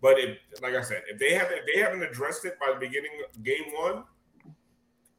But 0.02 0.18
if, 0.18 0.38
like 0.62 0.74
I 0.74 0.80
said, 0.80 1.02
if 1.08 1.18
they 1.18 1.34
haven't 1.34 1.58
if 1.58 1.64
they 1.74 1.80
haven't 1.80 2.02
addressed 2.02 2.44
it 2.44 2.58
by 2.58 2.72
the 2.72 2.80
beginning 2.80 3.10
of 3.28 3.42
game 3.44 3.72
one, 3.74 4.04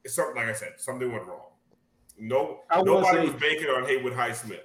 it's 0.04 0.16
something. 0.16 0.36
Like 0.36 0.48
I 0.48 0.54
said, 0.54 0.74
something 0.78 1.12
went 1.12 1.26
wrong. 1.28 1.46
No, 2.18 2.60
I 2.70 2.82
nobody 2.82 3.18
say- 3.18 3.24
was 3.32 3.42
banking 3.42 3.68
on 3.68 3.86
Haywood 3.86 4.14
Highsmith. 4.14 4.60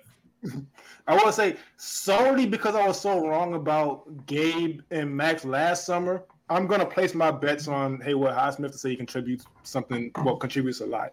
I 1.06 1.14
want 1.14 1.26
to 1.26 1.32
say 1.32 1.56
solely 1.76 2.46
because 2.46 2.74
I 2.74 2.86
was 2.86 3.00
so 3.00 3.26
wrong 3.26 3.54
about 3.54 4.26
Gabe 4.26 4.80
and 4.90 5.14
Max 5.14 5.44
last 5.44 5.86
summer. 5.86 6.24
I'm 6.48 6.66
gonna 6.66 6.86
place 6.86 7.14
my 7.14 7.30
bets 7.30 7.68
on 7.68 8.00
Haywood 8.00 8.32
Highsmith 8.32 8.72
to 8.72 8.78
say 8.78 8.90
he 8.90 8.96
contributes 8.96 9.46
something. 9.62 10.12
Well, 10.24 10.36
contributes 10.36 10.80
a 10.80 10.86
lot. 10.86 11.12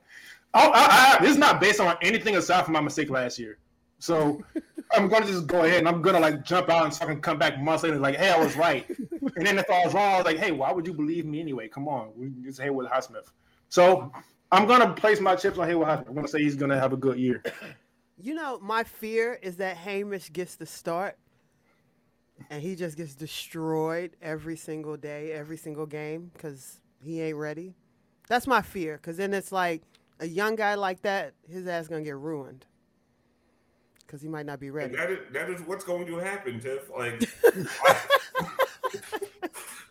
I, 0.54 0.68
I, 0.68 1.18
I, 1.18 1.22
this 1.22 1.32
is 1.32 1.38
not 1.38 1.60
based 1.60 1.80
on 1.80 1.98
anything 2.02 2.36
aside 2.36 2.66
from 2.66 2.74
my 2.74 2.82
mistake 2.82 3.10
last 3.10 3.40
year. 3.40 3.58
So 4.00 4.44
I'm 4.92 5.08
gonna 5.08 5.26
just 5.26 5.48
go 5.48 5.64
ahead 5.64 5.80
and 5.80 5.88
I'm 5.88 6.02
gonna 6.02 6.20
like 6.20 6.44
jump 6.44 6.70
out 6.70 6.86
and 6.86 6.94
fucking 6.94 7.22
come 7.22 7.40
back 7.40 7.60
months 7.60 7.84
later 7.84 7.98
like, 7.98 8.16
hey, 8.16 8.30
I 8.30 8.38
was 8.38 8.56
right. 8.56 8.86
and 8.90 9.46
then 9.48 9.58
if 9.58 9.70
I 9.70 9.86
was 9.86 9.94
wrong, 9.94 10.14
I 10.14 10.18
was 10.18 10.26
like, 10.26 10.38
hey, 10.38 10.52
why 10.52 10.72
would 10.72 10.86
you 10.86 10.94
believe 10.94 11.26
me 11.26 11.40
anyway? 11.40 11.68
Come 11.68 11.88
on, 11.88 12.12
we 12.16 12.32
it's 12.48 12.60
Haywood 12.60 12.88
Highsmith. 12.88 13.32
So 13.70 14.12
I'm 14.52 14.68
gonna 14.68 14.94
place 14.94 15.20
my 15.20 15.36
chips 15.36 15.58
on 15.58 15.68
Haywood 15.68 15.88
Highsmith. 15.88 16.10
I'm 16.10 16.16
gonna 16.16 16.28
say 16.28 16.44
he's 16.44 16.56
gonna 16.56 16.80
have 16.80 16.94
a 16.94 16.98
good 16.98 17.18
year. 17.18 17.42
You 18.18 18.34
know, 18.36 18.60
my 18.62 18.84
fear 18.84 19.40
is 19.42 19.58
that 19.58 19.78
Hamish 19.78 20.32
gets 20.32 20.56
the 20.56 20.66
start 20.66 21.18
and 22.50 22.62
he 22.62 22.76
just 22.76 22.98
gets 22.98 23.16
destroyed 23.16 24.16
every 24.22 24.56
single 24.56 24.98
day, 24.98 25.32
every 25.32 25.58
single 25.58 25.86
game 25.86 26.32
because 26.34 26.80
he 27.04 27.22
ain't 27.22 27.38
ready. 27.38 27.76
That's 28.28 28.48
my 28.48 28.62
fear 28.62 28.98
because 28.98 29.18
then 29.18 29.34
it's 29.34 29.52
like 29.52 29.82
a 30.20 30.28
young 30.28 30.56
guy 30.56 30.76
like 30.76 31.02
that, 31.02 31.34
his 31.50 31.68
ass 31.68 31.88
gonna 31.88 32.04
get 32.04 32.16
ruined 32.16 32.66
because 34.06 34.22
he 34.22 34.30
might 34.30 34.46
not 34.46 34.60
be 34.60 34.70
ready. 34.70 34.96
that 34.96 35.12
is 35.12 35.20
that 35.32 35.50
is 35.50 35.62
what's 35.62 35.84
going 35.84 36.06
to 36.06 36.18
happen, 36.18 36.60
Tiff. 36.60 36.90
Like 36.96 37.28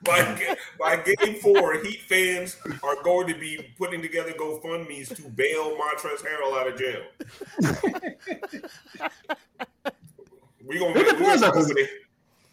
by, 0.05 0.57
by 0.79 0.97
game 0.97 1.37
four, 1.37 1.75
Heat 1.83 2.01
fans 2.09 2.57
are 2.83 3.03
going 3.03 3.27
to 3.29 3.35
be 3.39 3.73
putting 3.79 4.03
together 4.03 4.33
GoFundmes 4.33 5.15
to 5.17 5.23
bail 5.31 5.77
Montrezl 5.77 6.25
Harrell 6.27 6.59
out 6.59 6.69
of 6.69 6.79
jail. 6.79 7.03
we 10.67 10.79
gonna 10.79 10.91
It 11.01 11.07
we 11.07 11.11
depends, 11.13 11.41
gonna 11.43 11.53
though, 11.53 11.53
'cause 11.53 11.73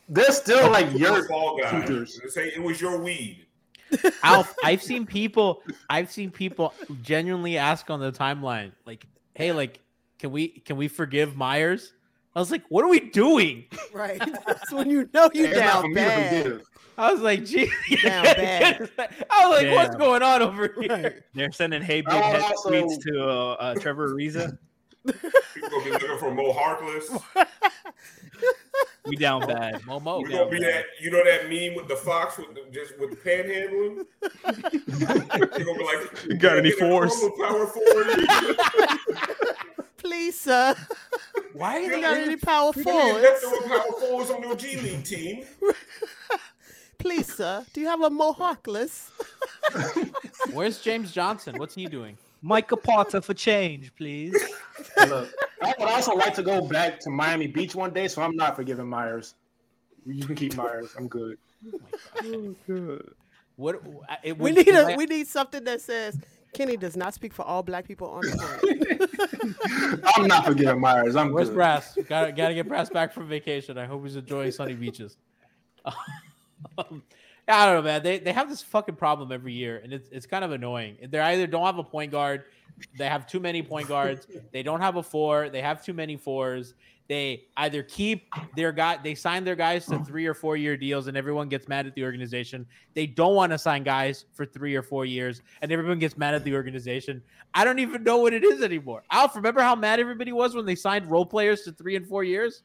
They're 0.10 0.32
still 0.32 0.72
like 0.72 0.92
your 0.98 1.28
fall 1.28 1.60
guy. 1.62 1.82
shooters. 1.86 2.20
Say 2.34 2.48
it 2.56 2.62
was 2.62 2.82
your 2.82 3.00
weed. 3.02 3.46
Alf, 4.24 4.54
I've 4.64 4.82
seen 4.84 5.06
people. 5.06 5.64
I've 5.90 6.12
seen 6.12 6.30
people 6.32 6.74
genuinely 7.02 7.58
ask 7.58 7.90
on 7.90 8.00
the 8.00 8.12
timeline, 8.12 8.72
like, 8.86 9.06
"Hey, 9.34 9.52
like, 9.52 9.80
can 10.20 10.32
we 10.32 10.48
can 10.50 10.78
we 10.78 10.88
forgive 10.88 11.36
Myers?" 11.36 11.94
I 12.36 12.40
was 12.40 12.52
like, 12.52 12.64
"What 12.70 12.86
are 12.86 12.88
we 12.88 13.00
doing?" 13.00 13.66
Right. 13.94 14.20
That's 14.48 14.72
when 14.72 14.90
you 14.90 15.10
know 15.14 15.30
you 15.34 15.46
It's 15.46 15.58
not 15.60 15.82
down 15.84 15.94
bad. 15.94 16.62
Forgive. 17.00 17.10
I 17.10 17.12
was 17.14 17.22
like, 17.22 17.46
"Gee, 17.46 17.72
Down 18.04 18.24
bad. 18.24 18.90
I 19.30 19.48
was 19.48 19.62
like, 19.64 19.74
"What's 19.76 19.96
going 19.96 20.22
on 20.24 20.42
over 20.42 20.74
here?" 20.80 21.24
They're 21.34 21.52
sending 21.52 21.82
hey 21.82 22.02
big 22.02 22.14
head 22.14 22.42
also- 22.42 22.70
tweets 22.72 23.02
to 23.04 23.24
uh, 23.24 23.52
uh, 23.54 23.76
Trevor 23.76 24.10
Ariza. 24.10 24.58
People 25.08 25.70
gonna 25.70 25.84
be 25.86 25.92
looking 25.92 26.18
for 26.18 26.34
Mo 26.34 26.54
Harkless. 26.54 27.08
We 29.06 29.16
down 29.16 29.48
bad. 29.48 29.82
Momo. 29.84 30.22
We're 30.22 30.30
gonna 30.30 30.50
be 30.50 30.60
that 30.60 30.86
you 31.02 31.10
know 31.10 31.24
that 31.24 31.50
meme 31.50 31.74
with 31.76 31.88
the 31.88 31.96
fox 31.96 32.38
with 32.38 32.54
the, 32.54 32.66
just 32.72 33.00
with 33.00 33.12
the 33.12 33.16
panhandling. 33.16 34.06
You're 35.40 35.48
gonna 35.48 35.78
be 35.80 35.84
like, 35.84 36.26
You 36.26 36.36
got 36.38 36.58
any 36.58 36.70
"Get 36.70 36.78
a 36.82 36.90
fours?" 36.90 37.14
Chroma 37.14 37.38
Power 37.48 37.66
forward. 37.68 38.28
Please, 39.98 40.40
sir. 40.40 40.76
Why 41.54 41.80
You 41.80 41.94
are 41.96 42.02
got 42.02 42.14
they? 42.16 42.24
any 42.24 42.36
power 42.36 42.72
You 42.76 42.84
don't 42.84 43.24
have 43.24 43.38
forwards? 43.40 43.42
to 43.42 43.50
have 43.50 43.68
power 43.70 44.00
forwards 44.00 44.30
on 44.32 44.42
your 44.44 44.56
G 44.56 44.80
League 44.80 45.04
team. 45.06 45.46
Please, 47.00 47.34
sir. 47.34 47.66
Do 47.74 47.82
you 47.82 47.88
have 47.88 48.02
a 48.02 48.10
Mo 48.10 48.34
Harkless? 48.34 49.10
Where's 50.54 50.80
James 50.80 51.12
Johnson? 51.12 51.58
What's 51.58 51.74
he 51.74 51.86
doing? 51.86 52.18
Micah 52.42 52.78
Potter 52.78 53.22
for 53.22 53.34
change, 53.34 53.94
please. 53.96 54.34
Look, 55.08 55.30
I 55.62 55.74
would 55.80 55.90
also 55.90 56.14
like 56.16 56.34
to 56.36 56.44
go 56.44 56.62
back 56.68 57.00
to 57.02 57.10
Miami 57.10 57.48
Beach 57.48 57.76
one 57.76 57.92
day, 57.92 58.08
so 58.08 58.22
I'm 58.22 58.36
not 58.36 58.56
forgiving 58.56 58.88
Myers. 58.88 59.36
You 60.06 60.26
can 60.26 60.36
keep 60.36 60.56
Myers. 60.56 60.94
I'm 60.98 61.08
good. 61.08 61.38
Oh 62.24 63.00
what? 63.58 63.82
It 64.24 64.38
We 64.38 64.52
would- 64.54 64.66
need 64.66 64.74
a 64.76 64.96
we 64.96 65.06
need 65.06 65.28
something 65.28 65.64
that 65.66 65.82
says 65.82 66.18
Kenny 66.54 66.78
does 66.78 66.96
not 66.96 67.14
speak 67.14 67.34
for 67.34 67.44
all 67.44 67.62
black 67.62 67.86
people 67.86 68.08
on 68.10 68.22
the 68.22 68.38
planet. 69.98 70.02
I'm 70.16 70.28
not 70.28 70.46
forgiving 70.46 70.80
Myers. 70.80 71.16
I'm 71.18 71.32
Where's 71.34 71.50
good. 71.50 71.56
Brass? 71.56 71.96
Got 72.08 72.36
got 72.38 72.48
to 72.50 72.54
get 72.54 72.68
Brass 72.70 72.90
back 72.90 73.14
from 73.14 73.28
vacation. 73.28 73.78
I 73.78 73.86
hope 73.86 74.04
he's 74.06 74.16
enjoying 74.16 74.52
sunny 74.52 74.74
beaches. 74.76 75.18
Um, 76.78 77.04
I 77.48 77.66
don't 77.66 77.76
know, 77.76 77.82
man. 77.82 78.04
They 78.04 78.20
they 78.20 78.32
have 78.32 78.50
this 78.50 78.62
fucking 78.62 78.96
problem 78.96 79.32
every 79.32 79.54
year, 79.54 79.82
and 79.84 79.92
it's 79.92 80.10
it's 80.12 80.26
kind 80.26 80.44
of 80.44 80.52
annoying. 80.52 80.98
They 81.10 81.20
either 81.20 81.48
don't 81.48 81.66
have 81.66 81.80
a 81.80 81.84
point 81.84 82.12
guard, 82.12 82.44
they 82.98 83.08
have 83.08 83.28
too 83.28 83.40
many 83.40 83.64
point 83.64 83.88
guards, 83.88 84.28
they 84.52 84.62
don't 84.62 84.82
have 84.82 84.98
a 84.98 85.04
four, 85.04 85.50
they 85.50 85.62
have 85.62 85.84
too 85.84 85.94
many 85.94 86.16
fours. 86.16 86.76
They 87.08 87.46
either 87.58 87.82
keep 87.82 88.28
their 88.56 88.72
guy, 88.72 89.00
they 89.04 89.16
sign 89.16 89.44
their 89.44 89.56
guys 89.56 89.88
to 89.88 89.98
three 90.06 90.28
or 90.28 90.36
four 90.36 90.58
year 90.58 90.78
deals, 90.78 91.08
and 91.08 91.18
everyone 91.18 91.50
gets 91.50 91.68
mad 91.68 91.88
at 91.88 91.96
the 91.96 92.04
organization. 92.04 92.68
They 92.94 93.08
don't 93.08 93.34
want 93.34 93.52
to 93.52 93.58
sign 93.58 93.82
guys 93.82 94.26
for 94.34 94.46
three 94.46 94.76
or 94.76 94.84
four 94.84 95.06
years, 95.06 95.42
and 95.64 95.72
everyone 95.72 95.98
gets 95.98 96.18
mad 96.18 96.36
at 96.36 96.44
the 96.44 96.54
organization. 96.54 97.24
I 97.56 97.64
don't 97.64 97.80
even 97.80 98.04
know 98.04 98.18
what 98.18 98.34
it 98.34 98.44
is 98.44 98.62
anymore. 98.62 99.02
Alf, 99.10 99.36
remember 99.36 99.62
how 99.62 99.74
mad 99.74 100.00
everybody 100.00 100.32
was 100.32 100.54
when 100.54 100.68
they 100.68 100.76
signed 100.76 101.10
role 101.10 101.26
players 101.26 101.64
to 101.64 101.72
three 101.72 101.96
and 101.96 102.08
four 102.08 102.24
years? 102.24 102.62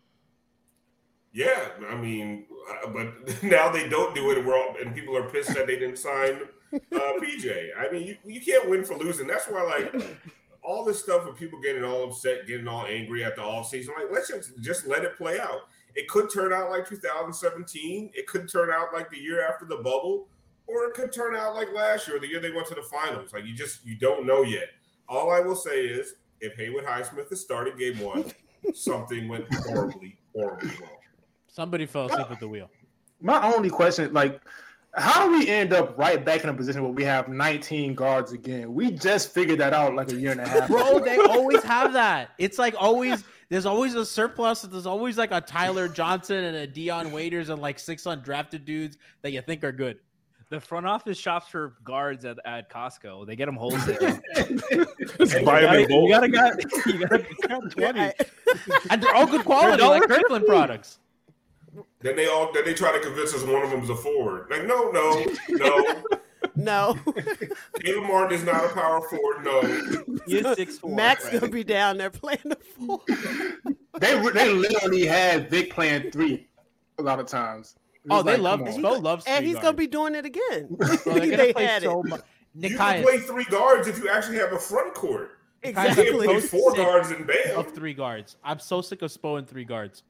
Yeah, 1.35 1.71
I 1.91 1.97
mean, 1.97 2.47
uh, 2.71 2.89
but 2.91 3.43
now 3.43 3.71
they 3.71 3.89
don't 3.89 4.15
do 4.15 4.31
it, 4.31 4.39
and 4.39 4.47
we're 4.47 4.57
all, 4.57 4.77
and 4.81 4.95
people 4.95 5.17
are 5.17 5.29
pissed 5.29 5.53
that 5.55 5.67
they 5.67 5.77
didn't 5.77 5.99
sign 5.99 6.39
uh, 6.73 6.79
PJ. 7.21 7.71
I 7.77 7.91
mean, 7.91 8.07
you, 8.07 8.17
you 8.25 8.41
can't 8.41 8.71
win 8.71 8.85
for 8.85 8.97
losing. 8.97 9.27
That's 9.27 9.47
why, 9.47 9.63
like, 9.63 10.17
all 10.63 10.85
this 10.85 11.01
stuff 11.01 11.27
of 11.27 11.37
people 11.37 11.61
getting 11.61 11.83
all 11.83 12.05
upset, 12.05 12.47
getting 12.47 12.69
all 12.69 12.87
angry 12.87 13.25
at 13.25 13.35
the 13.35 13.43
off 13.43 13.69
season, 13.69 13.95
like, 13.99 14.13
let's 14.13 14.29
just 14.29 14.53
just 14.61 14.87
let 14.87 15.03
it 15.03 15.17
play 15.17 15.41
out. 15.41 15.63
It 15.97 16.09
could 16.09 16.33
turn 16.33 16.53
out 16.53 16.71
like 16.71 16.89
2017. 16.89 18.11
It 18.15 18.27
could 18.29 18.49
turn 18.49 18.71
out 18.71 18.95
like 18.95 19.11
the 19.11 19.19
year 19.19 19.45
after 19.45 19.67
the 19.67 19.77
bubble, 19.77 20.29
or 20.69 20.85
it 20.85 20.95
could 20.95 21.13
turn 21.13 21.35
out 21.35 21.57
like 21.57 21.69
last 21.75 22.07
year, 22.07 22.21
the 22.21 22.29
year 22.29 22.41
they 22.41 22.53
went 22.53 22.69
to 22.69 22.77
the 22.77 22.83
finals. 22.83 23.33
Like, 23.33 23.45
you 23.45 23.55
just 23.55 23.85
you 23.85 23.97
don't 23.97 24.25
know 24.25 24.43
yet. 24.43 24.69
All 25.09 25.33
I 25.33 25.41
will 25.41 25.57
say 25.57 25.85
is, 25.85 26.15
if 26.41 26.55
Haywood 26.55 26.85
Highsmith 26.85 27.33
is 27.33 27.41
starting 27.41 27.77
game 27.77 27.99
one, 27.99 28.25
something 28.75 29.27
went 29.27 29.53
horribly, 29.53 30.17
horribly 30.33 30.71
wrong. 30.81 30.99
Somebody 31.55 31.87
fell 31.87 32.07
asleep 32.07 32.29
at 32.33 32.41
the 32.41 32.49
wheel. 32.49 32.69
My 33.21 33.41
only 33.55 33.71
question, 33.71 34.13
like, 34.13 34.41
how 34.97 35.25
do 35.29 35.39
we 35.39 35.49
end 35.49 35.73
up 35.73 35.97
right 35.97 36.25
back 36.25 36.43
in 36.43 36.51
a 36.51 36.55
position 36.55 36.83
where 36.83 36.91
we 36.91 37.05
have 37.05 37.29
19 37.29 37.95
guards 37.95 38.33
again? 38.33 38.75
We 38.75 38.91
just 38.91 39.33
figured 39.33 39.61
that 39.61 39.73
out 39.73 39.95
like 39.95 40.11
a 40.11 40.17
year 40.17 40.33
and 40.33 40.41
a 40.41 40.49
half. 40.49 40.67
Bro, 40.69 40.97
ago. 40.97 41.05
they 41.05 41.17
always 41.17 41.63
have 41.63 41.93
that. 41.93 42.31
It's 42.39 42.59
like 42.59 42.75
always 42.77 43.23
there's 43.51 43.67
always 43.67 43.95
a 43.95 44.05
surplus. 44.05 44.63
There's 44.63 44.85
always 44.85 45.17
like 45.17 45.31
a 45.31 45.41
Tyler 45.41 45.87
Johnson 45.87 46.43
and 46.43 46.57
a 46.57 46.67
Dion 46.67 47.13
Waiters 47.13 47.51
and 47.51 47.63
like 47.63 47.79
six 47.79 48.03
undrafted 48.03 48.65
dudes 48.65 48.99
that 49.23 49.31
you 49.31 49.41
think 49.41 49.63
are 49.63 49.73
good. 49.73 49.99
The 50.51 50.61
front 50.61 50.87
office 50.87 51.19
shops 51.19 51.49
for 51.49 51.75
guards 51.85 52.25
at, 52.25 52.39
at 52.45 52.69
Costco. 52.69 53.29
They 53.29 53.37
get 53.37 53.47
them 53.47 53.57
wholesale. 53.57 53.97
Just 55.19 55.45
buy 55.45 55.63
'em 55.63 55.83
in 55.83 55.89
bulk. 55.89 56.05
you 56.05 56.09
gotta 56.09 56.29
got 56.29 56.87
you 56.87 57.07
gotta 57.07 57.19
twenty. 57.71 58.13
And 58.91 59.01
they're 59.01 59.15
all 59.15 59.27
good 59.27 59.45
quality, 59.45 59.85
like 59.85 60.03
Kirkland 60.09 60.47
products. 60.47 60.99
Then 62.05 62.17
they 62.17 62.27
all 62.29 62.53
then 62.53 62.67
they 62.67 62.75
try 62.75 62.93
to 62.93 63.01
convince 63.01 63.33
us 63.35 63.43
one 63.45 63.63
of 63.63 63.71
them 63.71 63.81
is 63.81 63.89
a 63.89 63.97
forward. 63.97 64.49
Like, 64.51 64.67
no, 64.67 64.91
no, 64.91 65.25
no. 65.49 66.03
No. 66.57 66.97
Caleb 67.81 68.05
Martin 68.05 68.39
is 68.39 68.45
not 68.45 68.65
a 68.65 68.69
power 68.69 69.01
forward. 69.01 69.45
No. 69.45 70.15
You're 70.29 70.55
six 70.55 70.79
four. 70.79 70.95
Max 70.95 71.29
gonna 71.29 71.49
be 71.49 71.65
down 71.65 71.97
there 71.99 72.11
playing 72.11 72.39
the 72.45 72.57
four. 72.77 73.01
They 73.99 74.31
they 74.31 74.53
literally 74.53 75.05
had 75.05 75.51
Vic 75.51 75.73
playing 75.73 76.13
three 76.13 76.47
a 76.99 77.03
lot 77.03 77.19
of 77.19 77.27
times. 77.27 77.75
Oh, 78.09 78.17
was 78.19 78.25
they 78.25 78.33
like, 78.37 78.41
love 78.41 78.59
come 78.61 78.69
on. 78.69 78.75
Spo 79.01 79.03
loves 79.03 79.25
and 79.27 79.39
three 79.39 79.47
he's 79.49 79.57
gonna 79.57 79.73
be 79.73 79.89
doing 79.89 80.15
it 80.15 80.27
again. 80.27 80.69
Bro, 80.71 80.87
they're 81.07 81.15
gonna 81.21 81.37
they 81.39 81.53
play 81.55 81.65
had 81.65 81.83
so 81.83 82.01
it. 82.03 82.07
much. 82.07 82.21
You 82.55 82.77
can 82.77 83.03
play 83.03 83.19
three 83.19 83.45
guards 83.47 83.89
if 83.89 83.99
you 83.99 84.09
actually 84.09 84.37
have 84.37 84.53
a 84.53 84.59
front 84.59 84.95
court. 84.95 85.39
You 85.65 85.73
can't 85.73 85.89
Exactly. 85.89 86.27
play 86.27 86.41
four 86.41 86.73
guards 86.77 87.11
and 87.11 87.27
Bam. 87.27 87.59
of 87.59 87.73
three 87.75 87.95
guards. 87.95 88.37
I'm 88.45 88.61
so 88.61 88.81
sick 88.81 89.03
of 89.03 89.11
Spo 89.11 89.39
and 89.39 89.49
three 89.49 89.65
guards. 89.65 90.05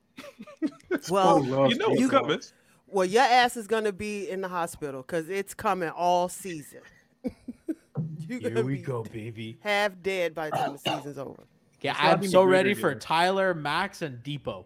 Well, 1.10 1.44
loves 1.44 1.72
You 1.72 1.78
know 1.78 1.88
what's 1.90 2.10
coming. 2.10 2.40
well, 2.86 3.04
your 3.04 3.22
ass 3.22 3.56
is 3.56 3.66
gonna 3.66 3.92
be 3.92 4.28
in 4.30 4.40
the 4.40 4.48
hospital 4.48 5.02
because 5.02 5.28
it's 5.28 5.54
coming 5.54 5.90
all 5.90 6.28
season. 6.28 6.80
Here 8.28 8.64
we 8.64 8.78
go, 8.78 9.02
baby. 9.02 9.58
half 9.60 9.92
dead 10.02 10.34
by 10.34 10.50
the 10.50 10.56
time 10.56 10.72
the 10.72 10.78
season's 10.78 11.18
over. 11.18 11.44
Yeah, 11.80 11.94
I'm 11.98 12.26
so 12.26 12.42
ready 12.44 12.72
for. 12.72 12.94
Tyler, 12.94 13.52
Max, 13.52 14.00
and 14.00 14.22
Dipo. 14.22 14.64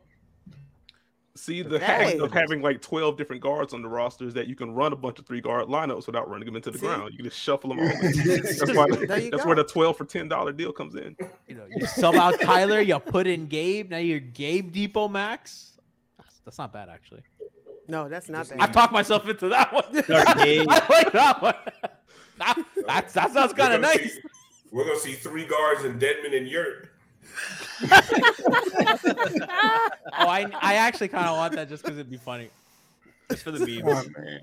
See 1.39 1.62
the 1.62 1.78
Hey. 1.78 1.84
hack 2.12 2.14
of 2.16 2.32
having 2.32 2.61
like 2.62 2.82
twelve 2.82 3.16
different 3.16 3.41
guards 3.43 3.72
on 3.72 3.80
the 3.82 3.89
roster 3.89 4.26
is 4.26 4.34
that 4.34 4.49
you 4.49 4.57
can 4.57 4.74
run 4.74 4.93
a 4.93 4.97
bunch 4.97 5.18
of 5.18 5.26
three 5.26 5.41
guard 5.41 5.68
lineups 5.68 6.07
without 6.07 6.28
running 6.28 6.47
them 6.47 6.57
into 6.57 6.70
the 6.70 6.78
See? 6.78 6.86
ground. 6.86 7.12
You 7.12 7.18
can 7.18 7.26
just 7.26 7.39
shuffle 7.41 7.70
them 7.70 7.78
all. 7.80 7.86
that's 8.03 8.72
why, 8.74 8.86
that's 9.30 9.45
where 9.47 9.55
the 9.57 9.64
twelve 9.64 9.97
for 9.97 10.05
ten 10.05 10.28
dollar 10.28 10.53
deal 10.53 10.72
comes 10.72 10.95
in. 10.97 11.16
You 11.47 11.55
know, 11.55 11.64
you 11.74 11.86
sub 11.86 12.16
out 12.16 12.41
Tyler, 12.41 12.80
you 12.80 12.99
put 12.99 13.26
in 13.26 13.47
Gabe. 13.47 13.91
Now 13.91 13.99
you're 13.99 14.20
Gabe 14.20 14.74
Dipo 14.74 15.11
Max. 15.11 15.72
That's, 16.18 16.41
that's 16.45 16.59
not 16.59 16.72
bad 16.72 16.89
actually. 16.89 17.22
No, 17.86 18.09
that's 18.09 18.28
not 18.28 18.49
bad. 18.49 18.61
I 18.61 18.66
talked 18.66 18.93
myself 18.93 19.26
into 19.28 19.49
that 19.49 19.72
one. 19.72 19.84
I 20.09 20.64
like 20.91 21.12
that 21.12 21.41
one. 21.41 21.55
That, 22.39 22.62
that's, 22.86 23.14
that 23.14 23.32
sounds 23.32 23.53
kind 23.53 23.72
of 23.74 23.80
nice. 23.80 24.14
see- 24.14 24.20
we're 24.70 24.84
gonna 24.84 24.99
see 24.99 25.14
three 25.14 25.47
guards 25.47 25.84
in 25.84 25.99
Dedmon 25.99 26.36
and 26.36 26.47
Yurt. 26.47 26.91
Oh, 30.20 30.29
I 30.29 30.47
I 30.61 30.74
actually 30.74 31.09
kind 31.09 31.26
of 31.26 31.37
want 31.37 31.55
that 31.55 31.68
just 31.68 31.83
because 31.85 31.99
it'd 31.99 32.11
be 32.11 32.16
funny. 32.16 32.49
Just 33.31 33.43
for 33.45 33.51
the 33.51 33.83
Oh, 33.85 33.87
memes. 33.95 34.09
man. 34.16 34.41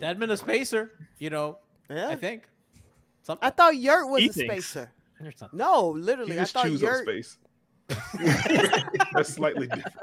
Dedmon 0.00 0.30
a 0.30 0.36
spacer, 0.36 0.92
you 1.18 1.30
know. 1.30 1.58
Yeah. 1.90 2.08
I 2.08 2.16
think. 2.16 2.44
Something. 3.22 3.46
I 3.46 3.50
thought 3.50 3.76
Yurt 3.76 4.08
was 4.08 4.20
He 4.22 4.28
a 4.28 4.32
thinks. 4.32 4.66
spacer. 4.66 4.90
or 5.24 5.32
something. 5.32 5.58
No, 5.58 5.96
You 5.96 6.02
literally, 6.02 6.32
I 6.38 6.42
just 6.42 6.52
thought 6.54 6.66
choose 6.66 6.82
up 6.82 6.88
Yurt. 6.88 7.02
space. 7.04 7.38
that's 9.14 9.30
slightly 9.34 9.66
different. 9.66 9.94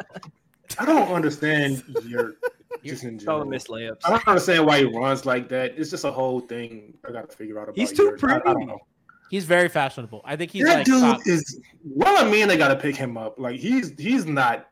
I 0.80 0.86
don't 0.86 1.08
understand 1.14 1.84
Yurt. 2.04 2.38
just 2.84 3.04
in 3.04 3.12
all 3.14 3.18
the 3.20 3.20
general. 3.26 3.46
missed 3.46 3.68
layups. 3.70 3.98
I 4.04 4.10
don't 4.10 4.28
understand 4.28 4.66
why 4.66 4.80
he 4.80 4.86
runs 4.86 5.26
like 5.26 5.48
that. 5.50 5.74
It's 5.78 5.90
just 5.90 6.04
a 6.04 6.12
whole 6.12 6.40
thing 6.42 6.98
I 7.08 7.12
gotta 7.12 7.28
figure 7.28 7.58
out 7.60 7.64
about. 7.70 7.78
He's 7.78 7.94
too 7.94 8.04
Yurt. 8.06 8.24
I, 8.24 8.36
I 8.36 8.40
pretty. 8.40 8.54
don't 8.60 8.68
know. 8.68 8.80
He's 9.30 9.46
very 9.46 9.70
fashionable. 9.70 10.22
I 10.24 10.36
think 10.36 10.52
he's 10.52 10.66
that 10.66 10.78
like 10.78 10.86
dude 10.86 11.02
top. 11.02 11.22
is 11.26 11.60
well. 11.84 12.24
I 12.24 12.30
mean, 12.30 12.48
they 12.48 12.58
gotta 12.58 12.76
pick 12.76 12.96
him 12.96 13.18
up. 13.18 13.40
Like 13.40 13.60
he's 13.60 13.92
he's 13.98 14.26
not. 14.26 14.70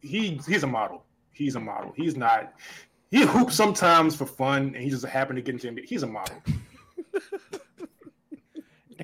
He 0.00 0.40
he's 0.46 0.64
a 0.64 0.66
model. 0.66 1.04
He's 1.32 1.54
a 1.54 1.60
model. 1.60 1.92
He's 1.96 2.16
not. 2.16 2.52
He 3.10 3.22
hoops 3.22 3.54
sometimes 3.54 4.16
for 4.16 4.26
fun, 4.26 4.74
and 4.74 4.82
he 4.82 4.90
just 4.90 5.04
happened 5.04 5.36
to 5.36 5.42
get 5.42 5.54
into 5.54 5.68
NBA. 5.68 5.84
He's 5.86 6.02
a 6.02 6.06
model. 6.06 6.36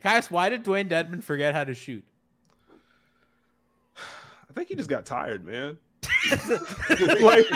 Guys, 0.03 0.30
why 0.30 0.49
did 0.49 0.64
Dewayne 0.64 0.88
Dedmon 0.88 1.22
forget 1.22 1.55
how 1.55 1.64
to 1.64 1.74
shoot? 1.74 2.05
I 3.96 4.53
think 4.55 4.68
he 4.68 4.76
just 4.76 4.88
got 4.88 5.05
tired, 5.05 5.44
man. 5.44 5.76
like, 7.20 7.46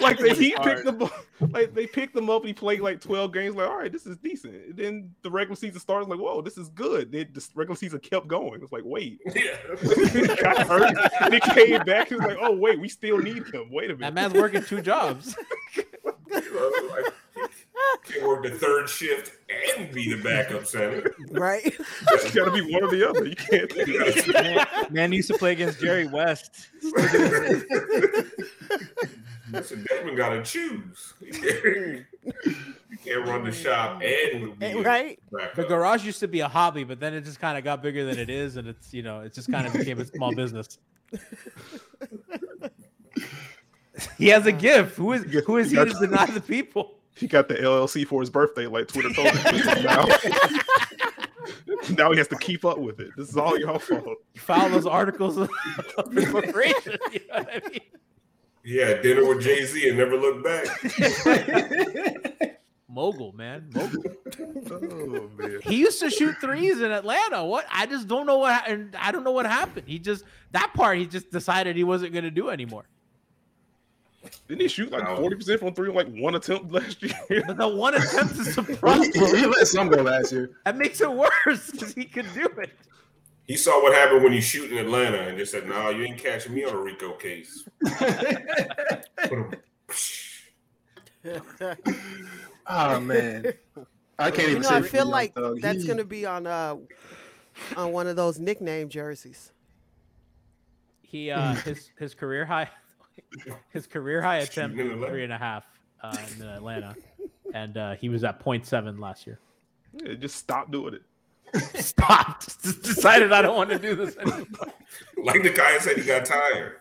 like 0.00 0.18
they, 0.18 0.34
he 0.34 0.54
picked 0.62 0.84
them 0.84 1.02
up, 1.02 1.12
like 1.50 1.74
they 1.74 1.86
picked 1.86 2.14
them 2.14 2.30
up. 2.30 2.44
He 2.44 2.52
played 2.52 2.80
like 2.80 3.00
twelve 3.00 3.32
games. 3.32 3.56
Like, 3.56 3.68
all 3.68 3.76
right, 3.76 3.92
this 3.92 4.06
is 4.06 4.16
decent. 4.18 4.54
And 4.54 4.76
then 4.76 5.14
the 5.22 5.30
regular 5.30 5.56
season 5.56 5.80
started. 5.80 6.08
Like, 6.08 6.18
whoa, 6.18 6.40
this 6.42 6.56
is 6.56 6.68
good. 6.70 7.12
Then 7.12 7.28
the 7.32 7.46
regular 7.54 7.76
season 7.76 8.00
kept 8.00 8.26
going. 8.28 8.62
It's 8.62 8.72
like, 8.72 8.84
wait, 8.84 9.20
Yeah. 9.26 9.56
he 10.12 10.26
got 10.26 10.66
hurt. 10.66 10.96
And 11.20 11.34
he 11.34 11.40
came 11.40 11.82
back. 11.84 12.08
He 12.08 12.14
was 12.14 12.26
like, 12.26 12.38
oh 12.40 12.56
wait, 12.56 12.80
we 12.80 12.88
still 12.88 13.18
need 13.18 13.46
him. 13.52 13.70
Wait 13.70 13.90
a 13.90 13.96
minute. 13.96 14.00
That 14.00 14.14
man's 14.14 14.34
working 14.34 14.62
two 14.62 14.80
jobs. 14.80 15.36
can 18.02 18.26
work 18.26 18.42
the 18.42 18.50
third 18.50 18.88
shift 18.88 19.32
and 19.76 19.92
be 19.92 20.14
the 20.14 20.22
backup 20.22 20.66
center. 20.66 21.14
Right? 21.30 21.74
It's 22.12 22.34
got 22.34 22.46
to 22.46 22.50
be 22.50 22.72
one 22.72 22.84
or 22.84 22.90
the 22.90 23.08
other. 23.08 23.26
You 23.26 23.36
can't. 23.36 23.76
Man, 24.32 24.66
man 24.90 25.12
used 25.12 25.28
to 25.28 25.38
play 25.38 25.52
against 25.52 25.80
Jerry 25.80 26.06
West. 26.06 26.68
Listen, 29.50 29.84
Dedmon 29.84 30.16
got 30.16 30.30
to 30.30 30.42
choose. 30.42 31.14
you 31.20 32.04
can't 33.04 33.26
run 33.26 33.44
the 33.44 33.52
shop 33.52 34.02
and 34.02 34.58
be 34.58 34.74
right? 34.82 35.20
The 35.54 35.64
garage 35.64 36.04
used 36.04 36.20
to 36.20 36.28
be 36.28 36.40
a 36.40 36.48
hobby, 36.48 36.84
but 36.84 36.98
then 36.98 37.14
it 37.14 37.22
just 37.22 37.40
kind 37.40 37.56
of 37.56 37.64
got 37.64 37.82
bigger 37.82 38.04
than 38.04 38.18
it 38.18 38.28
is, 38.28 38.56
and 38.56 38.66
it's 38.66 38.92
you 38.92 39.02
know 39.02 39.20
it 39.20 39.32
just 39.34 39.50
kind 39.50 39.66
of 39.66 39.72
became 39.72 40.00
a 40.00 40.04
small 40.04 40.34
business. 40.34 40.78
he 44.18 44.28
has 44.28 44.46
a 44.46 44.52
gift. 44.52 44.96
Who 44.96 45.12
is 45.12 45.22
who 45.44 45.58
is 45.58 45.70
he 45.70 45.76
to 45.76 45.94
deny 46.00 46.26
the 46.26 46.40
people? 46.40 46.96
He 47.16 47.26
got 47.26 47.48
the 47.48 47.54
LLC 47.54 48.06
for 48.06 48.20
his 48.20 48.28
birthday, 48.28 48.66
like 48.66 48.88
Twitter 48.88 49.10
told 49.12 49.30
him. 49.30 49.84
now, 49.84 50.04
now 51.96 52.12
he 52.12 52.18
has 52.18 52.28
to 52.28 52.36
keep 52.36 52.64
up 52.64 52.78
with 52.78 53.00
it. 53.00 53.10
This 53.16 53.30
is 53.30 53.38
all 53.38 53.58
your 53.58 53.78
fault. 53.78 54.18
You 54.34 54.40
file 54.40 54.68
those 54.68 54.86
articles 54.86 55.38
of 55.38 55.48
incorporation. 56.16 56.98
You 57.12 57.20
know 57.28 57.36
I 57.36 57.62
mean? 57.70 57.80
Yeah, 58.64 59.00
dinner 59.00 59.24
with 59.26 59.42
Jay 59.42 59.64
Z 59.64 59.88
and 59.88 59.96
never 59.96 60.16
look 60.16 60.44
back. 60.44 60.66
Mogul, 62.88 63.32
man, 63.32 63.70
mogul. 63.72 64.02
Oh 64.70 65.30
man. 65.36 65.58
He 65.62 65.76
used 65.76 66.00
to 66.00 66.10
shoot 66.10 66.34
threes 66.40 66.80
in 66.80 66.90
Atlanta. 66.90 67.44
What? 67.44 67.66
I 67.70 67.84
just 67.86 68.08
don't 68.08 68.26
know 68.26 68.38
what. 68.38 68.66
And 68.66 68.96
I 68.96 69.12
don't 69.12 69.22
know 69.22 69.32
what 69.32 69.44
happened. 69.44 69.86
He 69.86 69.98
just 69.98 70.24
that 70.52 70.72
part. 70.72 70.96
He 70.98 71.06
just 71.06 71.30
decided 71.30 71.76
he 71.76 71.84
wasn't 71.84 72.12
going 72.12 72.24
to 72.24 72.30
do 72.30 72.48
anymore. 72.48 72.86
Didn't 74.48 74.60
he 74.62 74.68
shoot 74.68 74.90
like 74.90 75.06
forty 75.16 75.36
percent 75.36 75.60
from 75.60 75.74
three, 75.74 75.88
on, 75.88 75.94
like 75.94 76.08
one 76.14 76.34
attempt 76.34 76.70
last 76.72 77.02
year? 77.02 77.14
But 77.46 77.58
the 77.58 77.68
one 77.68 77.94
attempt 77.94 78.38
is 78.38 78.56
a 78.58 78.62
He, 78.62 78.74
problem. 78.76 79.10
he 79.12 79.46
let 79.46 79.66
some 79.66 79.88
go 79.88 80.02
last 80.02 80.32
year. 80.32 80.50
That 80.64 80.76
makes 80.76 81.00
it 81.00 81.12
worse 81.12 81.70
because 81.70 81.92
he 81.94 82.04
could 82.04 82.26
do 82.34 82.46
it. 82.58 82.70
He 83.46 83.56
saw 83.56 83.80
what 83.82 83.94
happened 83.94 84.24
when 84.24 84.32
you 84.32 84.40
shoot 84.40 84.72
in 84.72 84.78
Atlanta 84.78 85.18
and 85.18 85.38
just 85.38 85.52
said, 85.52 85.68
"No, 85.68 85.90
you 85.90 86.04
ain't 86.04 86.18
catching 86.18 86.54
me 86.54 86.64
on 86.64 86.74
a 86.74 86.78
Rico 86.80 87.12
case." 87.12 87.64
Put 89.28 89.60
oh 92.68 93.00
man, 93.00 93.52
I 94.18 94.30
can't 94.30 94.42
You 94.44 94.48
even 94.50 94.62
know, 94.62 94.68
say 94.68 94.76
I 94.76 94.82
feel 94.82 95.06
like 95.06 95.34
Thug. 95.34 95.60
that's 95.60 95.82
He- 95.82 95.88
gonna 95.88 96.04
be 96.04 96.26
on 96.26 96.46
uh 96.46 96.76
on 97.76 97.92
one 97.92 98.06
of 98.06 98.16
those 98.16 98.38
nickname 98.38 98.88
jerseys. 98.88 99.52
He 101.02 101.30
uh 101.30 101.54
his 101.54 101.90
his 101.98 102.14
career 102.14 102.44
high 102.44 102.68
his 103.72 103.86
career 103.86 104.22
high 104.22 104.38
attempt 104.38 104.76
was 104.76 105.08
three 105.08 105.24
and 105.24 105.32
a 105.32 105.38
half 105.38 105.64
uh, 106.02 106.16
in 106.36 106.46
Atlanta, 106.46 106.94
and 107.54 107.76
uh, 107.76 107.94
he 107.94 108.08
was 108.08 108.24
at 108.24 108.44
0.7 108.44 108.98
last 108.98 109.26
year. 109.26 109.38
Yeah, 109.94 110.14
just 110.14 110.36
stop 110.36 110.70
doing 110.70 110.94
it. 110.94 111.02
Stopped. 111.82 112.62
Just 112.62 112.82
decided 112.82 113.32
I 113.32 113.40
don't 113.40 113.56
want 113.56 113.70
to 113.70 113.78
do 113.78 113.94
this 113.94 114.16
anymore. 114.18 114.46
like 115.22 115.42
the 115.42 115.50
guy 115.50 115.78
said, 115.78 115.96
he 115.96 116.04
got 116.04 116.24
tired. 116.24 116.78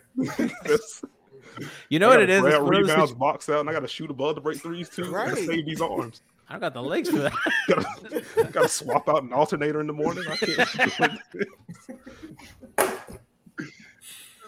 You 1.90 2.00
know 2.00 2.10
what 2.10 2.22
it 2.22 2.30
It's 2.30 2.44
one 2.44 2.52
of 2.52 2.62
those 2.62 2.70
rebounds, 2.70 3.14
box 3.14 3.48
out, 3.48 3.62
and 3.62 3.70
I 3.70 3.74
got 3.74 3.82
to 3.82 3.88
shoot 3.88 4.10
above 4.10 4.36
to 4.36 4.42
break 4.42 4.60
threes 4.60 4.90
too. 4.90 5.10
Right. 5.10 5.38
save 5.38 5.66
these 5.66 5.82
arms. 5.82 6.22
I 6.50 6.54
don't 6.54 6.62
got 6.62 6.74
the 6.74 6.84
legs 6.84 7.10
for 7.10 7.18
that. 7.18 7.34
gotta, 7.68 8.52
gotta 8.52 8.70
swap 8.70 9.10
out 9.10 9.24
an 9.24 9.34
alternator 9.34 9.82
in 9.82 9.88
the 9.88 9.94
morning. 9.94 10.24
I 10.30 10.36
can't. 12.78 13.20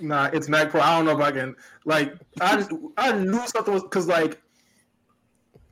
Nah, 0.02 0.30
it's 0.34 0.48
Pro. 0.48 0.82
I 0.82 0.98
don't 0.98 1.06
know 1.06 1.12
if 1.12 1.20
I 1.20 1.32
can. 1.32 1.56
Like, 1.86 2.16
I 2.42 2.56
just 2.58 2.72
I 2.98 3.12
knew 3.14 3.46
something 3.48 3.74
was 3.74 3.84
because 3.84 4.08
like 4.08 4.42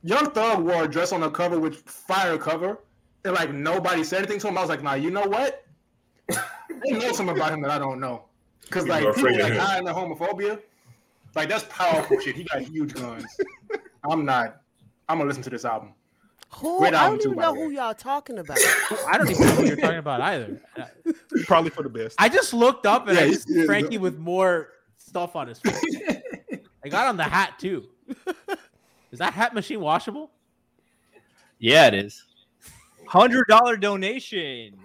Young 0.02 0.30
Thug 0.30 0.64
wore 0.64 0.84
a 0.84 0.88
dress 0.88 1.12
on 1.12 1.20
the 1.20 1.30
cover 1.30 1.58
with 1.58 1.76
fire 1.88 2.38
cover, 2.38 2.78
and 3.24 3.34
like 3.34 3.52
nobody 3.52 4.04
said 4.04 4.18
anything 4.18 4.38
to 4.40 4.48
him. 4.48 4.58
I 4.58 4.60
was 4.60 4.70
like, 4.70 4.82
nah, 4.82 4.94
you 4.94 5.10
know 5.10 5.26
what? 5.26 5.64
they 6.28 6.92
know 6.92 7.12
something 7.12 7.36
about 7.36 7.52
him 7.52 7.60
that 7.62 7.70
I 7.70 7.78
don't 7.78 8.00
know. 8.00 8.24
Because 8.62 8.86
like 8.86 9.04
people 9.14 9.32
like 9.32 9.52
him. 9.52 9.58
Ah, 9.60 9.66
hiding 9.66 9.86
the 9.86 9.92
homophobia, 9.92 10.60
like 11.34 11.48
that's 11.48 11.64
powerful 11.64 12.20
shit. 12.20 12.36
He 12.36 12.44
got 12.44 12.62
huge 12.62 12.94
guns. 12.94 13.24
I'm 14.08 14.24
not. 14.24 14.60
I'm 15.08 15.18
gonna 15.18 15.28
listen 15.28 15.42
to 15.44 15.50
this 15.50 15.64
album. 15.64 15.94
Who? 16.50 16.78
Great 16.78 16.94
I 16.94 17.08
don't 17.08 17.20
too, 17.20 17.28
even 17.28 17.36
by 17.36 17.42
know 17.42 17.54
who 17.54 17.70
y'all 17.70 17.94
talking 17.94 18.38
about. 18.38 18.58
I 19.08 19.18
don't 19.18 19.30
even 19.30 19.46
know 19.46 19.52
who 19.54 19.64
you're 19.66 19.76
talking 19.76 19.98
about 19.98 20.20
either. 20.22 20.60
Probably 21.44 21.70
for 21.70 21.82
the 21.82 21.88
best. 21.88 22.16
I 22.18 22.28
just 22.28 22.54
looked 22.54 22.86
up 22.86 23.08
and 23.08 23.16
Yeah, 23.18 23.24
I 23.24 23.28
just 23.30 23.48
see 23.48 23.60
yeah, 23.60 23.64
Frankie 23.66 23.96
no. 23.96 24.02
with 24.02 24.18
more 24.18 24.70
stuff 24.96 25.36
on 25.36 25.48
his 25.48 25.58
face. 25.58 25.82
I 26.84 26.88
got 26.88 27.08
on 27.08 27.16
the 27.16 27.24
hat 27.24 27.58
too. 27.58 27.88
Is 29.12 29.18
that 29.18 29.32
hat 29.32 29.54
machine 29.54 29.80
washable? 29.80 30.30
Yeah, 31.58 31.88
it 31.88 31.94
is. 31.94 32.24
Hundred 33.06 33.46
dollar 33.48 33.76
donation. 33.76 34.78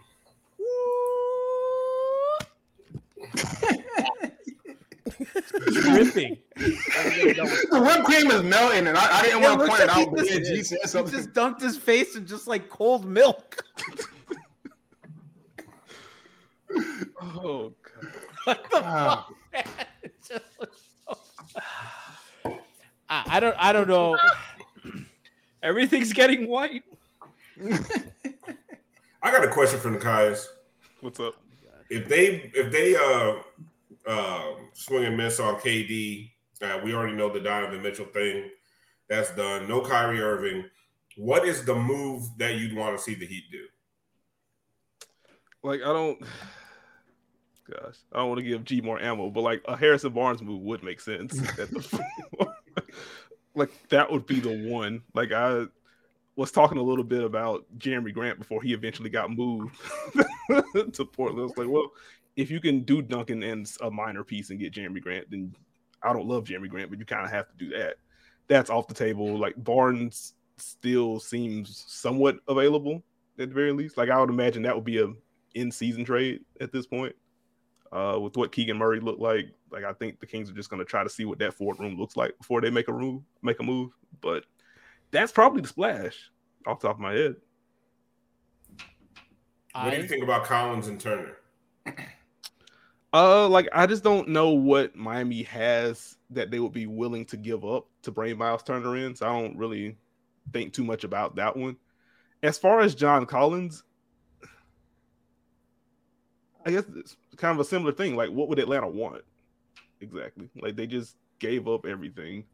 Dripping. 5.74 6.38
the 6.56 7.82
whipped 7.84 8.04
cream 8.06 8.32
is 8.32 8.44
melting, 8.44 8.88
and 8.88 8.98
I, 8.98 9.20
I 9.20 9.22
didn't 9.24 9.42
want 9.42 9.60
to 9.62 9.68
point 9.68 9.82
it 9.82 9.90
out, 9.90 10.12
but 10.16 10.26
yeah, 10.30 10.40
G 10.40 10.64
said 10.64 10.80
he 10.82 10.88
something. 10.88 11.14
just 11.14 11.34
dunked 11.34 11.62
his 11.62 11.78
face 11.78 12.16
in 12.16 12.26
just 12.26 12.48
like 12.48 12.70
cold 12.70 13.06
milk. 13.06 13.62
Oh 17.22 17.74
god. 17.84 18.14
What 18.46 18.64
the 18.72 18.82
Ah. 18.84 19.28
fuck, 19.54 19.66
just 20.28 20.42
so- 20.58 21.16
I, 23.10 23.24
I 23.28 23.40
don't. 23.42 23.56
I 23.60 23.74
don't 23.74 23.88
know. 23.90 24.18
Everything's 25.64 26.14
getting 26.14 26.48
white. 26.48 26.84
I 27.62 29.32
got 29.32 29.44
a 29.44 29.50
question 29.50 29.80
for 29.80 29.92
the 29.92 30.00
guys. 30.00 30.48
What's 31.02 31.20
up? 31.20 31.36
If 31.90 32.08
they 32.08 32.50
if 32.56 32.72
they 32.72 32.96
uh 32.96 33.34
uh 34.08 34.54
swing 34.74 35.06
and 35.06 35.18
miss 35.18 35.40
on 35.40 35.56
KD, 35.56 36.32
uh, 36.62 36.80
we 36.84 36.94
already 36.94 37.16
know 37.16 37.32
the 37.32 37.40
Donovan 37.40 37.82
Mitchell 37.82 38.06
thing. 38.06 38.50
That's 39.10 39.34
done. 39.36 39.68
No 39.68 39.82
Kyrie 39.82 40.22
Irving. 40.22 40.66
What 41.18 41.46
is 41.46 41.66
the 41.66 41.76
move 41.76 42.24
that 42.38 42.56
you'd 42.56 42.76
want 42.76 42.98
to 42.98 43.04
see 43.04 43.16
the 43.16 43.26
Heat 43.26 43.44
do? 43.52 43.66
Like 45.64 45.82
I 45.82 45.94
don't. 45.94 46.22
Gosh, 47.70 47.96
I 48.12 48.18
don't 48.18 48.30
want 48.30 48.40
to 48.40 48.46
give 48.46 48.66
G 48.66 48.82
more 48.82 49.00
ammo, 49.02 49.30
but 49.30 49.42
like 49.42 49.62
a 49.66 49.78
Harrison 49.78 50.12
Barnes 50.12 50.42
move 50.42 50.62
would 50.62 50.84
make 50.84 51.00
sense. 51.00 51.40
At 51.60 51.70
the, 51.70 52.04
like 53.56 53.72
that 53.90 54.12
would 54.12 54.26
be 54.26 54.40
the 54.40 54.70
one. 54.70 55.04
Like 55.14 55.32
I 55.32 55.66
was 56.36 56.52
talking 56.52 56.78
a 56.78 56.84
little 56.84 57.04
bit 57.04 57.24
about 57.24 57.66
Jerami 57.78 58.14
Grant 58.14 58.40
before 58.40 58.62
he 58.62 58.74
eventually 58.74 59.10
got 59.10 59.32
moved 59.32 59.76
to 60.94 61.06
Portland. 61.06 61.42
I 61.42 61.44
was 61.44 61.58
like, 61.58 61.70
well, 61.70 61.92
if 62.36 62.50
you 62.50 62.60
can 62.60 62.82
do 62.82 63.02
Duncan 63.02 63.44
and 63.44 63.70
a 63.82 63.92
minor 63.92 64.24
piece 64.24 64.50
and 64.50 64.60
get 64.60 64.74
Jerami 64.74 65.02
Grant, 65.02 65.30
then 65.30 65.56
I 66.04 66.14
don't 66.14 66.28
love 66.28 66.46
Jerami 66.46 66.70
Grant, 66.70 66.90
but 66.90 67.00
you 67.00 67.06
kind 67.06 67.26
of 67.26 67.32
have 67.32 67.48
to 67.50 67.58
do 67.58 67.70
that. 67.78 67.96
That's 68.48 68.70
off 68.70 68.88
the 68.88 68.94
table. 68.94 69.38
Like 69.38 69.56
Barnes 69.58 70.34
still 70.58 71.20
seems 71.20 71.84
somewhat 71.88 72.40
available 72.48 73.04
at 73.40 73.50
the 73.50 73.56
very 73.56 73.72
least. 73.72 73.98
Like 73.98 74.10
I 74.10 74.20
would 74.20 74.30
imagine 74.30 74.64
that 74.64 74.76
would 74.76 74.86
be 74.86 75.02
a 75.02 75.14
in-season 75.54 76.06
trade 76.06 76.42
at 76.60 76.72
this 76.72 76.88
point. 76.88 77.16
Uh, 77.92 78.18
with 78.22 78.38
what 78.38 78.54
Keegan 78.54 78.78
Murray 78.78 79.02
looked 79.02 79.20
like, 79.20 79.52
like 79.70 79.84
I 79.84 79.92
think 79.92 80.22
the 80.22 80.26
Kings 80.26 80.50
are 80.50 80.54
just 80.54 80.70
going 80.70 80.80
to 80.80 80.86
try 80.86 81.04
to 81.04 81.10
see 81.10 81.26
what 81.26 81.40
that 81.40 81.54
forward 81.54 81.78
room 81.78 81.98
looks 81.98 82.16
like 82.16 82.38
before 82.38 82.62
they 82.62 82.70
make 82.70 82.88
a 82.88 82.94
move. 82.94 83.22
Make 83.42 83.60
a 83.60 83.64
move, 83.64 83.92
but 84.22 84.46
that's 85.12 85.34
probably 85.34 85.62
the 85.62 85.68
splash 85.68 86.32
off 86.66 86.80
the 86.80 86.88
top 86.88 86.96
of 86.96 87.02
my 87.02 87.12
head. 87.12 87.36
What 89.74 89.92
do 89.92 89.98
you 89.98 90.08
think 90.08 90.24
about 90.24 90.46
Collins 90.46 90.88
and 90.88 91.00
Turner? 91.00 91.36
Uh, 93.14 93.48
like 93.50 93.68
I 93.74 93.88
just 93.88 94.04
don't 94.04 94.30
know 94.30 94.52
what 94.52 94.96
Miami 94.96 95.44
has 95.44 96.18
that 96.30 96.50
they 96.50 96.60
would 96.60 96.72
be 96.72 96.88
willing 96.88 97.26
to 97.26 97.38
give 97.38 97.66
up 97.66 97.88
to 98.04 98.12
bring 98.12 98.38
Miles 98.38 98.64
Turner 98.64 98.96
in. 98.96 99.16
So 99.16 99.28
I 99.28 99.42
don't 99.42 99.58
really 99.58 99.98
think 100.54 100.74
too 100.74 100.84
much 100.86 101.04
about 101.04 101.36
that 101.36 101.56
one. 101.58 101.76
As 102.42 102.58
far 102.58 102.80
as 102.80 102.96
John 102.96 103.26
Collins, 103.26 103.84
I 106.66 106.72
guess 106.72 106.84
it's 106.96 107.18
kind 107.38 107.54
of 107.54 107.60
a 107.60 107.68
similar 107.68 107.92
thing. 107.92 108.16
Like, 108.16 108.30
what 108.30 108.48
would 108.48 108.60
Atlanta 108.60 108.88
want 108.88 109.24
exactly? 110.00 110.50
Like, 110.60 110.76
they 110.76 110.88
just 110.88 111.16
gave 111.40 111.68
up 111.68 111.86
everything. 111.86 112.46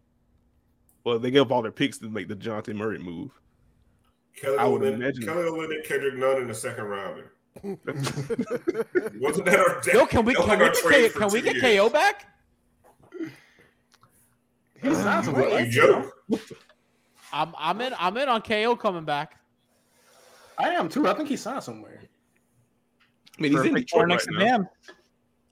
Well, 1.03 1.19
they 1.19 1.31
gave 1.31 1.43
up 1.43 1.51
all 1.51 1.61
their 1.61 1.71
picks 1.71 1.97
to 1.99 2.09
make 2.09 2.27
the 2.27 2.35
Dejounte 2.35 2.75
Murray 2.75 2.99
move. 2.99 3.31
Kelly 4.35 4.57
I 4.57 4.65
would 4.65 4.83
imagine- 4.83 5.23
Kelly 5.23 5.43
Olynyk, 5.43 5.85
Kendrick 5.85 6.15
Nunn 6.15 6.41
in 6.41 6.47
the 6.47 6.53
second 6.53 6.85
rounder. 6.85 7.31
Wasn't 7.63 9.45
that 9.45 9.59
our 9.59 9.81
Yo, 9.93 10.05
can 10.05 10.25
we 10.25 10.33
can 10.35 10.47
like 10.47 10.59
we 10.59 10.65
get, 10.65 10.83
K- 10.83 11.09
can 11.09 11.29
we 11.31 11.41
get. 11.41 11.59
KO 11.61 11.89
back? 11.89 12.25
He 14.81 14.93
sounds 14.93 15.27
What, 15.29 15.51
like 15.51 15.65
you 15.65 15.71
joke. 15.71 16.13
I'm 17.33 17.53
I'm 17.57 17.81
in 17.81 17.93
I'm 17.97 18.15
in 18.17 18.29
on 18.29 18.41
KO 18.41 18.75
coming 18.75 19.03
back. 19.05 19.39
I 20.57 20.69
am 20.69 20.89
too. 20.89 21.07
I 21.07 21.13
think 21.13 21.29
he 21.29 21.37
signed 21.37 21.63
somewhere. 21.63 22.01
I 23.37 23.41
mean, 23.41 23.51
he's 23.51 23.61
in 23.61 23.69
Perfect 23.73 23.89
for 23.91 24.05
Detroit 24.05 24.07
next 24.07 24.27
right 24.27 24.39
to 24.39 24.45
now. 24.45 24.57
Bam. 24.57 24.67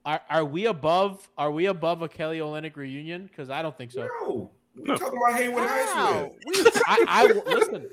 Are 0.04 0.20
are 0.30 0.44
we 0.44 0.66
above 0.66 1.28
are 1.36 1.50
we 1.50 1.66
above 1.66 2.02
a 2.02 2.08
Kelly 2.08 2.38
Olynyk 2.38 2.76
reunion? 2.76 3.26
Because 3.26 3.50
I 3.50 3.62
don't 3.62 3.76
think 3.76 3.90
so. 3.92 4.02
No, 4.22 4.50
No. 4.76 4.92
we're 4.92 4.96
talking 4.96 5.18
about 5.18 5.38
Haywood 5.38 5.66
High 5.68 5.86
School. 5.86 6.36
We, 6.46 6.54
I, 6.86 7.04
I 7.08 7.26
listen. 7.46 7.88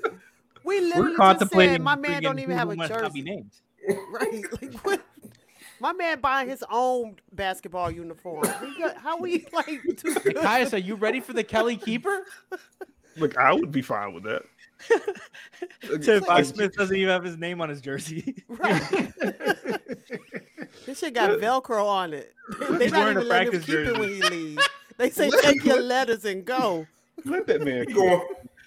we 0.64 0.80
literally 0.80 1.00
We're 1.02 1.08
just 1.08 1.16
contemplating 1.18 1.74
said 1.74 1.82
my 1.82 1.96
man 1.96 2.22
don't 2.22 2.38
even 2.38 2.56
have 2.56 2.68
a 2.68 2.74
who 2.74 2.82
be 2.82 2.88
jersey. 2.88 3.22
named. 3.22 3.50
Right? 4.10 4.44
Like 4.62 4.74
what? 4.84 5.02
My 5.80 5.92
man 5.92 6.20
buying 6.20 6.48
his 6.48 6.64
own 6.70 7.16
basketball 7.32 7.90
uniform. 7.90 8.46
We 8.62 8.78
got, 8.78 8.96
how 8.96 9.18
we 9.18 9.46
like 9.52 9.82
too 9.96 10.14
good? 10.14 10.36
Caius, 10.36 10.72
are 10.72 10.78
you 10.78 10.94
ready 10.94 11.20
for 11.20 11.32
the 11.32 11.44
Kelly 11.44 11.76
keeper? 11.84 12.24
Look, 13.16 13.36
I 13.36 13.52
would 13.52 13.70
be 13.72 13.82
fine 13.82 14.14
with 14.14 14.22
that. 14.24 14.42
Tiff 16.02 16.26
Like- 16.28 16.44
Smith 16.44 16.74
doesn't 16.74 16.96
even 16.96 17.08
have 17.10 17.24
his 17.24 17.36
name 17.36 17.60
on 17.60 17.68
his 17.68 17.80
jersey. 17.80 18.44
Right. 18.48 19.12
This 20.86 20.98
shit 20.98 21.14
got 21.14 21.38
Velcro 21.40 21.84
on 21.86 22.12
it. 22.12 22.34
They 22.70 22.84
He's 22.84 22.92
not 22.92 23.08
a 23.08 23.10
even 23.12 23.28
letting 23.28 23.52
him 23.52 23.62
practice 23.62 23.64
keep 23.66 23.74
it 23.76 23.84
jersey. 23.86 24.00
when 24.00 24.08
he 24.10 24.22
leaves. 24.22 24.68
They 24.96 25.10
say 25.10 25.30
take 25.42 25.64
your 25.64 25.80
letters 25.82 26.24
and 26.24 26.44
go. 26.44 26.86
Let 27.24 27.46
that 27.46 27.62
man. 27.62 27.86
He 27.88 27.94
going, 27.94 28.22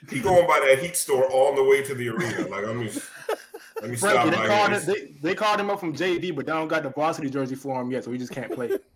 he 0.09 0.19
going 0.19 0.47
by 0.47 0.59
that 0.67 0.79
heat 0.83 0.95
store 0.95 1.25
all 1.25 1.55
the 1.55 1.63
way 1.63 1.83
to 1.83 1.93
the 1.95 2.09
arena. 2.09 2.47
Like, 2.47 2.65
let 2.65 2.75
me, 2.75 2.89
let 3.81 3.89
me 3.89 3.95
stop 3.97 4.27
Frankie, 4.27 4.29
they 4.29 4.47
called, 4.47 4.71
him, 4.71 4.85
they, 4.85 5.13
they 5.21 5.35
called 5.35 5.59
him 5.59 5.69
up 5.69 5.79
from 5.79 5.93
JV, 5.93 6.35
but 6.35 6.45
they 6.45 6.51
don't 6.51 6.67
got 6.67 6.83
the 6.83 6.89
varsity 6.89 7.29
jersey 7.29 7.55
for 7.55 7.81
him 7.81 7.91
yet, 7.91 8.03
so 8.03 8.11
he 8.11 8.17
just 8.17 8.31
can't 8.31 8.51
play. 8.51 8.71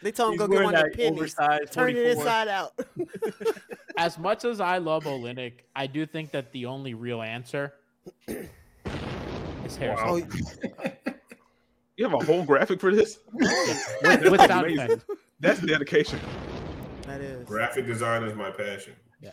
They 0.00 0.12
told 0.12 0.34
him 0.34 0.38
He's 0.38 0.46
go 0.46 0.46
get 0.46 0.64
one 0.64 0.74
of 0.76 0.80
the 0.80 0.88
that 0.90 0.96
pennies. 0.96 1.10
oversized 1.10 1.72
Turn 1.72 1.90
it 1.90 2.14
44. 2.14 2.22
inside 2.22 2.46
out. 2.48 2.72
As 3.98 4.16
much 4.16 4.44
as 4.44 4.60
I 4.60 4.78
love 4.78 5.02
Olynyk, 5.04 5.54
I 5.74 5.88
do 5.88 6.06
think 6.06 6.30
that 6.30 6.52
the 6.52 6.66
only 6.66 6.94
real 6.94 7.20
answer 7.20 7.72
is 8.28 9.76
Harrison. 9.76 10.06
Oh, 10.06 10.16
You 11.96 12.04
have 12.08 12.14
a 12.14 12.24
whole 12.24 12.44
graphic 12.44 12.78
for 12.80 12.94
this? 12.94 13.18
With, 13.32 14.30
with 14.30 14.40
sound 14.46 15.02
That's 15.40 15.60
dedication. 15.60 16.20
That 17.02 17.20
is. 17.20 17.44
Graphic 17.44 17.86
design 17.86 18.22
is 18.22 18.34
my 18.36 18.50
passion. 18.50 18.92
Yeah. 19.20 19.30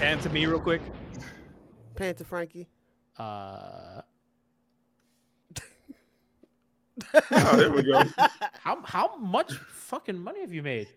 And 0.00 0.20
to 0.22 0.28
me, 0.30 0.46
real 0.46 0.60
quick. 0.60 0.80
Panta 1.94 2.24
Frankie. 2.24 2.68
Uh, 3.18 4.00
Oh, 7.30 7.56
there 7.56 7.70
we 7.70 7.82
go. 7.82 8.02
how 8.60 8.80
how 8.84 9.16
much 9.16 9.52
fucking 9.54 10.18
money 10.18 10.40
have 10.40 10.52
you 10.52 10.62
made 10.62 10.88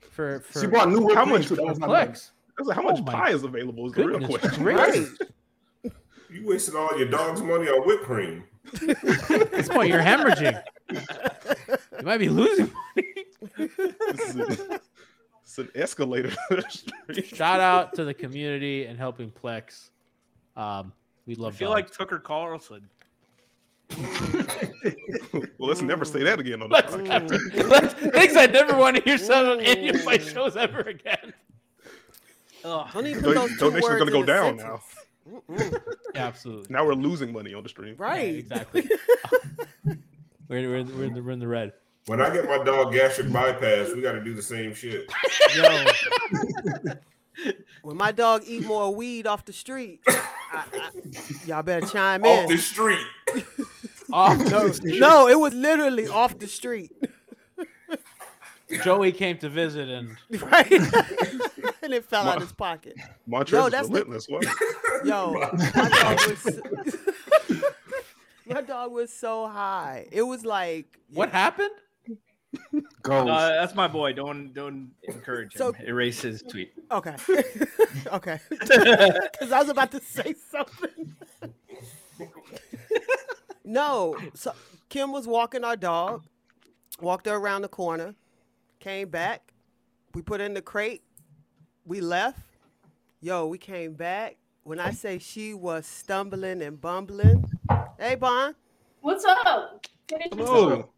for 0.00 0.40
for 0.40 0.60
She 0.60 0.66
bought 0.66 0.88
new 0.90 1.12
How 1.14 1.24
much- 1.24 1.48
too. 1.48 1.56
That 1.56 1.64
was 1.66 1.78
my 1.78 1.88
Plex? 1.88 2.30
I 2.58 2.62
was 2.62 2.68
like, 2.68 2.76
how 2.76 2.82
Oh 2.82 2.92
much 2.92 3.02
my 3.04 3.12
pie 3.12 3.30
is 3.30 3.42
available? 3.44 3.86
Is 3.86 3.92
the 3.94 4.04
real 4.06 4.20
question. 4.26 4.62
gracious. 4.62 5.18
You 6.30 6.46
wasted 6.46 6.74
all 6.76 6.96
your 6.98 7.08
dog's 7.08 7.42
money 7.42 7.66
on 7.68 7.86
whipped 7.86 8.04
cream. 8.04 8.44
At 8.88 9.50
this 9.50 9.68
point, 9.68 9.88
you're 9.88 10.00
hemorrhaging. 10.00 10.62
You 11.98 12.06
might 12.06 12.18
be 12.18 12.28
losing 12.28 12.70
money. 12.96 13.14
This 15.56 15.58
is 15.58 15.64
a- 15.66 15.68
It's 15.68 15.74
an 15.76 15.82
escalator. 15.82 16.32
Shout 17.24 17.60
out 17.60 17.94
to 17.94 18.04
the 18.04 18.14
community 18.14 18.86
and 18.86 18.98
helping 18.98 19.30
Plex. 19.30 19.90
Um, 20.56 20.92
we 21.26 21.34
love. 21.34 21.42
I 21.42 21.44
love. 21.44 21.56
feel 21.56 21.68
dogs. 21.70 21.76
like 21.90 21.92
Tucker 21.96 22.18
Carlson. 22.18 22.88
well, 25.32 25.68
let's 25.68 25.82
never 25.82 26.04
say 26.04 26.22
that 26.22 26.40
again 26.40 26.62
on 26.62 26.70
the 26.70 26.74
Let's 26.74 26.94
podcast. 26.94 27.30
never- 27.54 27.68
let's- 27.68 27.94
Things 27.94 28.36
I 28.36 28.46
never 28.46 28.76
want 28.76 28.96
to 28.96 29.02
hear 29.02 29.18
said 29.18 29.44
on 29.44 29.60
any 29.60 29.88
of 29.90 30.04
my 30.04 30.18
shows 30.18 30.56
ever 30.56 30.80
again. 30.80 31.32
Don't 32.62 33.06
even 33.06 33.22
Don- 33.22 33.34
put 33.34 33.34
those 33.34 33.58
Donations 33.58 33.90
are 33.90 33.98
gonna 33.98 34.10
go 34.10 34.22
down 34.22 34.58
sentence. 34.58 34.82
now. 35.28 35.42
Yeah, 36.14 36.26
absolutely. 36.26 36.66
Now 36.70 36.84
we're 36.86 36.94
losing 36.94 37.32
money 37.32 37.54
on 37.54 37.62
the 37.62 37.68
stream. 37.68 37.94
Right. 37.98 38.34
exactly. 38.36 38.88
we're, 39.84 39.96
we're, 40.48 40.68
we're, 40.68 40.76
in 41.04 41.14
the, 41.14 41.22
we're 41.22 41.30
in 41.32 41.38
the 41.38 41.46
red. 41.48 41.72
When 42.06 42.20
I 42.20 42.32
get 42.32 42.46
my 42.46 42.58
dog 42.62 42.92
gastric 42.92 43.32
bypass, 43.32 43.92
we 43.94 44.00
got 44.02 44.12
to 44.12 44.20
do 44.24 44.34
the 44.34 44.42
same 44.42 44.74
shit. 44.74 45.10
Yo, 45.56 45.84
When 47.82 47.96
my 47.96 48.12
dog 48.12 48.42
eat 48.46 48.64
more 48.66 48.94
weed 48.94 49.26
off 49.26 49.44
the 49.44 49.52
street, 49.52 50.00
I, 50.06 50.22
I, 50.52 50.90
y'all 51.46 51.62
better 51.62 51.86
chime 51.86 52.24
Off 52.24 52.44
in. 52.44 52.56
the 52.56 52.58
street. 52.58 53.06
off 54.12 54.38
no, 54.38 54.68
the 54.68 54.74
street. 54.74 55.00
no, 55.00 55.28
it 55.28 55.38
was 55.38 55.54
literally 55.54 56.06
off 56.20 56.38
the 56.38 56.46
street. 56.46 56.92
Joey 58.84 59.12
came 59.12 59.38
to 59.38 59.48
visit 59.48 59.88
and 59.88 60.16
right? 60.42 60.70
and 61.82 61.92
it 61.92 62.04
fell 62.04 62.28
out 62.28 62.40
his 62.40 62.52
pocket. 62.52 62.94
Montrez 63.28 63.50
Yo, 63.52 63.66
is 63.66 63.72
that's 63.72 63.88
the- 63.88 63.94
relentless. 63.94 64.26
What? 64.28 64.44
Yo, 65.04 65.32
my 65.34 65.88
dog 65.88 66.20
was 66.28 66.58
my 68.46 68.60
dog 68.62 68.92
was 68.92 69.12
so 69.12 69.46
high. 69.48 70.06
It 70.12 70.22
was 70.22 70.44
like 70.44 70.98
what 71.12 71.30
happened? 71.30 71.70
Goals. 73.02 73.30
Uh, 73.30 73.48
that's 73.60 73.74
my 73.74 73.88
boy. 73.88 74.12
Don't 74.12 74.52
don't 74.52 74.90
encourage 75.04 75.56
him. 75.56 75.74
Erase 75.86 76.22
his 76.22 76.42
tweet. 76.42 76.72
okay, 76.90 77.16
okay, 78.12 78.38
because 78.50 79.52
I 79.52 79.58
was 79.60 79.68
about 79.68 79.90
to 79.92 80.00
say 80.00 80.34
something. 80.50 81.16
no, 83.64 84.16
so 84.34 84.52
Kim 84.88 85.12
was 85.12 85.26
walking 85.26 85.64
our 85.64 85.76
dog, 85.76 86.24
walked 87.00 87.26
her 87.26 87.36
around 87.36 87.62
the 87.62 87.68
corner, 87.68 88.14
came 88.80 89.08
back. 89.08 89.52
We 90.14 90.22
put 90.22 90.40
in 90.40 90.54
the 90.54 90.62
crate. 90.62 91.02
We 91.84 92.00
left. 92.00 92.40
Yo, 93.20 93.46
we 93.46 93.58
came 93.58 93.94
back. 93.94 94.36
When 94.64 94.78
I 94.78 94.92
say 94.92 95.18
she 95.18 95.54
was 95.54 95.86
stumbling 95.86 96.62
and 96.62 96.80
bumbling, 96.80 97.50
hey 97.98 98.14
Bon, 98.14 98.54
What's 99.00 99.24
up? 99.24 99.84
Hello. 100.08 100.88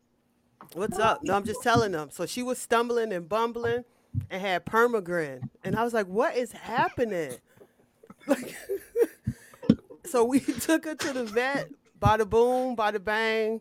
What's 0.72 0.98
up? 0.98 1.22
No, 1.22 1.34
I'm 1.34 1.44
just 1.44 1.62
telling 1.62 1.92
them. 1.92 2.08
So 2.10 2.26
she 2.26 2.42
was 2.42 2.58
stumbling 2.58 3.12
and 3.12 3.28
bumbling 3.28 3.84
and 4.30 4.40
had 4.40 4.64
permagrin, 4.64 5.48
and 5.62 5.76
I 5.76 5.84
was 5.84 5.92
like, 5.92 6.06
what 6.06 6.36
is 6.36 6.52
happening? 6.52 7.32
Like, 8.26 8.54
so 10.04 10.24
we 10.24 10.40
took 10.60 10.84
her 10.84 10.94
to 10.94 11.12
the 11.12 11.24
vet. 11.24 11.68
Bada 12.00 12.28
boom, 12.28 12.76
bada 12.76 13.02
bang. 13.02 13.60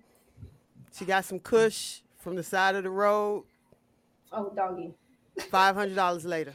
She 0.93 1.05
got 1.05 1.25
some 1.25 1.39
Kush 1.39 2.01
from 2.19 2.35
the 2.35 2.43
side 2.43 2.75
of 2.75 2.83
the 2.83 2.89
road. 2.89 3.45
Oh, 4.31 4.51
doggy. 4.55 4.93
Five 5.49 5.75
hundred 5.75 5.95
dollars 5.95 6.25
later. 6.25 6.53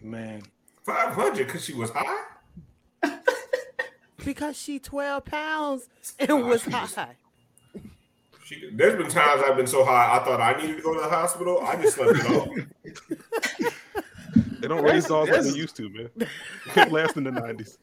Man. 0.00 0.42
500 0.84 1.46
because 1.46 1.64
she 1.64 1.74
was 1.74 1.90
high? 1.90 2.24
Because 4.24 4.56
she 4.56 4.78
12 4.78 5.24
pounds 5.24 5.88
and 6.18 6.46
was 6.46 6.64
high. 6.64 7.16
She, 8.44 8.70
there's 8.72 8.96
been 8.96 9.08
times 9.08 9.42
I've 9.46 9.56
been 9.56 9.66
so 9.66 9.84
high, 9.84 10.16
I 10.16 10.24
thought 10.24 10.40
I 10.40 10.60
needed 10.60 10.76
to 10.76 10.82
go 10.82 10.94
to 10.94 11.00
the 11.00 11.08
hospital. 11.08 11.60
I 11.62 11.80
just 11.80 11.94
slept 11.94 12.18
it 12.18 12.26
off. 12.26 12.48
They 14.60 14.68
don't 14.68 14.82
raise 14.82 15.06
dogs 15.06 15.30
like 15.30 15.42
they 15.42 15.50
used 15.50 15.76
to, 15.76 15.88
man. 15.90 16.08
Couldn't 16.70 16.92
last 16.92 17.16
in 17.16 17.24
the 17.24 17.30
nineties. 17.30 17.78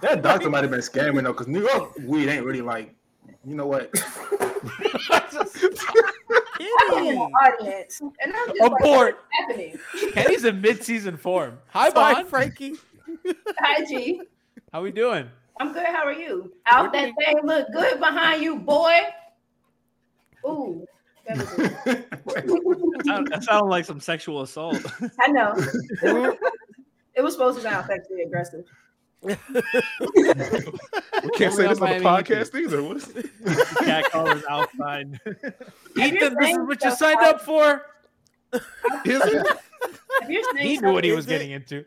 That 0.00 0.22
doctor 0.22 0.50
might 0.50 0.62
have 0.62 0.70
been 0.70 0.80
scamming 0.80 1.24
though, 1.24 1.32
because 1.32 1.48
New 1.48 1.62
York 1.62 1.96
weed 2.00 2.28
ain't 2.28 2.44
really 2.44 2.60
like, 2.60 2.94
you 3.44 3.54
know 3.54 3.66
what? 3.66 3.90
I'm 6.90 7.06
in 7.06 7.18
audience, 7.18 8.00
and 8.00 8.10
I'm 8.34 8.48
just 8.48 8.60
like, 8.60 8.72
Abort. 8.80 9.16
what's 9.16 9.18
happening? 9.38 9.78
Kenny's 10.12 10.44
in 10.44 10.60
mid-season 10.60 11.16
form. 11.16 11.58
Hi, 11.68 11.90
Sorry, 11.90 12.14
Bon. 12.14 12.26
Frankie. 12.26 12.74
Hi, 13.58 13.84
G. 13.84 14.22
How 14.72 14.82
we 14.82 14.90
doing? 14.90 15.28
I'm 15.60 15.72
good. 15.72 15.86
How 15.86 16.04
are 16.04 16.12
you? 16.12 16.52
Out 16.66 16.92
that 16.92 17.12
thing 17.18 17.36
look 17.44 17.66
good 17.72 17.98
behind 17.98 18.42
you, 18.42 18.56
boy. 18.56 18.98
Ooh, 20.46 20.86
that 21.26 21.36
was 21.38 21.58
it. 21.58 22.08
That 22.24 23.06
sound- 23.06 23.28
that 23.28 23.44
sounded 23.44 23.68
like 23.68 23.84
some 23.84 24.00
sexual 24.00 24.42
assault. 24.42 24.78
I 25.20 25.28
know. 25.28 25.54
it 27.14 27.22
was 27.22 27.34
supposed 27.34 27.58
to 27.58 27.62
sound 27.62 27.86
sexually 27.86 28.22
aggressive. 28.22 28.64
We 29.22 29.34
can't 31.36 31.54
say 31.54 31.68
this 31.68 31.80
on 31.80 31.88
the 31.88 32.00
podcast 32.02 32.54
either. 32.58 32.82
What 32.82 32.96
is 32.98 33.08
it? 33.08 33.30
Cat 33.78 34.10
callers 34.10 34.42
outside. 34.48 35.20
Ethan, 35.96 36.36
this 36.40 36.50
is 36.50 36.58
what 36.58 36.84
you 36.84 36.90
signed 36.94 37.20
up 37.20 37.40
for. 37.40 37.86
Is 38.52 38.60
it? 39.04 39.46
If 40.22 40.28
you're 40.28 40.42
saying 40.54 40.66
He 40.66 40.78
knew 40.78 40.92
what 40.92 41.04
he 41.04 41.12
was 41.12 41.26
getting 41.26 41.50
into. 41.50 41.84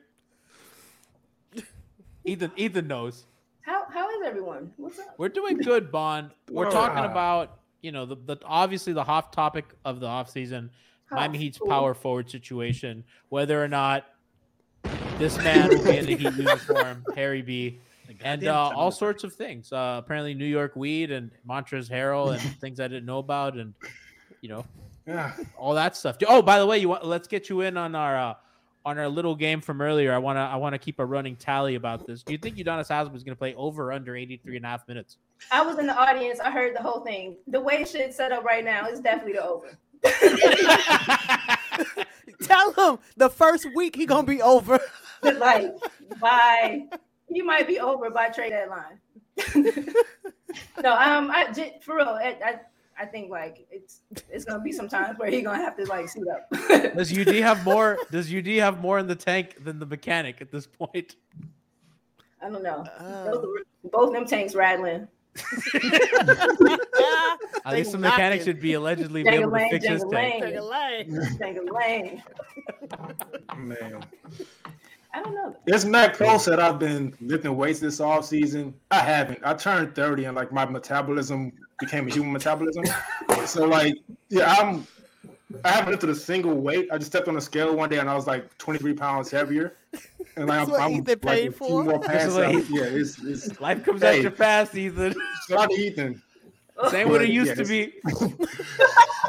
Ethan, 2.25 2.51
Ethan 2.55 2.87
knows. 2.87 3.25
How 3.61 3.85
how 3.91 4.09
is 4.09 4.17
everyone? 4.25 4.71
What's 4.77 4.99
up? 4.99 5.15
We're 5.17 5.29
doing 5.29 5.57
good, 5.57 5.91
Bond. 5.91 6.31
We're 6.49 6.67
oh, 6.67 6.71
talking 6.71 7.03
about, 7.03 7.59
you 7.81 7.91
know, 7.91 8.05
the, 8.05 8.15
the 8.15 8.37
obviously 8.45 8.93
the 8.93 9.03
hot 9.03 9.31
topic 9.33 9.65
of 9.85 9.99
the 9.99 10.07
offseason, 10.07 10.69
Miami 11.11 11.37
Oh, 11.37 11.41
Heat's 11.41 11.57
cool. 11.57 11.67
power 11.69 11.93
forward 11.93 12.29
situation, 12.29 13.03
whether 13.29 13.61
or 13.63 13.67
not 13.67 14.05
this 15.17 15.37
man 15.43 15.69
will 15.75 15.83
be 15.83 15.97
in 15.97 16.05
the 16.05 16.15
Heat 16.15 16.33
uniform, 16.37 17.05
Harry 17.15 17.41
B, 17.41 17.79
and 18.21 18.45
uh, 18.47 18.69
all 18.75 18.91
sorts 18.91 19.23
of 19.23 19.33
things. 19.33 19.71
Uh, 19.71 20.01
apparently, 20.03 20.33
New 20.33 20.45
York 20.45 20.75
weed 20.75 21.11
and 21.11 21.31
Montrezl 21.47 21.89
Harrell 21.89 22.31
and 22.33 22.41
things 22.59 22.79
I 22.79 22.87
didn't 22.87 23.05
know 23.05 23.19
about, 23.19 23.55
and 23.55 23.73
you 24.41 24.49
know, 24.49 24.65
Yeah. 25.07 25.33
all 25.57 25.73
that 25.75 25.95
stuff. 25.95 26.17
Oh, 26.27 26.41
by 26.41 26.59
the 26.59 26.65
way, 26.65 26.79
you 26.79 26.89
want 26.89 27.05
let's 27.05 27.27
get 27.27 27.49
you 27.49 27.61
in 27.61 27.77
on 27.77 27.95
our 27.95 28.17
uh, 28.17 28.33
on 28.85 28.99
our 28.99 29.07
little 29.09 29.35
game 29.35 29.61
from 29.61 29.81
earlier. 29.81 30.13
I 30.13 30.17
want 30.17 30.37
to 30.37 30.41
I 30.41 30.55
want 30.57 30.73
to 30.73 30.79
keep 30.79 30.99
a 30.99 31.05
running 31.05 31.35
tally 31.35 31.75
about 31.75 32.05
this. 32.05 32.23
Do 32.23 32.33
you 32.33 32.37
think 32.37 32.57
Udonis 32.57 32.87
Haslem 32.89 33.15
is 33.15 33.23
going 33.23 33.35
to 33.35 33.39
play 33.39 33.55
over 33.55 33.87
or 33.89 33.93
under 33.93 34.15
83 34.15 34.57
and 34.57 34.65
a 34.65 34.69
half 34.69 34.87
minutes? 34.87 35.17
I 35.51 35.61
was 35.61 35.79
in 35.79 35.87
the 35.87 35.95
audience. 35.95 36.39
I 36.39 36.51
heard 36.51 36.75
the 36.75 36.81
whole 36.81 37.01
thing. 37.01 37.37
The 37.47 37.59
way 37.59 37.85
shit's 37.85 38.17
set 38.17 38.31
up 38.31 38.43
right 38.43 38.63
now 38.63 38.87
is 38.87 38.99
definitely 38.99 39.33
the 39.33 39.45
over. 39.45 39.77
Tell 42.43 42.71
him 42.73 42.99
the 43.17 43.29
first 43.29 43.67
week 43.75 43.95
he 43.95 44.05
gonna 44.05 44.27
be 44.27 44.41
over. 44.41 44.79
like 45.23 45.73
by 46.19 46.85
he 47.29 47.41
might 47.41 47.67
be 47.67 47.79
over 47.79 48.09
by 48.09 48.29
trade 48.29 48.51
deadline. 48.51 48.99
no, 50.83 50.93
um, 50.93 51.31
I 51.31 51.51
j- 51.53 51.79
for 51.81 51.97
real, 51.97 52.07
I, 52.07 52.37
I 52.43 52.59
I 52.97 53.05
think 53.05 53.29
like 53.29 53.65
it's 53.71 54.01
it's 54.29 54.45
gonna 54.45 54.63
be 54.63 54.71
some 54.71 54.87
times 54.87 55.17
where 55.17 55.29
he 55.29 55.41
gonna 55.41 55.57
have 55.57 55.75
to 55.77 55.85
like 55.85 56.09
suit 56.09 56.27
up. 56.27 56.49
Does 56.95 57.17
UD 57.17 57.35
have 57.35 57.63
more? 57.65 57.97
Does 58.11 58.33
UD 58.33 58.47
have 58.47 58.81
more 58.81 58.99
in 58.99 59.07
the 59.07 59.15
tank 59.15 59.63
than 59.63 59.79
the 59.79 59.85
mechanic 59.85 60.41
at 60.41 60.51
this 60.51 60.67
point? 60.67 61.15
I 62.41 62.49
don't 62.49 62.63
know. 62.63 62.85
Oh. 62.99 63.31
Both, 63.31 63.91
both 63.91 64.13
them 64.13 64.25
tanks 64.25 64.55
rattling. 64.55 65.07
At 67.65 67.73
least 67.73 67.91
the 67.91 67.97
mechanic 67.97 68.41
should 68.41 68.59
be 68.59 68.73
allegedly 68.73 69.23
be 69.23 69.29
able 69.29 69.51
to 69.51 69.57
Jangle-lang, 69.57 69.69
fix 69.69 69.87
his 69.87 70.05
tank. 70.11 70.43
jangle-lang. 70.43 71.37
Jangle-lang. 71.39 72.23
Man. 73.57 74.05
I 75.13 75.23
don't 75.23 75.33
know. 75.33 75.55
This 75.65 75.85
Mac 75.85 76.15
Pro 76.15 76.37
said 76.37 76.59
I've 76.59 76.77
been 76.77 77.15
lifting 77.21 77.55
weights 77.55 77.79
this 77.79 77.99
off 77.99 78.25
season. 78.25 78.73
I 78.91 78.99
haven't. 78.99 79.39
I 79.43 79.53
turned 79.53 79.95
30 79.95 80.25
and 80.25 80.35
like 80.35 80.51
my 80.51 80.65
metabolism 80.65 81.53
became 81.79 82.07
a 82.07 82.11
human 82.11 82.33
metabolism. 82.33 82.83
so 83.45 83.65
like, 83.65 83.95
yeah, 84.29 84.53
I'm 84.59 84.85
I 85.63 85.69
haven't 85.69 85.91
lifted 85.91 86.09
a 86.09 86.15
single 86.15 86.55
weight. 86.55 86.87
I 86.91 86.97
just 86.97 87.11
stepped 87.11 87.27
on 87.27 87.37
a 87.37 87.41
scale 87.41 87.75
one 87.75 87.89
day 87.89 87.99
and 87.99 88.09
I 88.09 88.15
was 88.15 88.25
like 88.27 88.57
23 88.57 88.93
pounds 88.93 89.29
heavier. 89.29 89.77
And 90.35 90.47
like, 90.47 90.67
That's 90.67 90.71
what 90.71 90.91
Ethan 90.91 91.05
like 91.05 91.21
paid 91.21 91.47
a 91.49 91.51
few 91.51 91.67
for? 91.67 91.83
more 91.83 91.99
pounds 91.99 92.23
is 92.25 92.33
what 92.35 92.45
out. 92.45 92.55
he- 92.63 92.77
Yeah, 92.77 92.83
it's, 92.85 93.23
it's 93.23 93.59
Life 93.61 93.83
comes 93.83 94.01
Hey. 94.01 94.17
at 94.17 94.23
you 94.23 94.29
fast, 94.31 94.75
Ethan. 94.75 95.15
shout 95.47 95.69
to 95.69 95.75
Ethan. 95.75 96.21
Same 96.89 97.09
what 97.09 97.21
it 97.21 97.29
used 97.29 97.49
yeah, 97.49 97.55
to 97.55 97.65
be. 97.65 97.93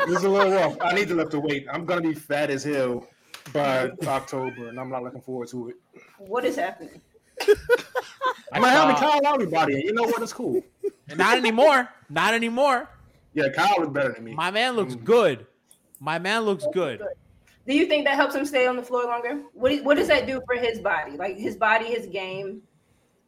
It's 0.08 0.22
a 0.22 0.28
little 0.28 0.52
rough. 0.52 0.76
I 0.80 0.92
need 0.92 1.08
to 1.08 1.14
lift 1.14 1.32
the 1.32 1.40
weight. 1.40 1.66
I'm 1.72 1.84
gonna 1.84 2.00
be 2.00 2.14
fat 2.14 2.48
as 2.50 2.62
hell 2.62 3.08
by 3.52 3.90
October, 4.06 4.68
and 4.68 4.78
I'm 4.78 4.88
not 4.88 5.02
looking 5.02 5.20
forward 5.20 5.48
to 5.48 5.70
it. 5.70 5.76
What 6.18 6.44
is 6.44 6.54
happening? 6.56 7.00
I'm 8.52 8.62
gonna 8.62 8.68
have 8.68 8.82
saw- 8.82 8.86
the 8.86 8.92
uh, 8.94 8.98
Kyle 8.98 9.20
Lowry 9.24 9.46
body. 9.46 9.74
and 9.74 9.82
You 9.82 9.94
know 9.94 10.04
what? 10.04 10.22
It's 10.22 10.32
cool. 10.32 10.62
Not 11.16 11.38
anymore. 11.38 11.88
Not 12.08 12.34
anymore. 12.34 12.88
Yeah, 13.34 13.48
Kyle 13.48 13.82
is 13.82 13.88
better 13.88 14.12
than 14.12 14.24
me. 14.24 14.34
My 14.34 14.50
man 14.50 14.76
looks 14.76 14.94
mm. 14.94 15.02
good. 15.02 15.46
My 16.00 16.18
man 16.18 16.42
looks 16.42 16.66
good. 16.72 17.02
Do 17.66 17.74
you 17.74 17.86
think 17.86 18.04
that 18.06 18.14
helps 18.14 18.34
him 18.34 18.44
stay 18.46 18.66
on 18.66 18.76
the 18.76 18.82
floor 18.82 19.04
longer? 19.04 19.42
What 19.52 19.82
What 19.82 19.96
does 19.96 20.08
that 20.08 20.26
do 20.26 20.40
for 20.46 20.56
his 20.56 20.78
body? 20.78 21.16
Like 21.16 21.36
his 21.36 21.56
body, 21.56 21.86
his 21.86 22.06
game. 22.06 22.62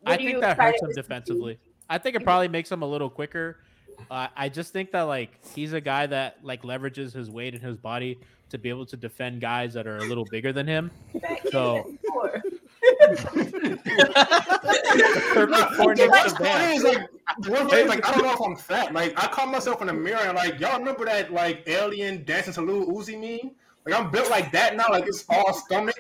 What 0.01 0.12
I 0.12 0.16
think 0.16 0.41
that 0.41 0.59
hurts 0.59 0.81
him 0.81 0.93
defensively. 0.93 1.59
I 1.91 1.99
think 1.99 2.16
it 2.16 2.23
probably 2.23 2.49
makes 2.49 2.71
him 2.71 2.83
a 2.83 2.87
little 2.87 3.11
quicker. 3.11 3.59
Uh, 4.11 4.29
I 4.37 4.49
just 4.49 4.73
think 4.73 4.93
that 4.93 5.03
like 5.03 5.31
he's 5.55 5.73
a 5.73 5.81
guy 5.81 6.07
that 6.07 6.39
like 6.43 6.62
leverages 6.62 7.12
his 7.12 7.31
weight 7.31 7.55
and 7.55 7.62
his 7.62 7.77
body 7.77 8.21
to 8.51 8.59
be 8.59 8.69
able 8.69 8.87
to 8.87 8.97
defend 8.97 9.41
guys 9.41 9.75
that 9.75 9.87
are 9.87 9.99
a 9.99 10.05
little 10.05 10.25
bigger 10.31 10.53
than 10.53 10.66
him. 10.66 10.91
So 11.51 11.93
perfect 15.34 15.74
four 15.74 15.95
The 15.95 16.07
next 16.09 16.32
to 16.34 16.43
part 16.43 16.62
is 16.74 16.82
like, 16.84 17.09
the 17.41 17.51
worst 17.53 17.74
is, 17.74 17.89
like 17.89 18.07
I 18.09 18.12
don't 18.12 18.22
know 18.24 18.32
if 18.32 18.41
I'm 18.41 18.57
fat. 18.57 18.93
Like 18.93 19.12
I 19.22 19.26
caught 19.28 19.51
myself 19.51 19.80
in 19.80 19.86
the 19.89 19.93
mirror 19.93 20.18
and 20.20 20.34
like 20.36 20.59
y'all 20.61 20.78
remember 20.78 21.05
that 21.05 21.32
like 21.32 21.62
alien 21.66 22.24
dancing 22.24 22.53
to 22.55 22.62
Lil 22.62 22.86
Uzi 22.86 23.18
meme? 23.20 23.53
Like 23.86 23.95
I'm 24.01 24.11
built 24.11 24.30
like 24.30 24.53
that 24.53 24.76
now. 24.76 24.86
Like 24.91 25.07
it's 25.07 25.24
all 25.28 25.53
stomach. 25.53 25.97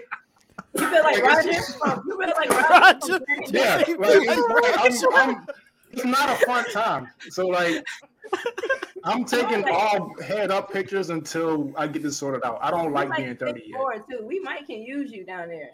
You 0.74 0.88
feel 0.88 1.02
like 1.02 1.22
Like, 1.22 1.24
Roger? 1.24 1.48
it's- 1.50 1.76
from- 1.76 2.02
You 2.06 2.18
feel 2.18 2.32
like 2.36 2.50
Roger? 2.50 3.18
from- 3.18 3.24
Yeah, 3.48 3.76
like, 3.76 3.88
it's, 3.88 5.02
like, 5.02 5.14
I'm, 5.14 5.30
I'm, 5.36 5.46
it's 5.92 6.04
not 6.04 6.28
a 6.30 6.46
fun 6.46 6.64
time. 6.72 7.08
So 7.30 7.46
like, 7.46 7.86
I'm 9.04 9.24
taking 9.24 9.64
all 9.70 10.14
head 10.22 10.50
up 10.50 10.70
pictures 10.72 11.08
until 11.10 11.72
I 11.76 11.86
get 11.86 12.02
this 12.02 12.18
sorted 12.18 12.44
out. 12.44 12.58
I 12.60 12.70
don't 12.70 12.92
like 12.92 13.08
like 13.08 13.18
being 13.18 13.36
30 13.36 13.62
yet. 13.66 14.06
too. 14.10 14.26
We 14.26 14.40
might 14.40 14.66
can 14.66 14.82
use 14.82 15.10
you 15.12 15.24
down 15.24 15.48
there. 15.48 15.70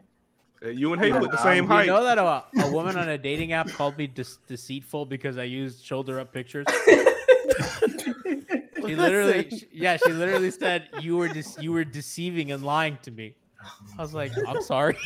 Uh, 0.65 0.69
You 0.69 0.93
and 0.93 1.03
Haley 1.03 1.21
look 1.21 1.31
the 1.31 1.43
same 1.43 1.65
You 1.65 1.69
height. 1.69 1.87
You 1.87 1.93
know 1.93 2.05
that 2.05 2.19
a, 2.19 2.45
a 2.63 2.71
woman 2.73 2.97
on 2.97 3.09
a 3.09 3.19
dating 3.19 3.53
app 3.53 3.69
called 3.69 3.99
me 3.99 4.07
de- 4.07 4.25
deceitful 4.49 5.07
because 5.07 5.37
I 5.39 5.45
used 5.45 5.85
shoulder 5.85 6.21
up 6.21 6.33
pictures. 6.33 6.67
She 8.87 8.95
literally, 8.97 9.45
Listen. 9.45 9.59
sh- 9.61 9.63
yeah, 9.73 9.97
she 9.97 10.13
literally 10.13 10.51
said 10.51 10.89
you 11.01 11.17
were 11.17 11.29
just 11.31 11.63
you 11.63 11.73
were 11.73 11.85
deceiving 11.85 12.53
and 12.53 12.63
lying 12.63 12.99
to 13.03 13.11
me. 13.11 13.35
I 13.99 14.03
was 14.03 14.13
like, 14.13 14.31
I'm 14.47 14.61
sorry. 14.61 14.99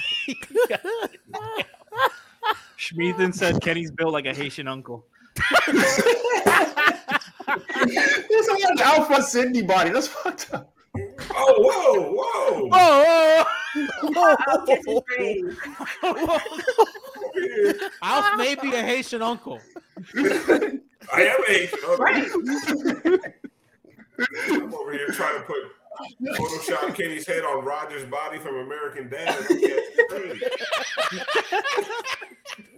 Schmeathan 2.76 3.32
said 3.32 3.60
Kenny's 3.60 3.92
built 3.92 4.12
like 4.12 4.26
a 4.26 4.34
Haitian 4.34 4.66
uncle. 4.66 5.06
This 7.46 8.46
is 8.48 8.48
like 8.64 8.80
Alpha 8.80 9.22
Sidney 9.22 9.62
body. 9.62 9.90
That's 9.90 10.08
fucked 10.08 10.52
up. 10.52 10.72
Oh, 11.34 11.54
whoa, 11.58 12.12
whoa. 12.12 12.68
oh, 12.72 14.36
I'll 14.46 14.66
get 14.66 14.82
you 14.86 15.02
praise. 15.06 15.56
Alf 18.02 18.36
may 18.36 18.54
be 18.54 18.74
a 18.74 18.82
Haitian 18.82 19.22
uncle. 19.22 19.60
I 20.16 20.80
am 21.22 21.42
a 21.42 21.52
Haitian. 21.52 21.78
uncle. 21.88 22.04
Right. 22.04 22.30
I'm 24.50 24.74
over 24.74 24.92
here 24.92 25.08
trying 25.08 25.38
to 25.38 25.44
put 25.46 25.56
Photoshop 26.36 26.94
Kenny's 26.94 27.26
head 27.26 27.44
on 27.44 27.64
Roger's 27.64 28.04
body 28.04 28.38
from 28.38 28.56
American 28.56 29.08
Dad. 29.08 29.36
It's 29.50 30.12
crazy. 30.12 30.46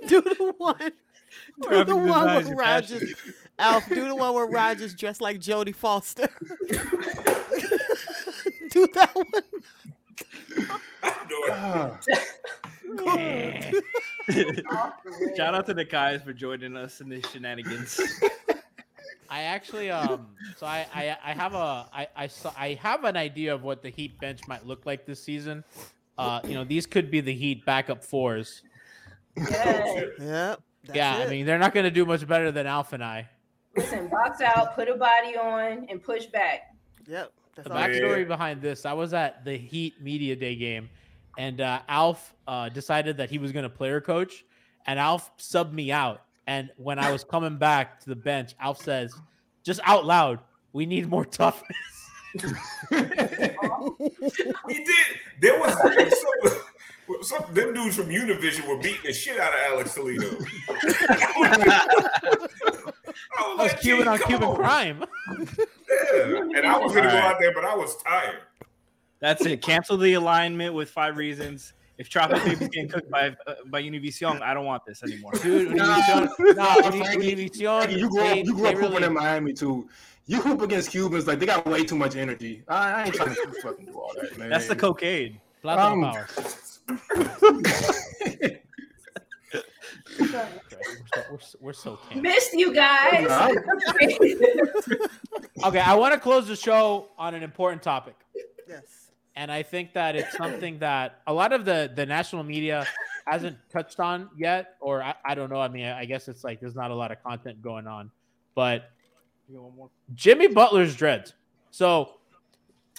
Do 0.06 0.20
the 0.22 0.54
one. 0.58 0.76
Do 1.62 1.68
the 1.68 1.76
having 1.76 2.08
one 2.08 2.26
denies 2.26 2.36
with 2.38 2.48
your 2.48 2.56
Rogers. 2.56 3.14
Alf, 3.58 3.88
do 3.88 4.08
the 4.08 4.14
one 4.14 4.34
where 4.34 4.46
Rogers 4.46 4.94
dressed 4.94 5.20
like 5.20 5.38
Jodie 5.38 5.74
Foster. 5.74 6.28
do 8.70 8.86
that 8.94 9.14
one. 9.14 9.26
Shout 15.36 15.54
out 15.54 15.66
to 15.66 15.74
the 15.74 15.84
guys 15.84 16.22
for 16.22 16.32
joining 16.32 16.76
us 16.76 17.00
in 17.00 17.08
the 17.08 17.22
shenanigans. 17.32 18.00
I 19.30 19.42
actually 19.42 19.90
um 19.90 20.26
so 20.56 20.66
I 20.66 20.86
I, 20.92 21.16
I 21.24 21.32
have 21.32 21.54
a 21.54 21.88
I, 21.92 22.08
I 22.16 22.26
saw 22.26 22.52
I 22.58 22.74
have 22.74 23.04
an 23.04 23.16
idea 23.16 23.54
of 23.54 23.62
what 23.62 23.82
the 23.82 23.90
Heat 23.90 24.18
bench 24.18 24.40
might 24.48 24.66
look 24.66 24.86
like 24.86 25.06
this 25.06 25.22
season. 25.22 25.64
Uh, 26.18 26.40
you 26.44 26.54
know, 26.54 26.64
these 26.64 26.84
could 26.84 27.10
be 27.10 27.20
the 27.20 27.32
Heat 27.32 27.64
backup 27.64 28.04
fours. 28.04 28.62
Yes. 29.36 30.08
Yep. 30.18 30.60
yeah, 30.92 31.16
I 31.16 31.28
mean 31.28 31.46
they're 31.46 31.58
not 31.58 31.72
gonna 31.72 31.90
do 31.90 32.04
much 32.04 32.26
better 32.26 32.50
than 32.50 32.66
Alf 32.66 32.92
and 32.92 33.04
I. 33.04 33.28
Listen, 33.76 34.08
box 34.08 34.40
out, 34.40 34.74
put 34.74 34.88
a 34.88 34.96
body 34.96 35.36
on, 35.36 35.86
and 35.88 36.02
push 36.02 36.26
back. 36.26 36.74
Yep. 37.06 37.32
That's 37.56 37.68
The 37.68 37.74
backstory 37.74 38.26
behind 38.26 38.62
this, 38.62 38.86
I 38.86 38.92
was 38.92 39.12
at 39.12 39.44
the 39.44 39.56
Heat 39.56 40.00
Media 40.02 40.36
Day 40.36 40.54
game, 40.54 40.88
and 41.38 41.60
uh, 41.60 41.80
Alf 41.88 42.34
uh, 42.46 42.68
decided 42.68 43.16
that 43.18 43.30
he 43.30 43.38
was 43.38 43.52
going 43.52 43.64
to 43.64 43.68
player 43.70 44.00
coach, 44.00 44.44
and 44.86 44.98
Alf 44.98 45.30
subbed 45.38 45.72
me 45.72 45.92
out. 45.92 46.22
And 46.46 46.70
when 46.76 46.98
I 46.98 47.12
was 47.12 47.22
coming 47.22 47.58
back 47.58 48.00
to 48.00 48.08
the 48.08 48.16
bench, 48.16 48.54
Alf 48.60 48.82
says, 48.82 49.14
just 49.62 49.80
out 49.84 50.04
loud, 50.04 50.40
we 50.72 50.86
need 50.86 51.08
more 51.08 51.24
toughness. 51.24 51.76
He 54.68 54.84
did. 54.84 55.06
There 55.40 55.58
was 55.58 55.72
some, 55.80 57.22
some 57.22 57.54
them 57.54 57.74
dudes 57.74 57.96
from 57.96 58.06
Univision 58.06 58.68
were 58.68 58.76
beating 58.76 59.00
the 59.04 59.12
shit 59.12 59.38
out 59.40 59.52
of 59.52 59.60
Alex 59.72 59.94
Toledo. 59.94 60.28
I 63.40 63.54
That 63.56 63.56
was 63.56 63.58
like, 63.58 63.80
Cuban 63.80 64.08
on 64.08 64.18
Cuban 64.20 64.48
on." 64.48 64.56
crime. 64.56 65.04
Yeah. 66.12 66.42
And 66.56 66.66
I 66.66 66.78
was 66.78 66.92
gonna 66.94 67.10
go 67.10 67.16
out 67.16 67.38
there, 67.40 67.52
but 67.54 67.64
I 67.64 67.74
was 67.74 67.96
tired. 68.02 68.40
That's 69.20 69.44
it. 69.46 69.62
Cancel 69.62 69.96
the 69.96 70.14
alignment 70.14 70.74
with 70.74 70.90
five 70.90 71.16
reasons. 71.16 71.72
If 71.98 72.08
chocolate 72.08 72.42
baby's 72.44 72.68
getting 72.70 72.88
cooked 72.88 73.10
by 73.10 73.36
uh, 73.46 73.54
by 73.66 73.82
Univision, 73.82 74.40
I 74.40 74.54
don't 74.54 74.64
want 74.64 74.86
this 74.86 75.02
anymore. 75.02 75.32
Dude, 75.42 75.68
Univision, 75.68 76.30
nah, 76.56 76.74
nah, 76.76 76.90
Univision, 76.90 77.98
you 77.98 78.08
grew 78.08 78.22
up, 78.22 78.28
they- 78.34 78.42
you 78.42 78.54
grew 78.54 78.62
they 78.62 78.68
up 78.70 78.74
hooping 78.76 78.90
really- 78.92 79.04
in 79.04 79.12
Miami 79.12 79.52
too. 79.52 79.86
You 80.26 80.40
hoop 80.40 80.62
against 80.62 80.90
Cubans, 80.92 81.26
like 81.26 81.38
they 81.40 81.46
got 81.46 81.66
way 81.66 81.84
too 81.84 81.96
much 81.96 82.14
energy. 82.16 82.62
I, 82.68 82.92
I 82.92 83.04
ain't 83.04 83.14
trying 83.14 83.34
to 83.34 83.52
fucking 83.62 83.84
do 83.86 83.92
all 83.92 84.12
that, 84.20 84.38
man. 84.38 84.48
That's 84.48 84.68
the 84.68 84.76
cocaine. 84.76 85.38
Platinum 85.60 86.04
Um, 86.04 86.12
power. 86.12 86.28
We're 90.80 90.96
so, 91.14 91.22
we're 91.30 91.40
so, 91.40 91.58
we're 91.60 91.72
so 91.72 91.96
camp. 92.08 92.22
Missed 92.22 92.52
you 92.54 92.72
guys. 92.74 93.26
Okay, 95.64 95.78
I 95.80 95.94
want 95.94 96.14
to 96.14 96.20
close 96.20 96.48
the 96.48 96.56
show 96.56 97.08
on 97.18 97.34
an 97.34 97.42
important 97.42 97.82
topic. 97.82 98.14
Yes. 98.68 99.10
and 99.36 99.52
I 99.52 99.62
think 99.62 99.92
that 99.92 100.16
it's 100.16 100.34
something 100.36 100.78
that 100.78 101.20
a 101.26 101.32
lot 101.34 101.52
of 101.52 101.64
the 101.66 101.90
the 101.94 102.06
national 102.06 102.44
media 102.44 102.86
hasn't 103.26 103.58
touched 103.70 104.00
on 104.00 104.30
yet, 104.38 104.76
or 104.80 105.02
I, 105.02 105.14
I 105.24 105.34
don't 105.34 105.50
know. 105.50 105.60
I 105.60 105.68
mean, 105.68 105.84
I 105.86 106.04
guess 106.06 106.28
it's 106.28 106.44
like 106.44 106.60
there's 106.60 106.74
not 106.76 106.90
a 106.90 106.94
lot 106.94 107.10
of 107.12 107.22
content 107.22 107.60
going 107.60 107.86
on, 107.86 108.10
but 108.54 108.90
Jimmy 110.14 110.46
Butler's 110.48 110.94
dreads. 110.96 111.34
So 111.70 112.14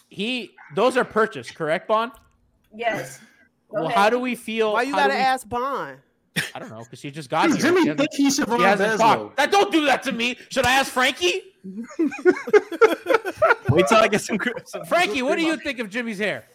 he 0.09 0.51
those 0.75 0.97
are 0.97 1.05
purchased, 1.05 1.55
correct, 1.55 1.87
Bond? 1.87 2.11
yes. 2.75 3.17
Go 3.71 3.75
Well, 3.77 3.85
ahead. 3.85 3.97
how 3.97 4.09
do 4.11 4.19
we 4.19 4.35
feel? 4.35 4.73
Why 4.73 4.83
you 4.83 4.93
gotta 4.93 5.13
we- 5.13 5.19
ask 5.19 5.47
Bond? 5.49 5.97
I 6.55 6.59
don't 6.59 6.69
know 6.69 6.79
because 6.83 6.99
she 6.99 7.11
just 7.11 7.29
got 7.29 7.47
Does 7.47 7.57
here. 7.57 7.65
Jimmy 7.65 7.81
She 7.81 7.87
hasn't- 7.89 7.99
think 7.99 8.13
he 8.13 8.31
she 8.31 8.41
hasn't 8.63 8.99
talked. 8.99 9.37
That 9.37 9.51
don't 9.51 9.71
do 9.71 9.85
that 9.85 10.01
to 10.03 10.11
me. 10.11 10.37
Should 10.49 10.65
I 10.65 10.73
ask 10.73 10.91
Frankie? 10.91 11.41
Wait 13.69 13.87
till 13.87 13.97
I 13.97 14.07
get 14.09 14.21
some. 14.21 14.37
some 14.65 14.85
Frankie, 14.85 15.21
what 15.21 15.37
do 15.37 15.43
you 15.43 15.57
think 15.57 15.79
of 15.79 15.89
Jimmy's 15.89 16.19
hair? 16.19 16.45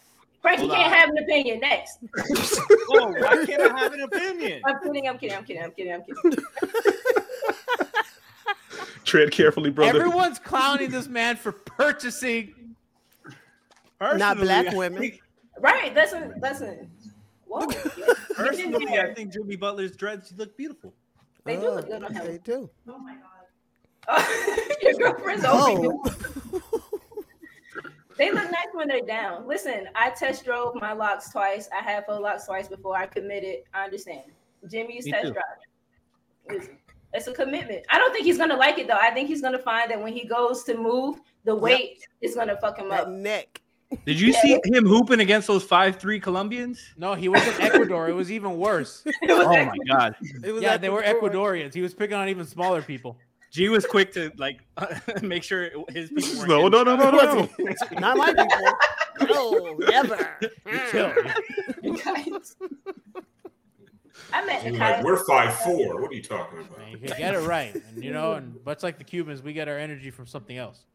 Frankie 0.41 0.67
can't 0.67 0.93
have 0.93 1.09
an 1.09 1.17
opinion. 1.19 1.59
Next. 1.59 1.99
Oh, 2.89 3.09
why 3.09 3.45
can't 3.45 3.61
I 3.61 3.79
have 3.79 3.93
an 3.93 4.01
opinion? 4.01 4.61
I'm 4.65 4.79
kidding. 4.81 5.07
I'm 5.09 5.17
kidding. 5.17 5.35
I'm 5.37 5.43
kidding. 5.43 5.61
I'm 5.63 5.71
kidding. 5.71 5.93
I'm 5.93 6.03
kidding. 6.03 6.45
Tread 9.03 9.31
carefully, 9.31 9.69
brother. 9.69 9.99
Everyone's 9.99 10.39
clowning 10.39 10.89
this 10.89 11.07
man 11.07 11.35
for 11.35 11.51
purchasing. 11.51 12.53
Not 14.01 14.37
black 14.37 14.73
women. 14.73 15.19
Right. 15.59 15.93
Listen. 15.93 16.33
Listen. 16.41 16.89
Whoa. 17.47 17.67
Personally, 18.35 18.99
I 18.99 19.13
think 19.13 19.33
Jimmy 19.33 19.55
Butler's 19.55 19.95
dreads 19.95 20.33
look 20.37 20.55
beautiful. 20.57 20.93
They 21.45 21.55
do 21.55 21.69
look 21.71 21.87
good 21.87 22.03
on 22.03 22.13
him. 22.13 22.25
They 22.25 22.37
do. 22.39 22.69
Oh 22.89 22.97
my 22.99 23.15
god. 23.15 24.25
Your 24.81 24.93
girlfriend's 24.93 25.43
Oh. 25.47 25.99
over. 26.05 26.61
They 28.17 28.31
look 28.31 28.45
nice 28.45 28.65
when 28.73 28.87
they're 28.87 29.05
down. 29.05 29.47
Listen, 29.47 29.89
I 29.93 30.09
test 30.09 30.43
drove 30.43 30.73
my 30.81 30.91
locks 30.91 31.29
twice. 31.29 31.69
I 31.71 31.83
had 31.83 32.03
full 32.07 32.19
locks 32.19 32.47
twice 32.47 32.67
before 32.67 32.97
I 32.97 33.05
committed. 33.05 33.57
I 33.75 33.83
understand. 33.83 34.23
Jimmy's 34.67 35.05
Me 35.05 35.11
test 35.11 35.27
too. 35.27 35.33
drive. 35.33 35.43
Listen, 36.49 36.77
It's 37.13 37.27
a 37.27 37.33
commitment. 37.33 37.85
I 37.91 37.99
don't 37.99 38.11
think 38.13 38.25
he's 38.25 38.39
gonna 38.39 38.55
like 38.55 38.79
it 38.79 38.87
though. 38.87 38.97
I 38.99 39.11
think 39.11 39.27
he's 39.27 39.43
gonna 39.43 39.59
find 39.59 39.91
that 39.91 40.01
when 40.01 40.13
he 40.13 40.25
goes 40.25 40.63
to 40.63 40.75
move, 40.75 41.19
the 41.43 41.53
weight 41.55 41.99
is 42.21 42.33
gonna 42.33 42.57
fuck 42.59 42.79
him 42.79 42.91
up. 42.91 43.07
Neck. 43.07 43.61
Did 44.05 44.19
you 44.19 44.33
see 44.33 44.59
him 44.65 44.85
hooping 44.85 45.21
against 45.21 45.47
those 45.47 45.63
five 45.63 45.97
three 45.97 46.19
Colombians? 46.19 46.81
No, 46.97 47.13
he 47.13 47.29
was 47.29 47.45
in 47.47 47.61
Ecuador. 47.61 48.09
It 48.09 48.13
was 48.13 48.31
even 48.31 48.57
worse. 48.57 49.03
oh 49.29 49.49
my 49.49 49.77
god. 49.87 50.15
yeah, 50.43 50.77
they 50.77 50.89
were 50.89 51.01
Ecuadorians. 51.01 51.73
He 51.73 51.81
was 51.81 51.93
picking 51.93 52.15
on 52.15 52.27
even 52.27 52.45
smaller 52.45 52.81
people. 52.81 53.17
G 53.51 53.69
was 53.69 53.85
quick 53.85 54.11
to 54.13 54.31
like 54.37 54.59
make 55.21 55.43
sure 55.43 55.69
his 55.89 56.09
people. 56.09 56.47
No, 56.47 56.67
no, 56.67 56.83
no, 56.83 56.95
no, 56.95 57.11
no, 57.11 57.49
no. 57.57 57.73
Not 57.99 58.17
my 58.17 58.33
people. 58.33 59.27
no, 59.27 59.77
never. 59.89 60.37
Chill. 60.91 61.13
I 64.33 64.45
met 64.45 64.65
You're 64.65 64.73
like, 64.73 65.03
we're 65.03 65.23
five 65.25 65.53
four. 65.59 66.01
What 66.01 66.11
are 66.11 66.13
you 66.13 66.23
talking 66.23 66.59
about? 66.59 66.91
You 66.91 66.97
get 66.97 67.33
it 67.33 67.47
right, 67.47 67.73
and 67.73 68.03
you 68.03 68.11
know, 68.11 68.33
and 68.33 68.59
much 68.65 68.83
like 68.83 68.97
the 68.97 69.05
Cubans, 69.05 69.41
we 69.41 69.53
get 69.53 69.69
our 69.69 69.77
energy 69.77 70.11
from 70.11 70.27
something 70.27 70.57
else. 70.57 70.85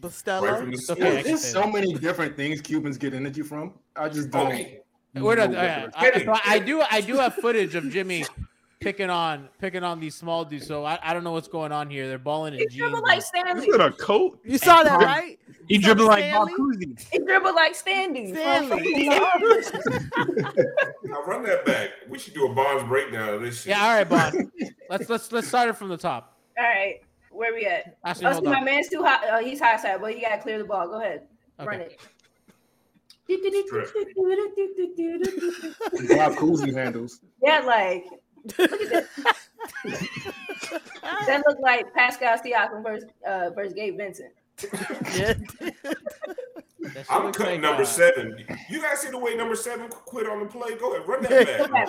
Bustelo. 0.00 0.42
Right 0.42 0.76
the 0.76 0.92
okay, 0.92 1.22
There's 1.22 1.44
so 1.44 1.62
that. 1.62 1.72
many 1.72 1.94
different 1.94 2.36
things 2.36 2.60
Cubans 2.60 2.98
get 2.98 3.14
energy 3.14 3.42
from. 3.42 3.74
I 3.96 4.08
just 4.08 4.28
oh, 4.28 4.44
don't. 4.44 4.46
Okay. 4.52 4.80
We're 5.14 5.34
not, 5.36 5.50
know 5.50 5.58
I, 5.58 5.84
what 5.86 5.96
I, 5.96 6.06
it 6.08 6.16
is. 6.22 6.28
I- 6.28 6.40
I 6.46 6.58
do 6.58 6.82
I 6.90 7.00
do 7.00 7.16
have 7.16 7.34
footage 7.34 7.74
of 7.74 7.90
Jimmy 7.90 8.24
picking 8.80 9.10
on 9.10 9.48
picking 9.58 9.82
on 9.82 10.00
these 10.00 10.14
small 10.14 10.44
dudes. 10.44 10.66
So 10.66 10.84
I, 10.84 10.98
I 11.02 11.12
don't 11.12 11.24
know 11.24 11.32
what's 11.32 11.48
going 11.48 11.72
on 11.72 11.90
here. 11.90 12.08
They're 12.08 12.18
balling 12.18 12.54
in 12.54 12.60
He 12.60 12.66
jeans. 12.66 12.78
dribbled 12.78 13.02
like 13.02 13.22
Stanley. 13.22 13.66
Is 13.66 13.76
that 13.76 13.86
a 13.86 13.92
coat? 13.92 14.40
You 14.44 14.58
saw 14.58 14.82
that, 14.82 15.00
right? 15.00 15.38
He 15.66 15.76
You 15.76 15.82
dribbled 15.82 16.08
like 16.08 16.24
Stanley? 16.24 16.52
Bob 16.56 16.60
Cousy. 16.60 17.08
He 17.10 17.18
dribbled 17.18 17.54
like 17.54 17.74
Stanley. 17.74 18.32
from 18.32 18.36
Stanley. 18.36 19.08
Now 21.04 21.22
run 21.22 21.42
that 21.44 21.64
back. 21.64 21.90
We 22.08 22.18
should 22.18 22.34
do 22.34 22.46
a 22.46 22.54
bonds 22.54 22.84
breakdown 22.84 23.34
of 23.34 23.40
this 23.40 23.62
shit. 23.62 23.70
Yeah, 23.70 23.82
all 23.82 23.94
right, 23.94 24.08
Bond. 24.08 24.52
let's 24.90 25.08
let's 25.08 25.32
let's 25.32 25.48
start 25.48 25.68
it 25.70 25.76
from 25.76 25.88
the 25.88 25.96
top. 25.96 26.36
All 26.58 26.64
right, 26.64 27.00
where 27.38 27.54
we 27.54 27.64
at? 27.66 27.96
Actually, 28.04 28.26
Oh, 28.26 28.40
see, 28.40 28.46
my 28.46 28.60
man's 28.60 28.88
too 28.88 29.02
high. 29.02 29.26
Uh, 29.28 29.38
he's 29.38 29.60
high 29.60 29.76
side, 29.76 30.00
but 30.00 30.14
you 30.16 30.22
gotta 30.22 30.42
clear 30.42 30.58
the 30.58 30.64
ball. 30.64 30.88
Go 30.88 31.00
ahead, 31.00 31.22
run 31.60 31.80
it. 31.80 32.00
Bob 36.08 36.32
Cousy 36.38 36.74
handles. 36.74 37.20
Yeah, 37.42 37.60
like 37.60 38.06
look 38.58 38.72
at 38.72 38.88
this. 38.88 39.06
that 41.26 41.42
looked 41.46 41.60
like 41.60 41.92
Pascal 41.94 42.38
Siakam 42.38 42.82
versus 42.82 43.08
uh, 43.26 43.50
versus 43.54 43.74
Gabe 43.74 43.96
Vincent. 43.96 44.32
I'm 47.10 47.26
looks 47.26 47.38
cutting 47.38 47.54
like, 47.54 47.60
number 47.60 47.82
uh, 47.82 47.86
seven. 47.86 48.44
You 48.68 48.80
guys 48.80 49.00
see 49.00 49.10
the 49.10 49.18
way 49.18 49.36
number 49.36 49.54
seven 49.54 49.88
quit 49.88 50.28
on 50.28 50.40
the 50.40 50.46
play? 50.46 50.74
Go 50.76 50.94
ahead, 50.94 51.06
run 51.06 51.22
that 51.22 51.70
back. 51.70 51.88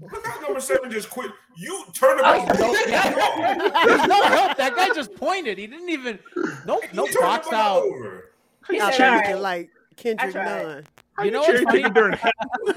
Look 0.00 0.26
how 0.26 0.40
number 0.40 0.60
seven 0.60 0.90
just 0.90 1.08
quit. 1.08 1.30
You 1.56 1.84
turn 1.92 2.16
the 2.16 2.22
ball. 2.22 2.44
There's 3.86 4.08
no 4.08 4.22
help. 4.22 4.56
That 4.56 4.74
guy 4.74 4.88
just 4.94 5.14
pointed. 5.14 5.58
He 5.58 5.66
didn't 5.66 5.88
even. 5.88 6.18
Nope. 6.66 6.84
No 6.92 7.04
turned 7.04 7.16
the 7.16 7.20
box 7.20 7.52
out. 7.52 7.82
over. 7.82 8.30
He 8.68 8.80
I'm 8.80 8.92
said, 8.92 9.34
"All 9.34 9.40
like 9.40 9.70
Kendrick 9.96 10.32
tried. 10.32 10.62
Nunn. 10.62 10.84
You 11.22 11.30
know 11.30 11.40
what's 11.40 11.62
funny? 11.62 11.82
during 11.90 12.14
half. 12.14 12.32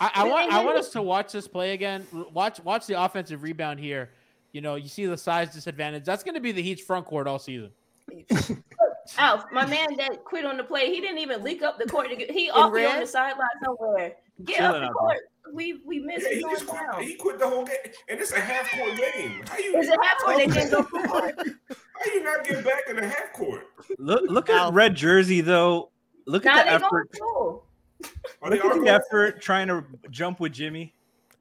I, 0.00 0.10
I 0.14 0.24
want 0.24 0.52
I 0.52 0.64
want 0.64 0.76
us 0.76 0.90
to 0.90 1.02
watch 1.02 1.32
this 1.32 1.46
play 1.46 1.72
again. 1.72 2.06
Watch 2.32 2.60
watch 2.64 2.86
the 2.86 3.00
offensive 3.00 3.42
rebound 3.42 3.78
here. 3.78 4.10
You 4.52 4.60
know, 4.60 4.74
you 4.74 4.88
see 4.88 5.06
the 5.06 5.16
size 5.16 5.52
disadvantage. 5.52 6.04
That's 6.04 6.22
going 6.22 6.34
to 6.34 6.40
be 6.40 6.52
the 6.52 6.62
Heat's 6.62 6.82
front 6.82 7.06
court 7.06 7.26
all 7.26 7.38
season. 7.38 7.70
Alf, 8.10 8.54
oh, 9.18 9.44
my 9.52 9.66
man 9.66 9.96
that 9.96 10.24
quit 10.24 10.44
on 10.44 10.56
the 10.56 10.64
play, 10.64 10.92
he 10.92 11.00
didn't 11.00 11.18
even 11.18 11.42
leak 11.42 11.62
up 11.62 11.78
the 11.78 11.86
court. 11.86 12.08
To 12.10 12.16
get, 12.16 12.30
he 12.30 12.50
off 12.50 12.72
me 12.72 12.84
on 12.84 13.00
the 13.00 13.06
sideline 13.06 13.48
somewhere. 13.64 14.14
Get 14.44 14.56
Chilling 14.56 14.74
up 14.74 14.80
the 14.80 14.86
out 14.86 14.92
court. 14.94 15.18
We 15.52 15.80
we 15.86 16.00
missed 16.00 16.26
Yeah, 16.28 16.34
he 16.34 16.40
it 16.40 16.50
just 16.50 16.66
quit. 16.66 16.80
down. 16.90 17.02
He 17.02 17.14
quit 17.14 17.38
the 17.38 17.48
whole 17.48 17.64
game, 17.64 17.76
and 18.08 18.18
it's 18.18 18.32
a 18.32 18.40
half 18.40 18.68
court 18.72 18.96
game. 18.96 19.42
How 19.48 19.58
you? 19.58 19.76
Is 19.78 19.88
it 19.88 19.98
half 20.02 20.18
court? 20.18 20.36
They 20.38 20.46
didn't 20.46 20.70
go 20.70 20.82
court. 21.06 21.34
How 21.38 22.12
you 22.12 22.22
not 22.24 22.44
get 22.44 22.64
back 22.64 22.82
in 22.88 22.96
the 22.96 23.06
half 23.06 23.32
court? 23.32 23.68
Look, 23.98 24.22
look 24.28 24.50
at 24.50 24.72
red 24.72 24.94
jersey 24.96 25.40
though. 25.42 25.90
Look 26.26 26.44
Now 26.44 26.58
at 26.58 26.64
the 26.64 26.72
effort. 26.86 27.08
full. 27.16 27.64
Oh, 28.02 28.08
are 28.42 28.50
they 28.50 28.56
Look 28.56 28.76
at 28.76 28.82
the 28.82 28.88
effort 28.90 29.40
trying 29.40 29.68
to 29.68 29.84
jump 30.10 30.40
with 30.40 30.52
Jimmy. 30.52 30.92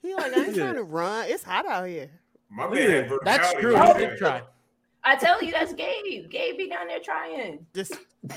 He 0.02 0.14
like, 0.14 0.34
I 0.38 0.46
ain't 0.46 0.56
trying 0.56 0.76
to 0.76 0.84
run. 0.84 1.26
It's 1.30 1.44
hot 1.44 1.66
out 1.66 1.88
here. 1.88 2.10
My 2.50 2.68
man, 2.70 3.06
at 3.06 3.12
That's 3.24 3.54
true. 3.54 3.74
like 3.74 3.98
He 3.98 4.06
did 4.06 4.18
try. 4.18 4.44
I 5.04 5.16
tell 5.16 5.42
you, 5.42 5.52
that's 5.52 5.74
Gabe. 5.74 6.30
Gabe 6.30 6.58
be 6.58 6.70
down 6.70 6.88
there 6.88 7.00
trying. 7.00 7.66
Just, 7.74 7.94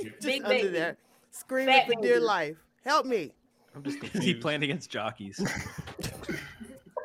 just 0.00 0.20
Big 0.22 0.42
under 0.42 0.48
baby. 0.56 0.68
there, 0.68 0.96
screaming 1.38 1.74
Fat 1.74 1.86
for 1.86 2.00
dear 2.02 2.20
life. 2.20 2.56
Help 2.84 3.06
me. 3.06 3.32
I'm 3.74 3.82
just 3.82 3.96
Is 3.96 4.02
he 4.02 4.08
confused. 4.10 4.40
playing 4.40 4.62
against 4.62 4.90
jockeys? 4.90 5.40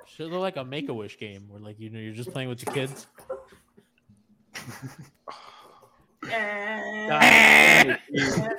Should 0.05 0.31
look 0.31 0.41
like 0.41 0.57
a 0.57 0.63
Make 0.63 0.89
a 0.89 0.93
Wish 0.93 1.17
game 1.17 1.45
where 1.49 1.59
like 1.59 1.79
you 1.79 1.89
know 1.89 1.99
you're 1.99 2.13
just 2.13 2.31
playing 2.31 2.49
with 2.49 2.59
the 2.59 2.71
kids. 2.71 3.07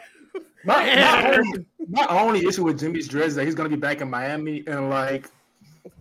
My, 0.66 0.83
my, 0.97 1.37
only, 1.37 1.66
my 1.89 2.07
only 2.09 2.47
issue 2.47 2.64
with 2.64 2.81
Jimmy's 2.81 3.07
dress 3.07 3.29
is 3.29 3.35
that 3.35 3.45
he's 3.45 3.55
gonna 3.55 3.68
be 3.68 3.77
back 3.77 4.01
in 4.01 4.09
Miami, 4.09 4.64
and 4.66 4.89
like, 4.89 5.29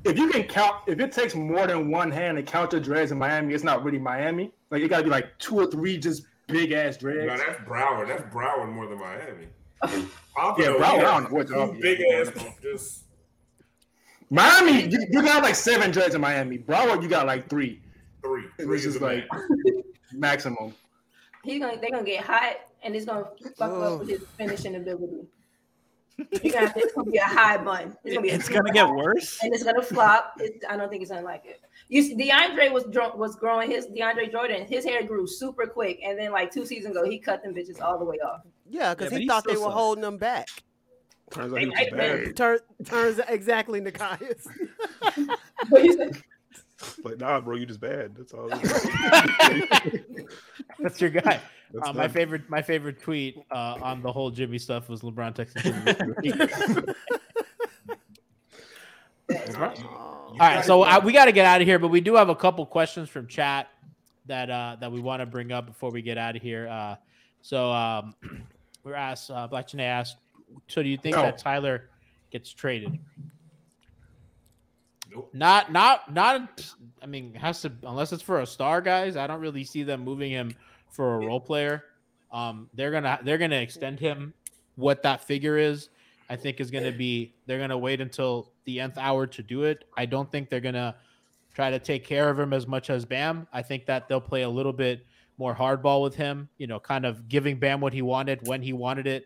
if 0.05 0.17
you 0.17 0.29
can 0.29 0.43
count, 0.43 0.77
if 0.87 1.01
it 1.01 1.11
takes 1.11 1.35
more 1.35 1.67
than 1.67 1.91
one 1.91 2.09
hand 2.09 2.37
to 2.37 2.43
count 2.43 2.71
your 2.71 2.79
dreads 2.79 3.11
in 3.11 3.17
Miami, 3.17 3.53
it's 3.53 3.65
not 3.65 3.83
really 3.83 3.99
Miami. 3.99 4.53
Like, 4.71 4.81
it 4.81 4.87
gotta 4.87 5.03
be 5.03 5.09
like 5.09 5.37
two 5.37 5.59
or 5.59 5.65
three 5.69 5.97
just 5.97 6.23
big 6.47 6.71
ass 6.71 6.95
dreads. 6.95 7.19
No, 7.19 7.25
dreads. 7.35 7.43
that's 7.45 7.59
Broward. 7.69 8.07
That's 8.07 8.21
Broward 8.33 8.71
more 8.73 8.87
than 8.87 8.99
Miami. 8.99 9.47
Yeah, 9.91 10.05
Pompano, 10.35 10.77
Broward, 10.79 10.79
he 10.79 10.83
I 10.83 11.01
don't 11.01 11.23
know 11.23 11.29
what 11.37 11.47
two 11.47 11.81
big 11.81 11.99
doing. 11.99 12.13
ass 12.13 12.31
just. 12.61 13.03
Miami, 14.29 14.87
you, 14.87 14.97
you 15.11 15.21
got 15.21 15.43
like 15.43 15.55
seven 15.55 15.91
dreads 15.91 16.15
in 16.15 16.21
Miami. 16.21 16.57
Broward, 16.57 17.03
you 17.03 17.09
got 17.09 17.27
like 17.27 17.49
three. 17.49 17.81
Three. 18.23 18.45
It 18.57 18.63
Three 18.63 18.65
was 18.67 18.85
is 18.85 18.93
just 18.93 19.01
like 19.03 19.25
maximum. 20.13 20.73
he's 21.43 21.59
gonna 21.61 21.77
they're 21.79 21.91
gonna 21.91 22.03
get 22.03 22.23
hot 22.23 22.55
and 22.83 22.95
it's 22.95 23.05
gonna 23.05 23.25
fuck 23.57 23.71
up 23.71 23.99
with 23.99 24.09
his 24.09 24.23
finishing 24.37 24.75
ability. 24.75 25.27
He's 26.41 26.53
gonna 26.53 26.71
it's 26.75 26.93
gonna 26.93 27.11
be 27.11 27.17
a 27.17 27.23
high 27.23 27.57
bun. 27.57 27.95
It's 28.03 28.13
gonna, 28.15 28.21
be—it's 28.21 28.47
gonna 28.49 28.71
get 28.71 28.87
worse. 28.87 29.39
and 29.43 29.53
it's 29.53 29.63
gonna 29.63 29.81
flop. 29.81 30.33
It's, 30.39 30.63
I 30.69 30.77
don't 30.77 30.89
think 30.89 31.01
it's 31.01 31.11
gonna 31.11 31.25
like 31.25 31.43
it. 31.45 31.59
You 31.89 32.01
see, 32.03 32.15
DeAndre 32.15 32.71
was 32.71 32.85
dro- 32.85 33.15
was 33.15 33.35
growing 33.35 33.69
his 33.69 33.87
DeAndre 33.87 34.31
Jordan. 34.31 34.65
His 34.67 34.85
hair 34.85 35.03
grew 35.03 35.27
super 35.27 35.65
quick, 35.67 35.99
and 36.05 36.17
then 36.17 36.31
like 36.31 36.51
two 36.51 36.65
seasons 36.65 36.95
ago, 36.95 37.07
he 37.07 37.19
cut 37.19 37.43
them 37.43 37.53
bitches 37.53 37.81
all 37.81 37.97
the 37.99 38.05
way 38.05 38.17
off. 38.17 38.41
Yeah, 38.69 38.93
because 38.95 39.11
Yeah, 39.11 39.17
he 39.17 39.23
he 39.23 39.27
thought 39.29 39.43
they 39.43 39.51
still 39.53 39.61
were 39.63 39.67
sucks. 39.67 39.75
holding 39.79 40.01
them 40.01 40.17
back. 40.17 40.47
Turns 41.31 41.53
out 41.53 41.59
he 41.59 41.65
was 41.67 41.75
Hey, 41.77 41.89
just 41.89 41.95
hey, 42.01 42.25
bad. 42.25 42.35
Turn, 42.35 42.59
turns 42.85 43.19
exactly 43.27 43.81
Nekias. 43.81 44.47
But 45.69 45.81
he's 45.81 45.97
like, 45.97 46.23
Like, 47.03 47.17
nah, 47.19 47.39
bro, 47.39 47.55
you 47.55 47.65
just 47.65 47.79
bad. 47.79 48.15
That's 48.15 48.33
all. 48.33 48.49
That's 50.79 50.99
your 50.99 51.09
guy. 51.11 51.39
That's 51.73 51.89
Uh, 51.89 51.93
my 51.93 52.07
favorite, 52.07 52.49
my 52.49 52.61
favorite 52.61 53.01
tweet 53.01 53.37
uh, 53.51 53.77
on 53.81 54.01
the 54.01 54.11
whole 54.11 54.29
Jimmy 54.31 54.57
stuff 54.59 54.89
was 54.89 55.01
LeBron 55.01 55.33
texting 55.35 56.23
Jimmy. 56.23 56.93
All 59.29 60.37
right, 60.39 60.65
so 60.65 60.83
uh, 60.83 60.99
we 61.03 61.13
got 61.13 61.25
to 61.25 61.31
get 61.31 61.45
out 61.45 61.61
of 61.61 61.67
here, 61.67 61.79
but 61.79 61.87
we 61.89 62.01
do 62.01 62.15
have 62.15 62.29
a 62.29 62.35
couple 62.35 62.65
questions 62.65 63.07
from 63.09 63.27
chat 63.27 63.69
that 64.25 64.49
uh, 64.49 64.77
that 64.79 64.91
we 64.91 64.99
want 64.99 65.21
to 65.21 65.25
bring 65.25 65.51
up 65.51 65.65
before 65.67 65.91
we 65.91 66.01
get 66.01 66.17
out 66.17 66.35
of 66.35 66.41
here. 66.41 66.67
Uh, 66.67 66.95
so 67.41 67.71
um, 67.71 68.15
we're 68.83 68.95
asked, 68.95 69.31
uh, 69.31 69.47
Black 69.47 69.67
Janae 69.67 69.83
asked, 69.83 70.17
so 70.67 70.83
do 70.83 70.89
you 70.89 70.97
think 70.97 71.15
No. 71.15 71.23
that 71.23 71.37
Tyler 71.37 71.89
gets 72.31 72.51
traded? 72.51 72.99
Nope. 75.11 75.29
Not, 75.33 75.71
not, 75.71 76.11
not. 76.13 76.73
I 77.01 77.05
mean, 77.05 77.33
has 77.35 77.61
to 77.61 77.71
unless 77.83 78.11
it's 78.13 78.23
for 78.23 78.41
a 78.41 78.45
star, 78.45 78.81
guys. 78.81 79.15
I 79.15 79.27
don't 79.27 79.41
really 79.41 79.63
see 79.63 79.83
them 79.83 80.03
moving 80.03 80.31
him 80.31 80.55
for 80.89 81.15
a 81.15 81.25
role 81.25 81.39
player. 81.39 81.83
Um, 82.31 82.69
they're 82.73 82.91
gonna 82.91 83.19
they're 83.23 83.37
gonna 83.37 83.57
extend 83.57 83.99
him. 83.99 84.33
What 84.75 85.03
that 85.03 85.23
figure 85.23 85.57
is, 85.57 85.89
I 86.29 86.35
think 86.35 86.59
is 86.59 86.71
gonna 86.71 86.91
be. 86.91 87.35
They're 87.45 87.59
gonna 87.59 87.77
wait 87.77 88.01
until 88.01 88.51
the 88.65 88.79
nth 88.79 88.97
hour 88.97 89.27
to 89.27 89.43
do 89.43 89.63
it. 89.63 89.85
I 89.95 90.07
don't 90.07 90.31
think 90.31 90.49
they're 90.49 90.59
gonna 90.59 90.95
try 91.53 91.69
to 91.69 91.77
take 91.77 92.03
care 92.03 92.29
of 92.29 92.39
him 92.39 92.51
as 92.53 92.65
much 92.65 92.89
as 92.89 93.05
Bam. 93.05 93.47
I 93.53 93.61
think 93.61 93.85
that 93.85 94.07
they'll 94.07 94.21
play 94.21 94.41
a 94.41 94.49
little 94.49 94.73
bit 94.73 95.05
more 95.43 95.53
hardball 95.53 96.01
with 96.01 96.15
him. 96.15 96.47
You 96.57 96.67
know, 96.67 96.79
kind 96.79 97.05
of 97.05 97.27
giving 97.27 97.59
Bam 97.59 97.81
what 97.81 97.91
he 97.91 98.01
wanted 98.01 98.47
when 98.47 98.61
he 98.61 98.71
wanted 98.71 99.07
it 99.07 99.25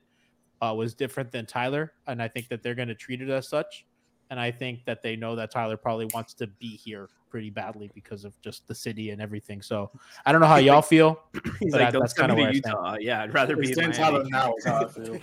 uh, 0.63 0.73
was 0.75 0.95
different 0.95 1.31
than 1.31 1.45
Tyler, 1.45 1.93
and 2.07 2.21
I 2.21 2.27
think 2.27 2.49
that 2.49 2.63
they're 2.63 2.73
going 2.73 2.87
to 2.87 2.95
treat 2.95 3.21
it 3.21 3.29
as 3.29 3.47
such. 3.47 3.85
And 4.31 4.39
I 4.39 4.51
think 4.51 4.83
that 4.85 5.03
they 5.03 5.15
know 5.15 5.35
that 5.35 5.51
Tyler 5.51 5.77
probably 5.77 6.07
wants 6.13 6.33
to 6.33 6.47
be 6.47 6.75
here 6.75 7.07
pretty 7.29 7.49
badly 7.49 7.91
because 7.93 8.25
of 8.25 8.33
just 8.41 8.67
the 8.67 8.73
city 8.75 9.11
and 9.11 9.21
everything. 9.21 9.61
So 9.61 9.91
I 10.25 10.31
don't 10.31 10.41
know 10.41 10.47
how 10.47 10.57
y'all 10.57 10.81
feel. 10.81 11.21
He's 11.59 11.71
but 11.71 11.79
like, 11.79 11.87
I- 11.87 11.91
don't 11.91 12.01
that's 12.01 12.13
kind 12.13 12.31
of 12.31 12.37
me 12.37 12.43
where 12.43 12.49
I 12.49 12.55
stand. 12.55 12.75
Utah. 12.77 12.97
Yeah, 12.99 13.21
I'd 13.21 13.33
rather 13.33 13.55
be 13.55 13.71
in 13.71 13.79
Extend 13.79 13.97
Miami. 13.97 14.03
Tyler 14.03 14.25
now 14.29 14.55
is 14.57 14.65
how 14.65 14.85
I 14.85 14.87
feel. 14.89 15.19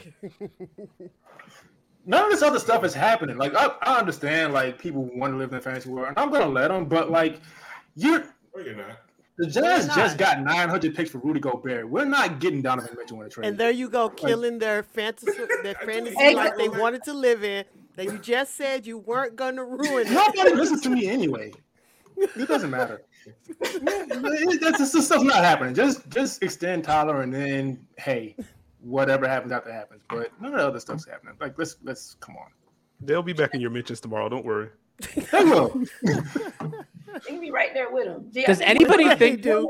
None 2.06 2.24
of 2.24 2.30
this 2.30 2.42
other 2.42 2.58
stuff 2.60 2.84
is 2.84 2.94
happening. 2.94 3.36
Like 3.36 3.54
I, 3.54 3.66
I 3.82 3.98
understand, 3.98 4.52
like 4.52 4.78
people 4.78 5.10
want 5.16 5.32
to 5.32 5.38
live 5.38 5.50
in 5.50 5.56
the 5.56 5.60
fantasy 5.60 5.88
world, 5.88 6.08
and 6.08 6.18
I'm 6.18 6.30
gonna 6.30 6.48
let 6.48 6.68
them. 6.68 6.86
But 6.86 7.10
like, 7.10 7.40
you're 7.96 8.20
No, 8.54 8.62
you're 8.62 8.76
not. 8.76 9.00
The 9.36 9.46
Jazz 9.46 9.86
just 9.94 10.16
got 10.18 10.40
900 10.40 10.94
picks 10.94 11.10
for 11.10 11.18
Rudy 11.18 11.40
Gobert. 11.40 11.88
We're 11.88 12.04
not 12.04 12.38
getting 12.40 12.62
Donovan 12.62 12.96
Mitchell 12.96 13.20
in 13.20 13.26
a 13.26 13.30
trade. 13.30 13.46
And 13.48 13.58
there 13.58 13.70
you 13.70 13.88
go, 13.88 14.08
killing 14.08 14.58
their 14.58 14.82
fantasy, 14.82 15.32
their 15.62 15.74
fantasy 15.74 16.14
Exactly. 16.18 16.34
life 16.34 16.52
they 16.56 16.68
wanted 16.68 17.02
to 17.04 17.12
live 17.12 17.42
in. 17.44 17.64
That 17.96 18.06
you 18.06 18.18
just 18.18 18.56
said 18.56 18.86
you 18.86 18.98
weren't 18.98 19.36
gonna 19.36 19.64
ruin 19.64 20.06
it. 20.08 20.10
Nobody 20.10 20.52
listens 20.54 20.80
to 20.82 20.90
me 20.90 21.06
anyway. 21.06 21.52
It 22.16 22.48
doesn't 22.48 22.70
matter. 22.70 23.02
It- 23.60 24.60
That's 24.60 24.78
just 24.78 24.92
this 24.92 25.06
stuff's 25.06 25.22
not 25.24 25.36
happening. 25.44 25.74
Just 25.74 26.08
just 26.10 26.42
extend 26.42 26.84
Tyler, 26.84 27.22
and 27.22 27.32
then 27.32 27.86
hey, 27.96 28.36
whatever 28.80 29.26
happens 29.28 29.50
after 29.52 29.72
happens. 29.72 30.02
But 30.10 30.30
none 30.42 30.52
of 30.54 30.58
the 30.60 30.66
other 30.66 30.80
stuff's 30.80 31.06
happening. 31.06 31.34
Like 31.40 31.56
let's 31.58 31.76
let's 31.84 32.16
come 32.20 32.36
on. 32.36 32.48
They'll 33.00 33.22
be 33.22 33.32
back 33.32 33.54
in 33.54 33.60
your 33.60 33.70
mentions 33.70 34.00
tomorrow. 34.00 34.28
Don't 34.28 34.44
worry. 34.44 34.68
They 35.14 35.44
will. 35.44 35.82
they 37.24 37.32
can 37.32 37.40
be 37.40 37.50
right 37.50 37.72
there 37.74 37.90
with 37.90 38.06
him. 38.06 38.30
Gee, 38.32 38.44
Does 38.44 38.60
anybody 38.60 39.14
think- 39.16 39.42
do. 39.42 39.68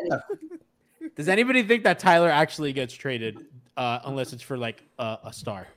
Does 1.16 1.28
anybody 1.28 1.62
think 1.62 1.84
that 1.84 1.98
Tyler 1.98 2.30
actually 2.30 2.72
gets 2.72 2.92
traded 2.94 3.38
uh, 3.76 4.00
unless 4.04 4.32
it's 4.32 4.42
for 4.42 4.56
like 4.56 4.82
a, 4.98 5.18
a 5.24 5.32
star? 5.32 5.68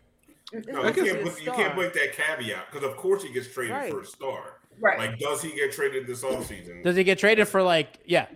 No, 0.54 0.60
you 0.88 0.94
can't, 0.94 1.22
put, 1.24 1.42
you 1.44 1.52
can't 1.52 1.76
break 1.76 1.94
that 1.94 2.14
caveat 2.14 2.72
because 2.72 2.88
of 2.90 2.96
course 2.96 3.22
he 3.22 3.32
gets 3.34 3.48
traded 3.54 3.74
Right. 3.76 3.92
for 3.92 4.02
a 4.02 4.06
star. 4.06 4.60
Right. 4.80 4.98
Like, 4.98 5.20
does 5.20 5.42
he 5.42 5.54
get 5.54 5.74
traded 5.74 6.08
this 6.08 6.24
offseason? 6.24 6.84
Does 6.84 6.96
he 6.96 7.04
get 7.04 7.20
traded 7.20 7.48
for 7.48 7.62
like 7.62 8.00
yeah? 8.06 8.28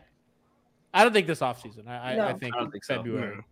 I 0.94 1.04
don't 1.04 1.14
think 1.14 1.26
this 1.28 1.40
offseason. 1.40 1.88
I, 1.88 2.12
I, 2.12 2.16
No. 2.18 2.28
I 2.28 2.34
think 2.34 2.54
I 2.56 2.60
don't 2.60 2.70
think. 2.72 2.84
February. 2.84 3.38
Mm. 3.38 3.44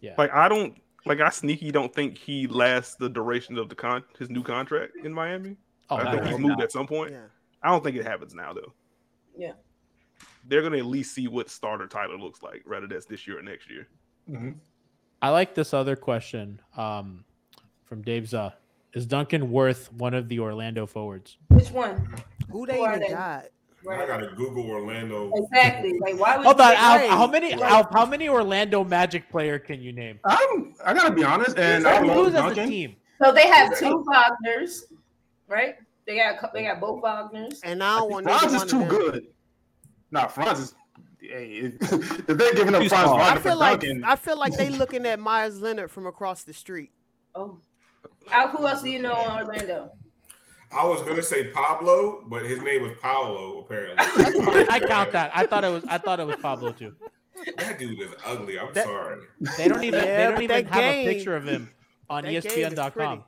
Yeah. 0.00 0.14
Like 0.16 0.32
I 0.32 0.48
don't 0.48 0.80
like 1.04 1.20
I 1.20 1.28
sneaky 1.28 1.70
don't 1.70 1.94
think 1.94 2.16
he 2.16 2.46
lasts 2.46 2.94
the 2.94 3.08
duration 3.10 3.58
of 3.58 3.68
the 3.68 3.74
con 3.74 4.02
his 4.18 4.30
new 4.30 4.42
contract 4.42 4.92
in 5.04 5.12
Miami. 5.12 5.56
Oh, 5.90 5.96
I 5.96 6.04
no, 6.04 6.10
think 6.12 6.22
he's 6.24 6.38
no. 6.38 6.48
moved 6.48 6.62
at 6.62 6.72
some 6.72 6.86
point. 6.86 7.10
Yeah. 7.12 7.18
I 7.62 7.68
don't 7.68 7.84
think 7.84 7.96
it 7.96 8.06
happens 8.06 8.34
now 8.34 8.54
though. 8.54 8.72
Yeah. 9.40 9.52
They're 10.48 10.60
gonna 10.62 10.76
at 10.78 10.84
least 10.86 11.14
see 11.14 11.28
what 11.28 11.48
starter 11.48 11.86
Tyler 11.86 12.18
looks 12.18 12.42
like, 12.42 12.62
rather 12.66 12.86
that's 12.86 13.06
this 13.06 13.26
year 13.26 13.38
or 13.38 13.42
next 13.42 13.68
year. 13.70 13.86
I 15.22 15.28
like 15.30 15.54
this 15.54 15.72
other 15.74 15.96
question 15.96 16.60
um, 16.76 17.24
from 17.84 18.02
Dave 18.02 18.28
Za. 18.28 18.54
Is 18.92 19.06
Duncan 19.06 19.50
worth 19.50 19.92
one 19.94 20.14
of 20.14 20.28
the 20.28 20.40
Orlando 20.40 20.86
forwards? 20.86 21.36
Which 21.48 21.70
one? 21.70 22.14
Who 22.50 22.66
they 22.66 22.76
Who 22.78 22.86
even 22.86 23.00
they? 23.00 23.08
got? 23.08 23.46
I 23.90 24.06
gotta 24.06 24.28
Google 24.36 24.68
Orlando. 24.68 25.32
Exactly. 25.34 25.98
Like 26.00 26.18
why 26.20 26.36
would 26.36 26.44
Hold 26.44 26.60
on, 26.60 26.74
Alf, 26.74 27.02
how 27.08 27.26
many 27.26 27.54
Like, 27.54 27.70
Alf, 27.70 27.86
how 27.92 28.04
many 28.04 28.28
Orlando 28.28 28.84
Magic 28.84 29.30
player 29.30 29.58
can 29.58 29.80
you 29.80 29.92
name? 29.92 30.20
I'm. 30.24 30.74
I 30.84 30.92
gotta 30.92 31.14
be 31.14 31.24
honest, 31.24 31.56
and 31.58 31.84
Who's- 31.84 31.96
I 31.96 32.00
love 32.02 32.16
who's 32.16 32.34
as 32.34 32.34
a 32.34 32.42
Duncan. 32.42 32.68
team? 32.68 32.96
So 33.22 33.32
they 33.32 33.46
have 33.48 33.78
two 33.78 34.04
Wagners, 34.06 34.84
right? 35.48 35.76
They 36.06 36.16
got 36.16 36.52
they 36.52 36.64
got 36.64 36.80
both 36.80 37.02
Wagners. 37.02 37.60
And 37.62 37.82
I 37.82 37.98
don't 37.98 38.10
want 38.10 38.24
Franz 38.26 38.42
neither 38.42 38.56
is 38.66 38.72
one 38.74 38.82
too 38.82 38.88
good. 38.88 39.26
Nah, 40.10 40.26
Franz 40.26 40.58
is. 40.60 40.74
Hey, 41.20 41.72
if 41.80 41.92
if 42.28 42.36
they're 42.38 42.54
giving 42.54 42.74
up 42.74 42.82
Franz 42.88 42.90
small. 42.90 43.20
I 43.20 43.38
feel 43.38 43.56
like 43.56 43.80
Duncan, 43.80 44.04
I 44.04 44.16
feel 44.16 44.38
like 44.38 44.56
they 44.56 44.68
looking 44.82 45.06
at 45.06 45.20
Meyers 45.20 45.60
Leonard 45.60 45.90
from 45.90 46.06
across 46.06 46.42
the 46.44 46.52
street. 46.54 46.90
Oh. 47.34 47.58
Alf, 48.32 48.52
who 48.52 48.66
else 48.66 48.82
do 48.82 48.90
you 48.90 49.00
know 49.00 49.12
in 49.24 49.30
Orlando? 49.46 49.92
I 50.72 50.86
was 50.86 51.02
gonna 51.02 51.22
say 51.22 51.48
Pablo, 51.48 52.24
but 52.28 52.44
his 52.44 52.62
name 52.62 52.82
was 52.82 52.92
Paolo 53.02 53.60
apparently. 53.60 53.96
I 54.70 54.80
count 54.80 55.12
that. 55.12 55.30
I 55.34 55.44
thought 55.46 55.64
it 55.64 55.70
was 55.72 55.84
I 55.84 55.98
thought 55.98 56.20
it 56.20 56.26
was 56.26 56.36
Pablo 56.36 56.72
too. 56.72 56.94
that 57.58 57.78
dude 57.78 58.00
is 58.00 58.10
ugly. 58.24 58.58
I'm 58.58 58.72
That- 58.72 58.84
sorry. 58.86 59.20
They 59.58 59.68
don't 59.68 59.82
even 59.84 60.02
Yeah, 60.04 60.16
they 60.26 60.32
don't 60.32 60.42
even 60.42 60.66
have 60.66 60.74
game- 60.74 61.08
a 61.08 61.12
picture 61.14 61.36
of 61.36 61.44
him 61.44 61.70
on 62.08 62.24
that 62.24 62.30
game 62.30 62.36
is 62.38 62.44
ESPN.com. 62.46 63.24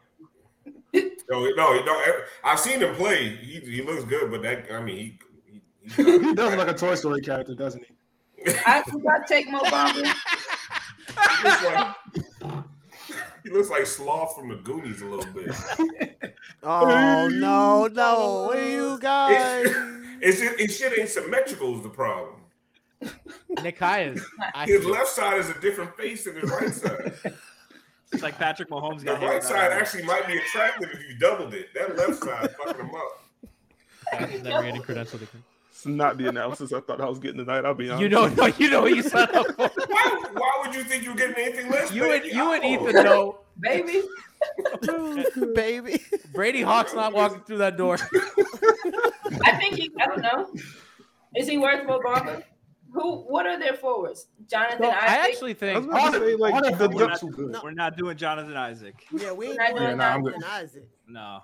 No, 0.95 1.47
no, 1.57 1.85
no. 1.85 2.03
I've 2.45 2.59
seen 2.59 2.81
him 2.81 2.95
play. 2.95 3.37
He, 3.37 3.61
he 3.61 3.83
looks 3.83 4.05
good, 4.05 4.31
but 4.31 4.43
that 4.43 4.71
I 4.71 4.83
mean, 4.83 4.97
he 4.97 5.19
he, 5.95 6.03
he 6.03 6.35
does 6.35 6.51
look 6.51 6.59
like 6.59 6.69
a 6.69 6.75
Toy 6.75 6.95
Story 6.95 7.23
character, 7.23 7.55
doesn't 7.55 7.85
he? 7.85 8.53
I 8.67 8.83
forgot 8.83 9.27
to 9.27 9.35
take 9.35 9.49
Mo 9.49 9.61
Bamba. 9.61 10.15
he 11.39 11.49
looks 11.49 11.65
like 11.65 11.97
he 13.45 13.51
looks 13.51 13.71
like 13.71 13.87
Sloth 13.87 14.37
from 14.37 14.49
the 14.49 14.57
Goonies 14.57 15.03
a 15.03 15.07
little 15.07 15.33
bit. 15.33 15.55
Oh 16.65 17.29
no, 17.29 17.89
no, 17.89 18.45
what 18.47 18.57
are 18.57 18.71
you 18.71 18.97
guys? 19.01 19.67
It's 20.21 20.39
just, 20.39 20.61
his 20.61 20.77
shit 20.77 20.97
ain't 20.97 21.09
symmetrical 21.09 21.77
is 21.77 21.83
the 21.83 21.89
problem. 21.89 22.43
Nekias. 23.57 24.23
His 24.67 24.85
left 24.85 25.09
side 25.09 25.39
is 25.39 25.51
a 25.51 25.61
different 25.61 25.97
face 25.97 26.23
than 26.23 26.37
his 26.37 26.49
right 26.49 26.73
side. 26.73 27.15
It's 28.23 28.31
like 28.31 28.39
Patrick 28.39 28.69
Mahomes 28.71 29.01
The 29.01 29.07
got 29.07 29.19
hit 29.21 29.27
right 29.29 29.43
side 29.43 29.73
that. 29.73 29.73
actually 29.73 30.05
might 30.05 30.29
be 30.29 30.39
attractive 30.39 30.91
if 30.93 31.01
you 31.09 31.17
doubled 31.19 31.55
it. 31.55 31.75
That 31.75 31.97
left 31.97 32.23
side 32.23 32.55
fucking 32.57 32.87
him 32.87 32.95
up. 32.95 34.41
Never 34.45 34.63
getting 34.63 34.81
credentialed. 34.81 35.27
It's 35.73 35.87
not 35.87 36.19
the 36.19 36.29
analysis 36.29 36.73
I 36.73 36.79
thought 36.83 37.01
I 37.01 37.09
was 37.09 37.19
getting 37.19 37.39
tonight. 37.39 37.65
I'll 37.65 37.75
be 37.75 37.91
honest. 37.91 38.01
You 38.01 38.09
know, 38.11 38.29
no, 38.29 38.47
you 38.47 38.71
know 38.71 38.83
what 38.83 38.95
you 38.95 39.03
signed 39.03 39.33
up 39.33 39.47
for. 39.57 39.69
Why, 39.89 40.25
why 40.35 40.63
would 40.65 40.73
you 40.73 40.85
think 40.85 41.03
you're 41.05 41.17
getting 41.17 41.35
anything 41.37 41.69
less? 41.69 41.91
You 41.91 42.05
and 42.13 42.23
baby? 42.23 42.37
you 42.37 42.53
and 42.53 42.63
Oh. 42.65 42.89
Ethan 42.89 43.05
know 43.05 43.39
Baby. 43.61 44.03
baby. 45.57 46.01
Brady 46.33 46.63
Hawk's 46.63 46.95
not 46.95 47.13
walking 47.13 47.41
through 47.41 47.59
that 47.59 47.77
door. 47.77 47.99
I 49.45 49.57
think 49.57 49.75
he 49.75 49.91
I 50.01 50.07
don't 50.07 50.23
know. 50.23 50.55
Is 51.35 51.49
he 51.49 51.59
worth 51.59 51.85
Mo 51.89 51.99
Bamba? 51.99 52.45
Who 52.93 53.17
what 53.23 53.47
are 53.47 53.59
their 53.59 53.75
forwards? 53.75 54.27
Jonathan 54.49 54.81
No, 54.83 54.89
I 54.91 54.97
Isaac? 54.97 55.19
actually 55.31 55.51
I 55.53 55.55
think 55.55 55.87
was 55.91 56.13
say, 56.15 56.35
like, 56.37 56.55
All 56.55 56.63
the, 56.63 56.71
that 56.77 56.91
We're 56.95 57.09
not, 57.09 57.21
too 57.21 57.31
good. 57.31 57.57
we're 57.63 57.71
not 57.73 57.97
doing 57.97 58.17
Jonathan 58.17 58.57
Isaac. 58.57 59.07
Yeah, 59.13 59.33
we 59.33 59.47
ain't 59.49 59.57
We're 59.59 59.63
not 59.65 59.69
doing 59.77 59.87
doing 59.87 59.97
nah, 59.99 60.13
Jonathan 60.19 60.45
Isaac. 60.45 60.89
No. 61.09 61.41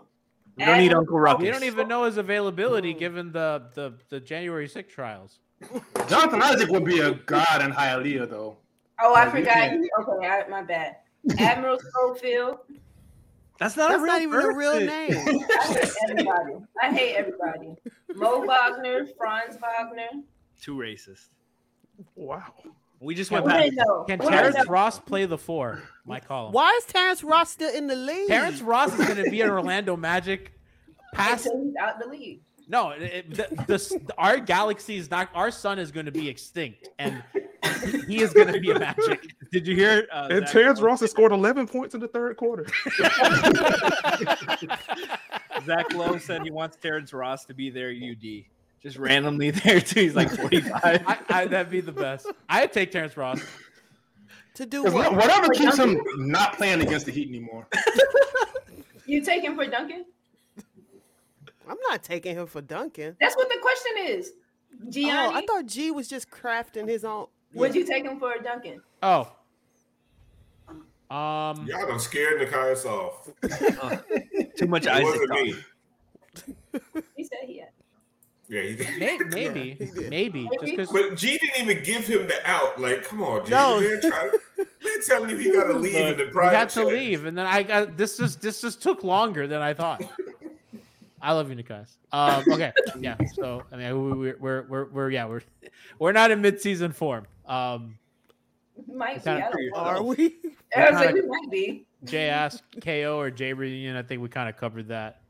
We 0.57 0.65
don't 0.65 0.79
need 0.79 0.93
Uncle 0.93 1.19
Ruckus. 1.21 1.43
we 1.43 1.51
don't 1.51 1.63
even 1.65 1.87
know 1.89 2.05
his 2.05 2.17
availability 2.17 2.93
given 2.93 3.33
the 3.33 3.63
the, 3.75 3.95
the 4.09 4.21
January 4.21 4.69
6th 4.69 4.89
trials. 4.89 5.39
Jonathan 6.09 6.43
Isaac 6.43 6.69
would 6.71 6.85
be 6.85 7.01
a 7.01 7.13
god 7.13 7.63
in 7.63 7.73
Hialeah, 7.73 8.29
though. 8.29 8.59
Oh, 9.01 9.15
I 9.15 9.25
Like, 9.25 9.31
forgot. 9.31 9.55
can't- 9.55 9.85
okay, 10.01 10.27
I, 10.29 10.49
my 10.49 10.63
bad. 10.63 10.97
Admiral 11.39 11.79
Schofield. 11.91 12.59
That's 13.59 13.77
not 13.77 13.91
That's 13.91 14.01
a 14.01 14.05
real 14.05 14.13
not 14.13 14.23
even 14.23 14.41
a 14.41 14.53
real 14.57 14.81
name. 14.81 15.11
I 15.11 15.67
hate 15.67 15.91
everybody. 16.11 16.53
I 16.83 16.91
hate 16.93 17.15
everybody. 17.17 17.75
Mo 18.15 18.45
Wagner, 18.45 19.07
Franz 19.17 19.59
Wagner. 19.61 20.23
Too 20.61 20.77
racist. 20.77 21.27
Wow. 22.15 22.45
We 23.01 23.15
just 23.15 23.31
went 23.31 23.47
back. 23.47 23.71
Can 24.09 24.19
What 24.19 24.31
Terrence? 24.31 24.69
Ross 24.69 24.99
play 24.99 25.25
the 25.27 25.39
four? 25.39 25.83
My 26.05 26.19
call. 26.21 26.51
Why 26.51 26.73
is 26.79 26.85
Terrence 26.87 27.23
Ross 27.23 27.51
still 27.51 27.73
in 27.73 27.87
the 27.87 27.95
league? 27.95 28.29
Terrence 28.29 28.61
Ross 28.61 28.93
is 28.99 29.07
going 29.07 29.23
to 29.25 29.31
be 29.31 29.41
an 29.41 29.51
Orlando 29.51 29.97
Magic 29.97 30.53
past 31.15 31.45
he's 31.45 31.75
out 31.81 32.01
the 32.01 32.09
league. 32.09 32.41
No, 32.67 32.91
it, 32.91 33.03
it- 33.03 33.31
the, 33.35 33.47
the, 33.67 34.13
our 34.19 34.39
galaxy 34.39 34.97
is 34.97 35.11
not. 35.11 35.29
Our 35.35 35.51
sun 35.51 35.79
is 35.79 35.91
going 35.93 36.07
to 36.07 36.13
be 36.13 36.29
extinct, 36.29 36.89
and 36.99 37.23
he 38.07 38.21
is 38.21 38.33
going 38.35 38.53
to 38.53 38.61
be 38.61 38.71
a 38.73 38.79
magic. 38.79 39.35
Did 39.53 39.67
you 39.67 39.75
hear? 39.75 40.07
Uh, 40.13 40.29
And 40.31 40.41
Zach 40.45 40.53
Terrence 40.53 40.81
Ross 40.81 41.01
has 41.01 41.11
scored 41.11 41.33
11 41.33 41.69
points 41.69 41.95
in 41.95 42.01
the 42.01 42.09
third 42.09 42.37
quarter. 42.37 42.67
Zach 45.65 45.93
Lowe 45.95 46.19
said 46.19 46.43
he 46.43 46.51
wants 46.51 46.77
Terrence 46.77 47.13
Ross 47.15 47.47
to 47.47 47.55
be 47.55 47.71
their 47.71 47.89
UD. 47.91 48.45
Just 48.83 48.97
randomly 48.97 49.51
there 49.53 49.81
too. 49.81 50.01
He's 50.01 50.15
like 50.15 50.31
45. 50.31 50.73
I, 50.83 51.19
I, 51.29 51.47
that'd 51.47 51.71
be 51.71 51.81
the 51.81 51.93
best. 51.93 52.27
I'd 52.49 52.73
take 52.73 52.91
Terrence 52.93 53.17
Ross. 53.17 53.41
To 54.55 54.67
do 54.67 54.83
what? 54.85 55.15
Whatever 55.15 55.49
keeps 55.51 55.77
him 55.79 56.01
not 56.17 56.57
playing 56.57 56.81
against 56.81 57.07
the 57.07 57.13
Heat 57.13 57.29
anymore. 57.29 57.67
You 59.07 59.23
take 59.23 59.43
him 59.43 59.57
for 59.57 59.65
Duncan? 59.67 60.05
I'm 61.67 61.79
not 61.89 62.03
taking 62.03 62.37
him 62.37 62.47
for 62.47 62.61
Duncan. 62.61 63.17
That's 63.19 63.35
what 63.37 63.49
the 63.49 63.57
question 63.63 63.93
is. 64.19 64.33
Gianni, 64.91 65.33
Oh, 65.35 65.35
I 65.35 65.47
thought 65.47 65.65
G 65.65 65.91
was 65.91 66.09
just 66.09 66.31
crafting 66.31 66.87
his 66.87 67.07
own. 67.07 67.29
would 67.55 67.75
you 67.75 67.87
take 67.87 68.05
him 68.05 68.19
for 68.19 68.35
Duncan? 68.45 68.83
Oh, 69.03 69.33
um, 71.11 71.67
Y'all 71.67 71.87
done 71.89 71.99
scared 71.99 72.39
Nekias 72.47 72.85
off. 72.85 73.31
Too 74.59 74.67
much 74.67 74.85
It 74.85 74.91
Isaac. 74.91 75.05
wasn't 75.07 75.31
me. 75.31 75.55
He 77.17 77.25
said 77.25 77.39
he 77.47 77.61
had. 77.61 77.68
Yeah, 78.49 78.63
he 78.63 78.77
did. 78.77 78.99
may, 78.99 79.19
maybe, 79.29 79.91
maybe, 80.09 80.49
just 80.61 80.65
because. 80.65 80.91
But 80.91 81.17
G 81.17 81.37
didn't 81.39 81.69
even 81.71 81.85
give 81.85 82.07
him 82.07 82.27
the 82.27 82.41
out. 82.45 82.81
Like, 82.81 83.05
come 83.05 83.23
on, 83.23 83.45
G. 83.45 83.51
No. 83.51 83.79
They're, 83.79 84.01
trying, 84.01 84.31
they're 84.57 85.01
telling 85.07 85.31
you 85.31 85.37
he 85.37 85.53
got 85.53 85.65
to 85.65 85.73
leave 85.79 85.95
in 85.95 86.17
the 86.17 86.25
We 86.25 86.31
private 86.31 86.57
had 86.57 86.69
to 86.71 86.81
chat. 86.85 86.87
leave, 86.93 87.25
and 87.27 87.37
then 87.37 87.45
I 87.47 87.63
got 87.63 87.97
this. 87.99 88.17
Just 88.17 88.41
this 88.41 88.61
just 88.63 88.83
took 88.83 89.05
longer 89.05 89.47
than 89.47 89.61
I 89.61 89.75
thought. 89.75 90.03
I 91.21 91.33
love 91.33 91.51
you, 91.51 91.57
Nekias. 91.57 91.97
Um, 92.13 92.43
okay, 92.53 92.73
yeah. 93.01 93.17
So 93.35 93.65
I 93.71 93.77
mean, 93.77 94.19
we, 94.19 94.33
we're 94.33 94.63
we're 94.63 94.85
we're 94.87 95.11
yeah 95.11 95.27
we're 95.27 95.43
we're 95.99 96.13
not 96.13 96.31
in 96.31 96.41
mid-season 96.41 96.93
form. 96.93 97.27
Um, 97.47 97.99
Might 98.91 99.17
be. 99.17 99.21
Kinda- 99.25 99.51
I. 99.77 99.79
Are 99.79 100.03
we? 100.03 100.37
I 100.75 100.91
was 100.91 100.95
like, 100.95 101.07
kinda- 101.09 101.23
we 101.23 101.29
might 101.29 101.51
be. 101.51 101.85
Jay 102.05 102.29
asked 102.31 102.63
KO 102.83 103.19
or 103.19 103.31
Jay 103.31 103.53
reunion. 103.53 103.97
I 103.97 104.03
think 104.03 104.23
we 104.23 104.29
kind 104.31 104.49
of 104.49 104.57
covered 104.57 104.89
that. 104.89 105.21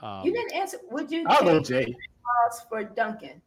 Um, 0.00 0.24
You 0.24 0.32
didn't 0.32 0.54
answer. 0.54 0.78
Would 0.90 1.12
you 1.12 1.24
I'll 1.28 1.44
go 1.44 1.60
take 1.60 1.86
Jay. 1.88 1.96
Ross 2.24 2.66
for 2.68 2.84
Duncan? 2.84 3.40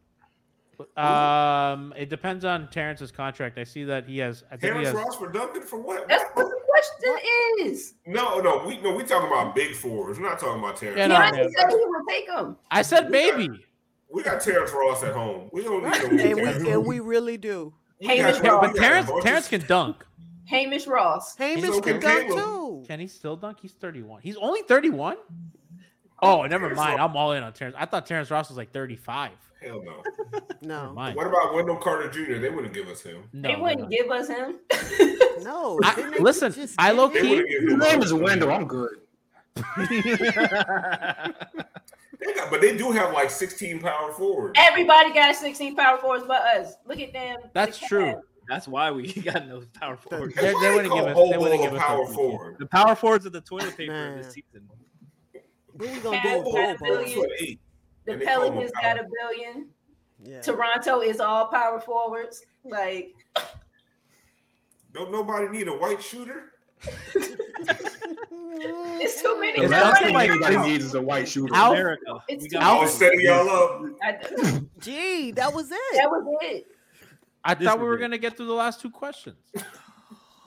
Um, 0.95 1.93
it 1.97 2.09
depends 2.09 2.45
on 2.45 2.69
Terrence's 2.69 3.11
contract. 3.11 3.57
I 3.57 3.63
see 3.63 3.83
that 3.85 4.07
he 4.07 4.19
has. 4.19 4.43
I 4.51 4.57
think 4.57 4.61
he 4.61 4.67
Terrence 4.67 4.87
has. 4.89 4.95
Ross 4.95 5.15
for 5.15 5.31
Duncan 5.31 5.63
for 5.63 5.79
what? 5.79 6.07
That's 6.07 6.25
what 6.35 6.47
the 6.47 6.59
question 6.67 7.67
is. 7.67 7.95
No, 8.05 8.39
no, 8.39 8.63
we 8.65 8.79
no, 8.81 8.93
we 8.93 9.03
talking 9.03 9.27
about 9.27 9.55
big 9.55 9.73
fours. 9.73 10.19
We're 10.19 10.29
not 10.29 10.39
talking 10.39 10.59
about 10.59 10.77
Terrence. 10.77 10.99
Yeah, 10.99 11.07
no, 11.07 11.15
Ross. 11.19 11.31
Said 11.33 11.69
he 11.69 11.75
would 11.75 12.07
take 12.07 12.29
him. 12.29 12.57
I 12.69 12.81
said 12.83 13.09
maybe. 13.09 13.49
We 14.09 14.23
got 14.23 14.39
Terrence 14.39 14.71
Ross 14.71 15.03
at 15.03 15.13
home. 15.13 15.49
We 15.51 15.63
don't 15.63 15.83
need 15.83 15.89
no 15.89 16.09
And 16.09 16.19
Terrence 16.19 16.63
we, 16.63 16.71
and 16.71 16.85
we 16.85 16.99
really 16.99 17.37
do. 17.37 17.73
Hamish 18.01 18.39
Ross. 18.39 18.67
But 18.67 18.75
Terrence, 18.75 19.09
Terrence 19.23 19.47
can 19.47 19.61
dunk. 19.61 20.05
Hamish 20.45 20.87
Ross. 20.87 21.35
Hamish 21.35 21.65
So 21.65 21.81
can 21.81 21.99
can 21.99 22.27
dunk 22.27 22.33
too. 22.33 22.83
Can 22.87 22.99
he 22.99 23.07
still 23.07 23.35
dunk? 23.35 23.57
He's 23.61 23.73
31. 23.73 24.21
He's 24.21 24.37
only 24.37 24.61
31. 24.61 25.17
Oh, 26.21 26.41
never 26.47 26.73
mind. 26.73 26.99
I'm 26.99 27.15
all 27.15 27.31
in 27.33 27.43
on 27.43 27.53
Terrence. 27.53 27.75
I 27.79 27.85
thought 27.85 28.05
Terrence 28.05 28.31
Ross 28.31 28.49
was 28.49 28.57
like 28.57 28.71
35. 28.71 29.31
Hell 29.61 29.83
no. 29.83 30.03
No, 30.61 30.91
mind. 30.91 31.15
What 31.15 31.27
about 31.27 31.53
Wendell 31.53 31.77
Carter 31.77 32.09
Jr.? 32.09 32.39
They 32.39 32.49
wouldn't 32.49 32.73
give 32.73 32.87
us 32.87 33.01
him. 33.01 33.23
No, 33.31 33.47
they 33.47 33.55
wouldn't 33.55 33.81
no. 33.81 33.87
give 33.89 34.09
us 34.09 34.27
him. 34.27 34.55
no. 35.43 35.79
I- 35.83 36.15
listen, 36.19 36.51
I 36.79 36.89
give 36.89 36.97
low 36.97 37.09
key- 37.09 37.43
His 37.47 37.75
name 37.77 38.01
is 38.01 38.11
Wendell. 38.11 38.51
I'm 38.51 38.65
good. 38.67 38.97
They 42.19 42.33
got, 42.33 42.49
but 42.49 42.61
they 42.61 42.75
do 42.75 42.91
have 42.91 43.13
like 43.13 43.29
16 43.29 43.79
power 43.79 44.11
forwards. 44.11 44.55
Everybody 44.57 45.13
got 45.13 45.35
16 45.35 45.75
power 45.75 45.97
forwards 45.99 46.25
but 46.27 46.41
us. 46.41 46.73
Look 46.85 46.99
at 46.99 47.13
them. 47.13 47.37
That's 47.53 47.79
The 47.79 47.85
true. 47.87 48.21
That's 48.49 48.67
why 48.67 48.91
we 48.91 49.13
got 49.13 49.47
no 49.47 49.61
power 49.79 49.97
forwards. 49.97 50.33
They, 50.35 50.41
they 50.61 50.73
wouldn't 50.73 50.93
give 50.93 51.05
us. 51.05 51.29
They 51.29 51.37
wouldn't 51.37 51.61
give 51.61 51.73
us 51.73 51.79
power 51.81 52.05
that. 52.05 52.13
forward. 52.15 52.55
The 52.59 52.65
power 52.65 52.95
forwards 52.95 53.25
are 53.27 53.29
the 53.29 53.41
toilet 53.41 53.75
paper 53.77 53.91
Man. 53.93 54.17
this 54.17 54.33
season. 54.33 54.67
What 55.77 55.89
we 55.91 55.99
gonna 55.99 56.21
do 56.21 56.27
Cavs 56.29 56.43
with 56.45 56.53
got 56.53 56.75
a 56.75 56.83
billion. 56.83 57.19
The 58.05 58.11
And 58.13 58.21
they 58.21 58.25
call 58.25 58.43
him 58.43 58.53
a 58.53 58.55
Pelicans 58.55 58.71
got 58.81 58.99
a 58.99 59.07
billion. 59.21 59.67
Yeah. 60.23 60.41
Toronto 60.41 61.01
is 61.01 61.19
all 61.19 61.47
power 61.47 61.79
forwards. 61.79 62.43
Like 62.63 63.13
Don't 64.93 65.11
nobody 65.11 65.47
need 65.49 65.67
a 65.67 65.73
white 65.77 66.01
shooter? 66.01 66.53
it's 68.09 69.21
too 69.21 69.39
many. 69.39 69.59
Is 69.59 69.65
to 69.65 69.67
that 69.69 70.01
run 70.01 70.13
like- 70.13 70.29
Everybody 70.29 70.57
needs 70.71 70.85
is 70.85 70.93
a 70.95 71.01
white 71.01 71.27
shooter. 71.27 71.53
How- 71.53 71.71
America. 71.71 72.19
It's 72.27 72.43
We 72.43 72.49
too 72.49 72.53
got 72.57 72.63
I'll 72.63 72.99
many. 72.99 73.23
y'all 73.23 73.49
up. 73.49 74.61
Gee, 74.79 75.31
that 75.31 75.53
was 75.53 75.71
it. 75.71 75.79
that 75.93 76.09
was 76.09 76.23
it. 76.41 76.67
I 77.43 77.53
This 77.53 77.67
thought 77.67 77.79
we 77.79 77.85
were 77.85 77.95
it. 77.97 78.01
gonna 78.01 78.17
get 78.17 78.35
through 78.37 78.47
the 78.47 78.53
last 78.53 78.81
two 78.81 78.89
questions. 78.89 79.37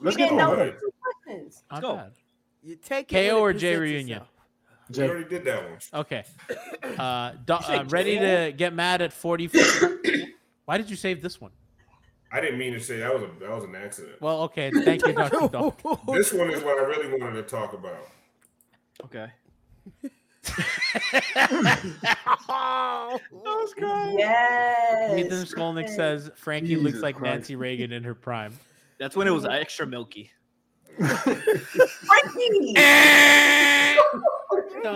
Let's 0.01 0.15
we 0.17 0.23
get 0.23 0.29
didn't 0.29 0.37
know 0.37 0.55
the 0.55 0.63
it. 0.63 0.79
two 0.79 0.91
questions. 1.25 1.63
My 1.71 1.79
go. 1.81 1.95
bad. 1.95 2.11
You 2.63 2.75
take 2.75 3.11
it. 3.11 3.29
KO 3.29 3.37
it 3.37 3.41
or 3.41 3.53
J 3.53 3.75
reunion. 3.77 4.21
Itself. 4.91 5.03
We 5.03 5.07
Jay, 5.07 5.09
already 5.09 5.29
did 5.29 5.45
that 5.45 5.69
one. 5.69 5.79
Okay. 6.01 6.23
Uh, 6.97 7.31
do, 7.45 7.57
say 7.65 7.77
uh, 7.77 7.83
ready 7.85 8.19
to 8.19 8.53
get 8.55 8.73
mad 8.73 9.01
at 9.01 9.13
forty. 9.13 9.47
Why 10.65 10.77
did 10.77 10.89
you 10.89 10.95
save 10.95 11.21
this 11.21 11.39
one? 11.39 11.51
I 12.31 12.41
didn't 12.41 12.59
mean 12.59 12.73
to 12.73 12.79
say 12.79 12.97
that 12.99 13.13
was 13.13 13.23
a 13.23 13.29
that 13.39 13.49
was 13.49 13.63
an 13.63 13.75
accident. 13.75 14.21
Well, 14.21 14.41
okay. 14.43 14.71
Thank 14.71 15.05
you, 15.05 15.13
Doctor. 15.13 15.71
This 16.13 16.33
one 16.33 16.51
is 16.51 16.63
what 16.63 16.77
I 16.77 16.85
really 16.85 17.19
wanted 17.19 17.35
to 17.35 17.43
talk 17.43 17.73
about. 17.73 18.07
Okay. 19.05 19.27
Yes. 24.17 25.17
Ethan 25.17 25.45
Skolnick 25.45 25.89
says 25.89 26.31
Franky 26.35 26.75
looks 26.75 26.99
like 26.99 27.15
Christ. 27.15 27.33
Nancy 27.33 27.55
Reagan 27.55 27.91
in 27.91 28.03
her 28.03 28.15
prime. 28.15 28.57
That's 28.99 29.15
when 29.15 29.27
it 29.27 29.31
was 29.31 29.45
extra 29.45 29.85
milky. 29.85 30.31
Franky. 30.97 32.75